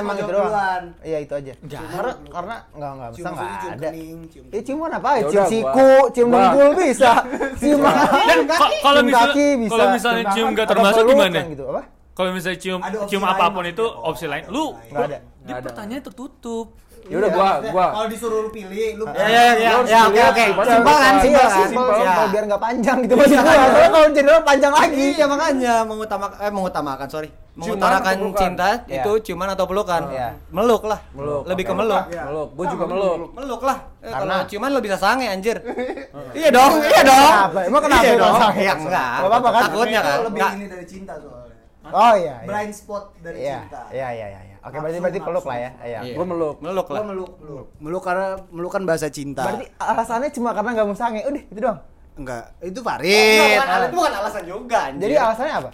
emang 0.01 0.15
cuma 0.15 0.15
itu 0.17 0.31
doang. 0.33 0.83
Iya 1.01 1.17
itu 1.19 1.33
aja. 1.33 1.53
Karena 1.61 2.11
karena 2.25 2.55
enggak 2.71 2.91
enggak 2.91 3.09
bisa 3.11 3.19
cium 3.21 3.35
ada. 3.69 3.87
kening, 3.89 4.17
cium 4.27 4.45
Eh 4.49 4.61
ciuman 4.61 4.91
apa? 4.93 5.09
Ya 5.11 5.23
Cium 5.27 5.45
siku, 5.45 5.89
cium 6.09 6.27
gua- 6.27 6.39
dengkul 6.41 6.69
bisa. 6.77 7.11
Cium 7.61 7.79
Ko- 7.83 8.75
Kalau 8.81 9.01
misalnya 9.01 9.27
kaki 9.29 9.47
bisa. 9.59 9.71
kalau 9.71 9.85
misalnya 9.91 10.23
cium 10.31 10.47
nggak 10.49 10.67
termasuk 10.67 11.03
gimana? 11.05 11.39
Gitu, 11.45 11.63
apa? 11.67 11.81
Kalau 12.11 12.29
misalnya 12.31 12.59
cium 12.59 12.79
cium 13.05 13.21
lain 13.21 13.33
apa 13.33 13.45
pun 13.49 13.63
itu 13.65 13.85
opsi 13.85 14.25
lain. 14.25 14.43
Lu 14.47 14.71
Enggak 14.87 15.03
ada. 15.05 15.17
dia 15.41 15.55
pertanyaannya 15.61 16.01
tertutup. 16.01 16.67
Ya 17.03 17.15
udah 17.17 17.29
gua 17.29 17.49
gua 17.65 17.85
Kalau 17.91 18.07
disuruh 18.07 18.39
lu 18.41 18.49
pilih, 18.49 18.89
lu 18.95 19.03
Ya 19.09 19.25
ya 19.25 19.41
ya, 19.53 19.71
ya 19.81 19.99
oke 20.05 20.21
oke. 20.23 20.43
ciuman 20.45 20.65
Simpel 20.65 20.95
kan, 20.95 21.11
Iya, 21.11 21.21
simpel 21.21 21.41
kan. 21.41 21.51
simpel, 21.63 21.83
Ya. 21.83 21.97
simpel, 21.97 22.25
biar 22.27 22.43
nggak 22.45 22.61
panjang 22.61 22.97
gitu 23.01 23.13
maksud 23.19 23.37
gua. 23.37 23.53
Soalnya 23.53 23.89
kalau 23.89 24.07
general 24.11 24.41
panjang 24.41 24.73
lagi. 24.73 25.05
Iya 25.13 25.25
makanya 25.25 25.73
mengutamakan 25.83 26.37
eh 26.39 26.51
mengutamakan 26.51 27.07
sorry. 27.07 27.29
Mengutarakan 27.51 28.15
cinta 28.33 28.69
Iya. 28.85 29.01
itu 29.01 29.11
ciuman 29.21 29.49
atau 29.49 29.65
pelukan? 29.65 30.01
Iya. 30.07 30.39
Meluk 30.49 30.83
lah. 30.83 30.99
meluk. 31.11 31.43
Lebih 31.45 31.63
ke 31.63 31.73
meluk. 31.73 32.03
Meluk. 32.07 32.49
Gua 32.53 32.65
juga 32.67 32.85
meluk. 32.85 33.17
Meluk 33.33 33.61
lah. 33.61 33.77
Eh, 33.97 34.07
Karena- 34.07 34.39
kalau 34.39 34.47
ciuman 34.47 34.69
lo 34.69 34.79
bisa 34.79 34.95
sange 34.95 35.25
anjir. 35.25 35.57
iya 36.39 36.49
dong, 36.49 36.73
iya 36.81 37.01
dong. 37.01 37.27
Kenapa? 37.27 37.59
Emang 37.61 37.81
kenapa 37.81 38.03
Iya 38.03 38.13
dong. 38.15 38.35
sange? 38.37 38.61
Ya 38.61 38.73
enggak. 38.73 39.11
Nggak 39.13 39.27
apa-apa 39.27 39.49
kan? 39.49 39.61
Takutnya 39.63 39.99
kan. 40.01 40.17
Lebih 40.23 40.41
ini 40.53 40.65
dari 40.67 40.85
cinta 40.85 41.13
soalnya. 41.15 41.55
Oh 41.83 42.13
iya. 42.13 42.35
iya. 42.37 42.47
Blind 42.47 42.71
spot 42.71 43.03
dari 43.19 43.37
Iya, 43.41 43.57
cinta. 43.59 43.81
iya, 43.91 44.07
iya, 44.13 44.27
iya. 44.31 44.50
Oke, 44.61 44.77
berarti 44.77 44.99
berarti 45.01 45.19
peluk 45.19 45.45
lah 45.45 45.57
ya. 45.57 45.69
Iya. 45.81 45.99
Iya. 46.05 46.13
Gua 46.13 46.25
meluk. 46.25 46.55
Meluk 46.61 46.85
Gua 46.85 46.95
lah. 46.95 47.05
meluk, 47.09 47.31
meluk. 47.41 47.67
Meluk 47.81 48.03
karena 48.05 48.27
meluk 48.49 48.71
kan 48.71 48.83
bahasa 48.85 49.07
cinta. 49.09 49.41
Berarti 49.41 49.65
alasannya 49.75 50.29
cuma 50.29 50.49
karena 50.53 50.69
nggak 50.71 50.85
mau 50.85 50.93
sange. 50.93 51.21
Udah, 51.23 51.43
itu 51.43 51.59
doang. 51.59 51.79
enggak, 52.11 52.43
itu 52.61 52.79
Farid. 52.79 53.39
bukan- 53.55 53.81
itu 53.81 53.95
bukan 53.95 54.13
alasan 54.13 54.43
juga 54.43 54.77
anjir. 54.85 55.01
Jadi 55.01 55.15
alasannya 55.17 55.55
apa? 55.57 55.71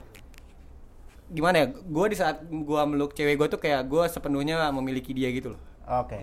gimana 1.27 1.55
ya? 1.59 1.67
Gue 1.67 2.05
di 2.07 2.15
saat 2.15 2.39
gue 2.41 2.81
meluk 2.87 3.11
cewek 3.11 3.35
gue 3.35 3.47
tuh 3.49 3.59
kayak 3.59 3.83
gue 3.83 4.03
sepenuhnya 4.07 4.71
memiliki 4.71 5.11
dia 5.11 5.27
gitu 5.27 5.51
loh. 5.51 5.61
Oke. 5.83 6.15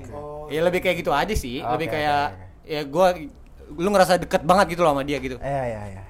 Ya 0.48 0.64
lebih 0.64 0.80
kayak 0.80 0.96
gitu 1.00 1.12
aja 1.12 1.34
sih. 1.34 1.60
Oke, 1.60 1.76
lebih 1.76 1.88
kayak 1.92 2.22
oke. 2.30 2.44
ya 2.64 2.80
gue 2.80 3.06
lu 3.74 3.88
ngerasa 3.90 4.16
deket 4.16 4.42
banget 4.44 4.72
gitu 4.72 4.80
loh 4.80 4.96
sama 4.96 5.04
dia 5.04 5.20
gitu. 5.20 5.36
Iya, 5.36 5.62
iya, 5.66 5.80
iya. 5.92 6.02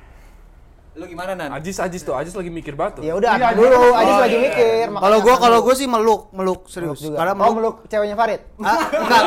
Lu 0.94 1.04
gimana 1.04 1.34
nan? 1.34 1.50
Ajis 1.50 1.82
Ajis 1.82 2.06
tuh, 2.06 2.14
Ajis 2.14 2.30
lagi 2.30 2.54
mikir 2.54 2.78
batu. 2.78 3.02
Ya 3.02 3.18
udah, 3.18 3.34
dulu 3.50 3.90
aja 3.92 4.14
lagi 4.22 4.38
mikir. 4.38 4.86
makanya 4.86 5.02
Kalau 5.02 5.18
gua 5.26 5.34
kalau 5.36 5.58
meluk. 5.58 5.66
gua 5.66 5.74
sih 5.74 5.88
meluk, 5.90 6.20
meluk 6.30 6.30
Meluk 6.30 6.60
serius. 6.70 6.98
juga. 7.02 7.16
Karena 7.18 7.32
oh, 7.34 7.38
meluk, 7.38 7.54
meluk 7.54 7.76
ceweknya 7.90 8.14
Farid. 8.14 8.40
Ah, 8.62 8.78
enggak. 8.94 9.22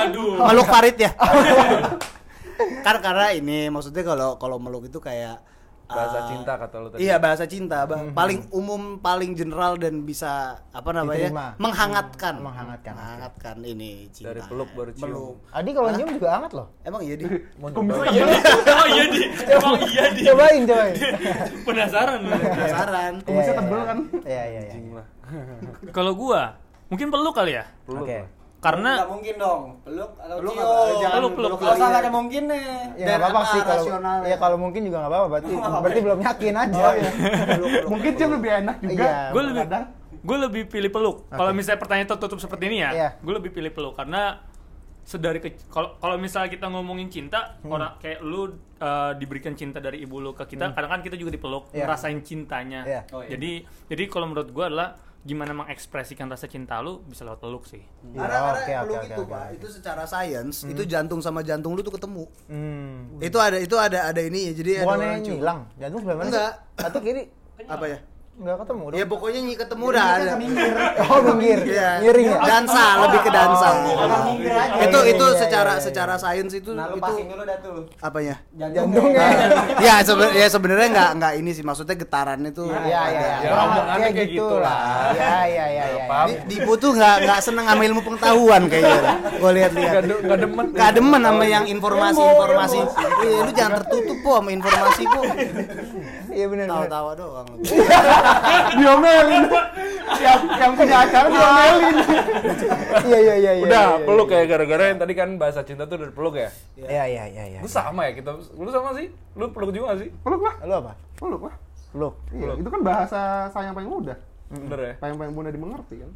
Meluk 0.48 0.68
Farid 0.68 0.96
ya. 0.96 1.12
kan 2.88 2.96
karena 3.04 3.36
ini 3.36 3.68
maksudnya 3.68 4.02
kalau 4.02 4.40
kalau 4.40 4.58
meluk 4.58 4.88
itu 4.88 4.98
kayak 4.98 5.44
Bahasa 5.88 6.18
ah, 6.20 6.24
cinta 6.28 6.52
kata 6.60 6.76
lu 6.78 6.88
tadi. 6.92 7.00
Iya 7.00 7.16
bahasa 7.16 7.44
cinta, 7.48 7.88
Bang. 7.88 8.12
paling 8.12 8.44
umum, 8.52 9.00
paling 9.00 9.32
general 9.34 9.80
dan 9.80 10.04
bisa 10.04 10.60
apa 10.76 10.90
namanya 10.92 11.32
Diterima. 11.32 11.48
menghangatkan, 11.56 12.36
Menghangatkan, 12.44 12.92
oke. 12.92 13.00
menghangatkan 13.00 13.56
ini 13.64 14.12
cinta. 14.12 14.36
Dari 14.36 14.42
peluk 14.52 14.70
baru 14.76 14.92
cium. 14.92 15.08
Meluk. 15.08 15.36
Adi 15.50 15.70
kalau 15.72 15.90
nyium 15.96 16.10
juga 16.12 16.28
hangat 16.36 16.52
loh. 16.52 16.68
Emang 16.84 17.02
iya 17.02 17.16
di. 17.16 17.26
Oh 17.64 18.06
iya 18.12 18.24
di. 18.28 18.42
Oh 18.80 18.88
iya 18.88 19.04
di. 19.08 19.22
Emang 19.48 19.76
iya 19.92 20.06
di. 20.12 20.22
Cobain, 20.28 20.62
cobain. 20.68 20.96
Penasaran 21.64 22.20
lu. 22.20 22.36
Penasaran. 22.36 23.14
Kumisnya 23.24 23.54
tebel 23.56 23.82
kan? 23.82 23.98
Iya, 24.28 24.44
iya, 24.44 24.62
iya. 24.68 25.04
Kalau 25.96 26.14
gua 26.14 26.60
mungkin 26.88 27.08
peluk 27.08 27.32
kali 27.32 27.56
ya. 27.56 27.64
Peluk 27.88 28.04
Oke. 28.04 28.28
Karena 28.68 28.92
Nggak 28.94 29.10
mungkin 29.10 29.36
dong. 29.38 29.62
Peluk 29.80 30.12
atau 30.18 30.36
Peluk 30.38 30.54
cium. 30.54 30.66
apa? 30.68 30.76
Jangan 31.00 31.16
Peluk, 31.16 31.34
peluk. 31.34 31.58
Kalau 31.58 31.88
ada 31.88 32.10
mungkin 32.12 32.42
nih. 32.46 32.64
Ya 32.94 33.06
nggak 33.08 33.18
apa-apa 33.18 33.40
apa 33.40 33.48
sih 33.48 33.60
kalau 33.62 33.76
rasionalnya? 33.80 34.28
ya 34.28 34.36
kalau 34.36 34.58
mungkin 34.60 34.82
juga 34.84 34.98
nggak 35.00 35.12
apa-apa 35.14 35.28
berarti 35.30 35.54
berarti 35.84 36.00
belum 36.04 36.20
yakin 36.22 36.54
aja. 36.58 36.84
Mungkin 37.92 38.12
cium 38.14 38.32
lebih 38.36 38.52
enak 38.58 38.76
juga. 38.84 38.92
Iya. 39.00 39.16
gue 39.32 39.44
lebih 39.46 39.64
gue 40.20 40.38
lebih 40.44 40.64
pilih 40.68 40.92
peluk. 40.92 41.18
Kalau 41.30 41.52
misalnya 41.52 41.80
pertanyaan 41.80 42.10
tertutup 42.10 42.38
seperti 42.38 42.64
ini 42.68 42.78
ya, 42.84 42.90
Iya. 42.92 43.10
gue 43.16 43.34
lebih 43.34 43.52
pilih 43.54 43.72
peluk 43.72 43.96
karena 43.96 44.44
sedari 45.02 45.40
ke 45.40 45.56
kalau 45.72 45.96
kalau 45.96 46.20
misalnya 46.20 46.52
kita 46.52 46.68
ngomongin 46.68 47.08
cinta 47.08 47.56
Hmm. 47.64 47.72
orang 47.72 47.96
kayak 47.98 48.20
lu 48.20 48.52
uh, 48.76 49.16
diberikan 49.16 49.56
cinta 49.56 49.80
dari 49.80 50.04
ibu 50.04 50.20
lu 50.20 50.36
ke 50.36 50.44
kita 50.46 50.76
kadang 50.76 50.92
kan 50.92 51.00
kita 51.00 51.16
juga 51.16 51.32
dipeluk 51.32 51.72
Iya. 51.72 51.88
ngerasain 51.88 52.20
cintanya 52.22 52.84
Iya. 52.84 53.02
Oh, 53.16 53.24
iya. 53.24 53.32
jadi 53.32 53.52
jadi 53.88 54.04
kalau 54.12 54.28
menurut 54.28 54.52
gue 54.52 54.66
adalah 54.68 55.00
gimana 55.22 55.52
mengekspresikan 55.52 56.28
rasa 56.28 56.46
cinta 56.46 56.80
lu 56.80 57.02
bisa 57.04 57.22
lewat 57.22 57.40
peluk 57.40 57.64
sih 57.64 57.80
Karena, 57.80 58.12
Iya, 58.12 58.22
karena 58.22 58.38
oke, 58.40 58.58
oke, 58.58 58.74
peluk 58.84 58.98
oke, 58.98 59.08
itu 59.08 59.22
oke, 59.22 59.30
pak, 59.30 59.42
oke. 59.42 59.56
itu 59.56 59.68
secara 59.72 60.04
sains 60.04 60.56
itu 60.64 60.84
jantung 60.84 61.20
sama 61.20 61.40
jantung 61.42 61.74
lu 61.74 61.82
tuh 61.82 61.92
ketemu. 61.92 62.24
Hmm. 62.48 63.20
Itu 63.20 63.38
ada 63.38 63.58
itu 63.58 63.76
ada 63.76 64.08
ada 64.08 64.22
ini 64.22 64.52
jadi 64.52 64.82
ada 64.82 64.86
Bukannya 64.86 65.08
orang 65.08 65.22
cium. 65.22 65.36
nyilang, 65.38 65.60
jantung 65.76 66.00
sebelah 66.00 66.18
mana? 66.18 66.28
Enggak. 66.28 66.52
sih? 66.54 66.86
Atau 66.86 67.00
kiri? 67.02 67.24
Apa 67.66 67.86
ya? 67.88 68.00
Enggak 68.38 68.62
ketemu 68.62 68.84
dong. 68.86 68.94
Ya 68.94 69.06
pokoknya 69.08 69.40
nyi 69.42 69.56
ketemu 69.56 69.86
dah 69.90 70.06
ada. 70.14 70.34
Oh, 71.10 71.20
minggir. 71.26 71.58
Iya. 71.66 71.90
Miring 72.00 72.28
ya? 72.28 72.38
Dansa 72.40 72.86
lebih 73.02 73.20
ke 73.20 73.32
dansa. 73.32 73.68
minggir 74.24 74.54
aja. 74.54 74.78
Itu 74.80 75.00
Iya, 75.00 75.12
itu 75.12 75.26
iya, 75.26 75.38
secara 75.40 75.66
iya, 75.68 75.74
iya. 75.74 75.82
secara 75.82 76.14
sains 76.16 76.54
itu 76.54 76.70
Nah, 76.72 76.86
itu 76.88 77.02
dulu 77.24 77.44
dah 77.44 77.58
tuh. 77.58 77.90
apanya? 77.98 78.36
Jantungnya. 78.54 79.26
ya 79.80 79.94
seben 80.00 80.30
ya 80.32 80.48
sebenarnya 80.48 80.88
nggak 80.92 81.10
nggak 81.18 81.34
ini 81.36 81.50
sih 81.52 81.64
maksudnya 81.64 81.96
getaran 81.96 82.38
itu 82.44 82.62
Iya, 82.62 82.78
iya, 82.78 83.02
iya. 83.10 83.26
Ya, 83.40 83.50
Kurang 83.50 83.68
omongannya 83.68 83.98
kayak 84.04 84.14
kayak 84.14 84.30
gitu 84.30 84.46
gitu 84.46 84.56
lah. 84.62 84.78
Iya, 85.12 85.34
iya, 85.44 85.66
iya, 85.68 85.86
iya. 85.98 86.06
Dipu 86.46 86.74
tuh 86.76 86.92
nggak 86.94 87.16
nggak 87.26 87.40
seneng 87.42 87.66
sama 87.66 87.82
ilmu 87.84 88.02
pengetahuan 88.04 88.62
kayaknya. 88.68 89.02
Gue 89.34 89.52
lihat-lihat. 89.56 89.92
Nggak 89.92 90.06
de- 90.06 90.22
nggak 90.24 90.40
demen. 90.40 90.66
Nggak 90.72 90.92
demen 90.94 91.22
sama 91.24 91.44
yang 91.44 91.66
informasi-informasi. 91.66 92.78
Iya, 93.20 93.38
lu 93.42 93.52
jangan 93.52 93.74
tertutup 93.82 94.18
po 94.22 94.32
sama 94.36 94.50
informasi 94.52 95.04
po. 95.08 95.22
Iya 96.30 96.46
benar. 96.46 96.66
benar. 96.68 96.86
Tawa-tawa 96.86 97.12
doang. 97.16 97.48
Diomelin. 98.80 99.44
yang 100.18 100.40
yang 100.56 100.72
punya 100.74 100.98
acara 101.04 101.28
diomelin. 101.28 101.96
Iya, 103.08 103.20
iya, 103.20 103.36
iya, 103.38 103.52
iya. 103.60 103.66
Udah, 103.68 103.88
iya, 104.00 104.06
peluk 104.08 104.30
ya 104.32 104.42
gara-gara 104.48 104.84
yang 104.90 105.00
tadi 105.00 105.14
kan 105.14 105.30
bahasa 105.36 105.62
cinta 105.68 105.84
tuh 105.86 105.98
dari 106.00 106.14
peluk 106.16 106.36
ya. 106.40 106.50
Iya, 106.80 107.04
iya, 107.08 107.24
iya, 107.28 107.44
iya. 107.56 107.60
Lu 107.62 107.70
sama 107.70 108.08
ya 108.08 108.18
kita. 108.18 108.36
Lu 108.56 108.70
sama 108.72 108.96
sih? 108.98 109.12
Lu 109.36 109.52
peluk 109.52 109.72
juga 109.76 109.94
gak 109.94 110.00
sih? 110.08 110.10
Peluk 110.24 110.42
lah, 110.42 110.56
Lu 110.64 110.74
apa? 110.80 110.92
peluk 111.18 111.42
lah. 111.52 111.56
Peluk. 111.92 112.14
Iya, 112.34 112.54
itu 112.60 112.70
kan 112.70 112.82
bahasa 112.84 113.22
sayang 113.52 113.74
paling 113.76 113.90
mudah. 113.90 114.18
Bener 114.48 114.80
ya? 114.80 114.94
Paling 115.04 115.16
paling 115.20 115.34
mudah 115.36 115.52
dimengerti 115.52 115.96
kan. 116.04 116.12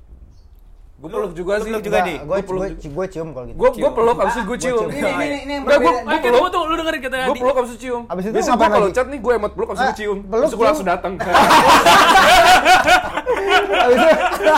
Gue 1.02 1.10
peluk 1.10 1.34
juga 1.34 1.58
sih. 1.58 1.66
peluk 1.66 1.82
juga, 1.82 1.98
Di? 2.00 2.16
Gue 2.22 2.38
gue 2.40 2.68
gue 2.78 3.06
cium 3.10 3.28
kalau 3.32 3.46
gitu. 3.48 3.58
Gue 3.58 3.70
gue 3.74 3.90
peluk 3.90 4.18
abis 4.18 4.34
itu 4.34 4.46
gue 4.46 4.58
cium. 4.60 4.86
Ini 4.86 5.02
ini 5.02 5.38
ini 5.42 5.52
yang 5.52 5.64
gue 5.64 5.74
berbeda. 5.74 5.98
Kita 6.14 6.30
peluk. 6.32 6.46
tuh 6.48 6.62
lu 6.62 6.74
dengerin 6.78 7.00
kata 7.02 7.16
Gue 7.18 7.26
Adi. 7.28 7.40
peluk 7.42 7.56
abis 7.58 7.72
itu 7.72 7.80
cium. 7.82 8.02
Abis 8.06 8.24
itu 8.24 8.34
Biasa 8.38 8.52
gue 8.54 8.68
kalau 8.70 8.88
chat 8.92 9.08
nih 9.08 9.18
gue 9.18 9.34
emot 9.34 9.52
peluk 9.52 9.70
abis 9.72 9.82
itu 9.82 9.90
Ah, 9.90 9.98
cium. 9.98 10.18
peluk, 10.24 10.50
gue 10.52 10.62
langsung 10.64 10.86
datang. 10.88 11.14
Abis 13.82 13.98
itu 13.98 14.10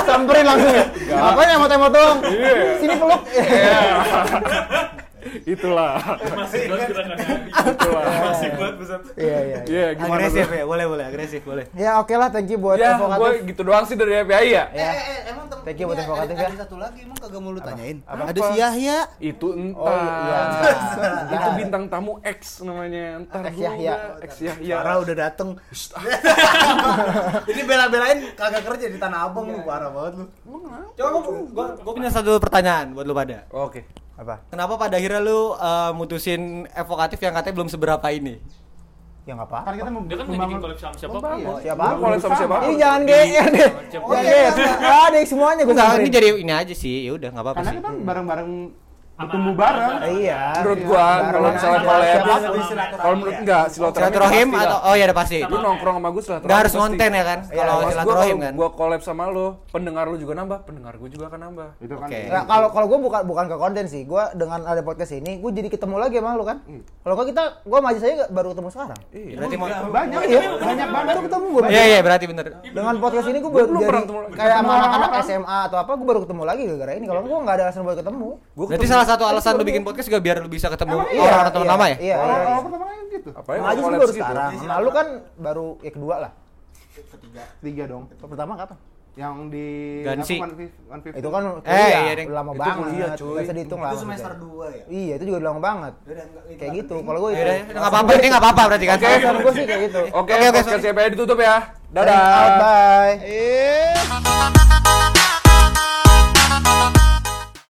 samperin 0.10 0.44
langsung 0.44 0.68
ya. 0.70 0.84
Apa 1.16 1.40
yang 1.42 1.54
emot-emot 1.58 1.92
dong? 1.92 2.18
Iya. 2.26 2.54
Sini 2.78 2.96
peluk. 2.98 3.22
Itulah. 5.44 5.98
Masih 6.36 6.62
buat 6.68 6.82
gerakannya. 6.86 7.28
Itulah. 7.50 8.04
Masih 8.24 8.50
buat 8.54 8.74
pesan. 8.78 9.00
Iya 9.14 9.38
iya. 9.42 9.60
Iya, 9.64 9.88
gimana? 9.94 10.14
agresif 10.22 10.48
ya 10.48 10.64
boleh 10.64 10.86
boleh 10.86 11.04
agresif 11.04 11.42
boleh 11.42 11.66
Ya 11.74 11.92
oke 11.98 12.14
lah, 12.14 12.30
thank 12.30 12.48
you 12.48 12.58
buat 12.58 12.78
Ya, 12.78 12.96
gue 12.96 13.32
gitu 13.46 13.62
doang 13.62 13.84
sih 13.84 13.96
dari 13.96 14.22
FBI 14.22 14.46
ya. 14.50 14.64
Eh, 14.70 14.78
eh, 14.78 14.94
eh, 14.94 15.20
emang 15.30 15.46
tem- 15.48 15.62
Thank 15.64 15.80
you 15.80 15.88
buat 15.88 15.96
ini 15.96 16.06
evokatif 16.06 16.36
ada, 16.36 16.44
ya. 16.44 16.48
ada 16.50 16.58
satu 16.60 16.76
lagi 16.76 17.00
emang 17.02 17.18
kagak 17.18 17.40
mau 17.40 17.52
lu 17.52 17.62
tanyain. 17.62 17.98
Ada 18.04 18.40
si 18.44 18.54
Yahya. 18.60 18.98
Itu 19.18 19.48
entar. 19.54 19.80
Oh, 19.80 19.96
iya, 19.96 20.40
entar. 20.44 21.14
Itu 21.26 21.50
bintang 21.56 21.84
tamu 21.88 22.14
X 22.20 22.40
namanya. 22.62 23.06
Entar 23.18 23.42
X 23.48 23.56
Yahya. 23.58 23.94
X 24.22 24.32
Yahya. 24.42 24.76
Parah 24.78 24.98
udah 25.00 25.16
dateng. 25.16 25.50
Ini 27.48 27.62
bela-belain 27.70 28.18
kagak 28.36 28.64
kerja 28.64 28.86
di 28.88 28.98
Tanah 29.00 29.20
Abang 29.24 29.48
lu 29.48 29.64
parah 29.64 29.88
banget 29.88 30.14
lu. 30.20 30.26
coba 30.94 31.08
gua, 31.50 31.66
gua, 31.80 31.94
punya 31.96 32.12
satu 32.12 32.38
pertanyaan 32.38 32.92
buat 32.92 33.08
lu 33.08 33.16
pada 33.16 33.48
Oke. 33.50 33.88
Apa? 34.14 34.46
kenapa 34.46 34.78
pada 34.78 34.94
akhirnya 34.94 35.20
lu 35.20 35.54
eh, 35.54 35.92
mutusin 35.92 36.42
evokatif 36.70 37.18
yang 37.18 37.34
katanya 37.34 37.56
belum 37.58 37.70
seberapa 37.70 38.08
ini 38.10 38.38
Ya 39.24 39.40
nggak 39.40 39.48
apa. 39.48 39.60
Kan 39.64 39.74
kita 39.80 39.88
mau 39.88 40.04
Dia 40.04 40.18
kan 40.20 40.26
membangun- 40.28 40.44
bikin 40.44 40.60
collab 40.60 40.78
sama 40.78 40.96
siapa? 41.00 41.14
Membangun. 41.16 41.56
Siapa? 41.64 41.84
Lu 41.88 41.96
collab 42.04 42.20
sama 42.20 42.36
siapa? 42.36 42.56
Ini 42.60 42.76
jangan 42.76 43.02
GR 43.02 43.48
deh. 43.48 43.70
Jangan 43.88 44.20
GR. 44.20 44.54
Ah, 44.84 45.08
deh 45.08 45.24
semuanya 45.24 45.62
gue 45.64 45.72
Enggak, 45.72 45.96
ini 45.96 46.10
jadi 46.12 46.28
ini 46.36 46.52
aja 46.52 46.74
sih. 46.76 47.08
Ya 47.08 47.12
udah 47.16 47.30
enggak 47.32 47.46
apa-apa 47.48 47.60
Karena 47.64 47.72
kita 47.72 47.90
bareng-bareng? 48.04 48.50
Bertumbuh 49.24 49.54
bareng. 49.54 49.94
Iya. 50.14 50.42
Menurut 50.56 50.80
gua 50.84 51.06
kalau 51.26 51.50
misalnya 51.50 51.80
collab, 51.82 52.22
kalau 52.94 53.16
menurut 53.16 53.38
enggak 53.38 53.64
silaturahim. 53.70 54.48
Atau 54.54 54.78
oh 54.82 54.94
ya 54.94 55.04
udah 55.06 55.18
pasti. 55.18 55.38
lu 55.44 55.58
nongkrong 55.58 55.96
sama 55.96 56.10
gue 56.10 56.22
silaturahim. 56.22 56.46
Enggak 56.46 56.60
harus 56.60 56.74
konten 56.76 57.10
ya 57.10 57.24
kan? 57.24 57.40
Iya, 57.44 57.56
Kalau 57.56 57.74
gua 57.74 57.92
silaturahim 57.92 58.36
kalau 58.36 58.44
kan. 58.44 58.54
gua 58.54 58.70
collab 58.74 59.02
sama 59.02 59.24
lu, 59.28 59.46
pendengar 59.70 60.06
lu 60.06 60.16
juga 60.16 60.34
nambah, 60.36 60.60
pendengar 60.64 60.94
gua 60.96 61.10
juga 61.10 61.26
akan 61.28 61.40
nambah. 61.42 61.68
Itu 61.80 61.94
kan. 61.96 62.08
Oke. 62.08 62.20
Nah, 62.26 62.44
kalau 62.44 62.68
kalau 62.70 62.86
gue 62.86 63.00
bukan 63.02 63.22
bukan 63.24 63.46
ke 63.46 63.56
konten 63.56 63.84
sih, 63.86 64.02
gue 64.04 64.24
dengan 64.34 64.60
ada 64.64 64.82
podcast 64.82 65.12
ini, 65.12 65.38
gue 65.38 65.52
jadi 65.52 65.68
ketemu 65.68 65.96
lagi 65.98 66.18
sama 66.18 66.34
lu 66.34 66.44
kan. 66.44 66.58
Kalau 67.00 67.14
kok 67.14 67.28
kita, 67.28 67.44
gue 67.62 67.78
sama 67.78 67.90
Aji 67.90 68.00
saya 68.00 68.14
baru 68.28 68.48
ketemu 68.52 68.70
sekarang. 68.70 69.00
Iya. 69.10 69.36
Berarti 69.36 69.56
Banyak 69.84 70.20
Iya, 70.24 70.42
banyak 70.56 70.88
banget. 70.90 71.08
baru 71.08 71.22
ketemu 71.22 71.46
gue. 71.48 71.62
Iya 71.68 71.84
iya 71.86 72.00
berarti 72.02 72.26
bener. 72.26 72.46
Dengan 72.64 72.96
podcast 72.98 73.28
ini 73.28 73.38
gue 73.38 73.52
baru 73.52 73.66
belum 73.66 73.82
jadi 73.82 74.00
kayak 74.34 74.56
sama 74.58 74.72
anak-anak. 74.74 75.10
SMA 75.24 75.58
atau 75.64 75.78
apa, 75.78 75.92
gue 75.94 76.06
baru 76.06 76.20
ketemu 76.22 76.42
lagi 76.44 76.62
gara-gara 76.66 76.92
ini. 76.94 77.06
Kalau 77.06 77.22
gue 77.22 77.38
nggak 77.38 77.56
ada 77.56 77.64
alasan 77.64 77.82
buat 77.82 77.96
ketemu. 77.96 78.28
Gua 78.54 78.66
Berarti 78.66 78.74
ketemu- 78.76 78.92
salah 78.92 79.08
satu 79.14 79.24
alasan 79.30 79.54
lu 79.62 79.64
bikin 79.64 79.86
podcast 79.86 80.10
juga 80.10 80.20
biar 80.20 80.42
lu 80.42 80.50
bisa 80.50 80.68
ketemu 80.74 81.06
orang-orang 81.06 81.14
iya, 81.14 81.38
orang 81.38 81.54
teman 81.54 81.66
iya, 81.66 81.74
lama 81.74 81.86
ya? 81.86 81.98
Iya. 81.98 82.16
Orang-orang 82.18 82.50
iya. 82.50 82.64
pertama 82.66 82.86
kan 82.86 83.06
gitu. 83.06 83.30
Apa 83.34 83.50
ya? 83.54 83.60
Maju 83.62 83.82
baru 83.82 84.14
sekarang. 84.14 84.52
Nah, 84.66 84.78
lu 84.82 84.90
kan 84.90 85.08
baru 85.38 85.68
ya 85.86 85.92
kedua 85.94 86.16
lah. 86.18 86.32
Ketiga. 86.94 87.44
Tiga 87.62 87.84
dong. 87.90 88.04
Pertama 88.18 88.54
kapan? 88.58 88.78
Yang 89.14 89.36
di 89.54 89.68
Gansi. 90.02 90.36
Itu 91.14 91.30
kan 91.30 91.62
eh, 91.70 92.18
iya, 92.18 92.26
lama 92.34 92.52
itu 92.58 92.62
banget. 92.66 92.82
Kuliah, 92.82 93.14
cuy. 93.14 93.46
Bisa 93.46 93.54
dihitung 93.54 93.82
lah. 93.86 93.94
Itu 93.94 94.02
semester 94.02 94.32
2 94.42 94.74
ya. 94.74 94.84
Iya, 94.90 95.14
itu 95.22 95.26
juga 95.30 95.40
lama 95.46 95.62
banget. 95.62 95.94
Kayak 96.58 96.72
gitu. 96.82 96.96
Kalau 97.06 97.20
gue 97.22 97.30
itu 97.38 97.42
enggak 97.46 97.92
apa-apa, 97.94 98.10
ini 98.18 98.28
enggak 98.34 98.44
apa-apa 98.44 98.62
berarti 98.74 98.86
kan. 98.90 98.98
Oke, 98.98 99.14
gue 99.22 99.54
sih 99.54 99.66
kayak 99.70 99.82
gitu. 99.86 100.02
Oke, 100.18 100.34
oke, 100.34 100.60
oke. 100.66 101.02
ditutup 101.14 101.38
ya. 101.38 101.58
Dadah. 101.94 102.58
Bye. 102.58 103.16
Eh. 103.22 103.94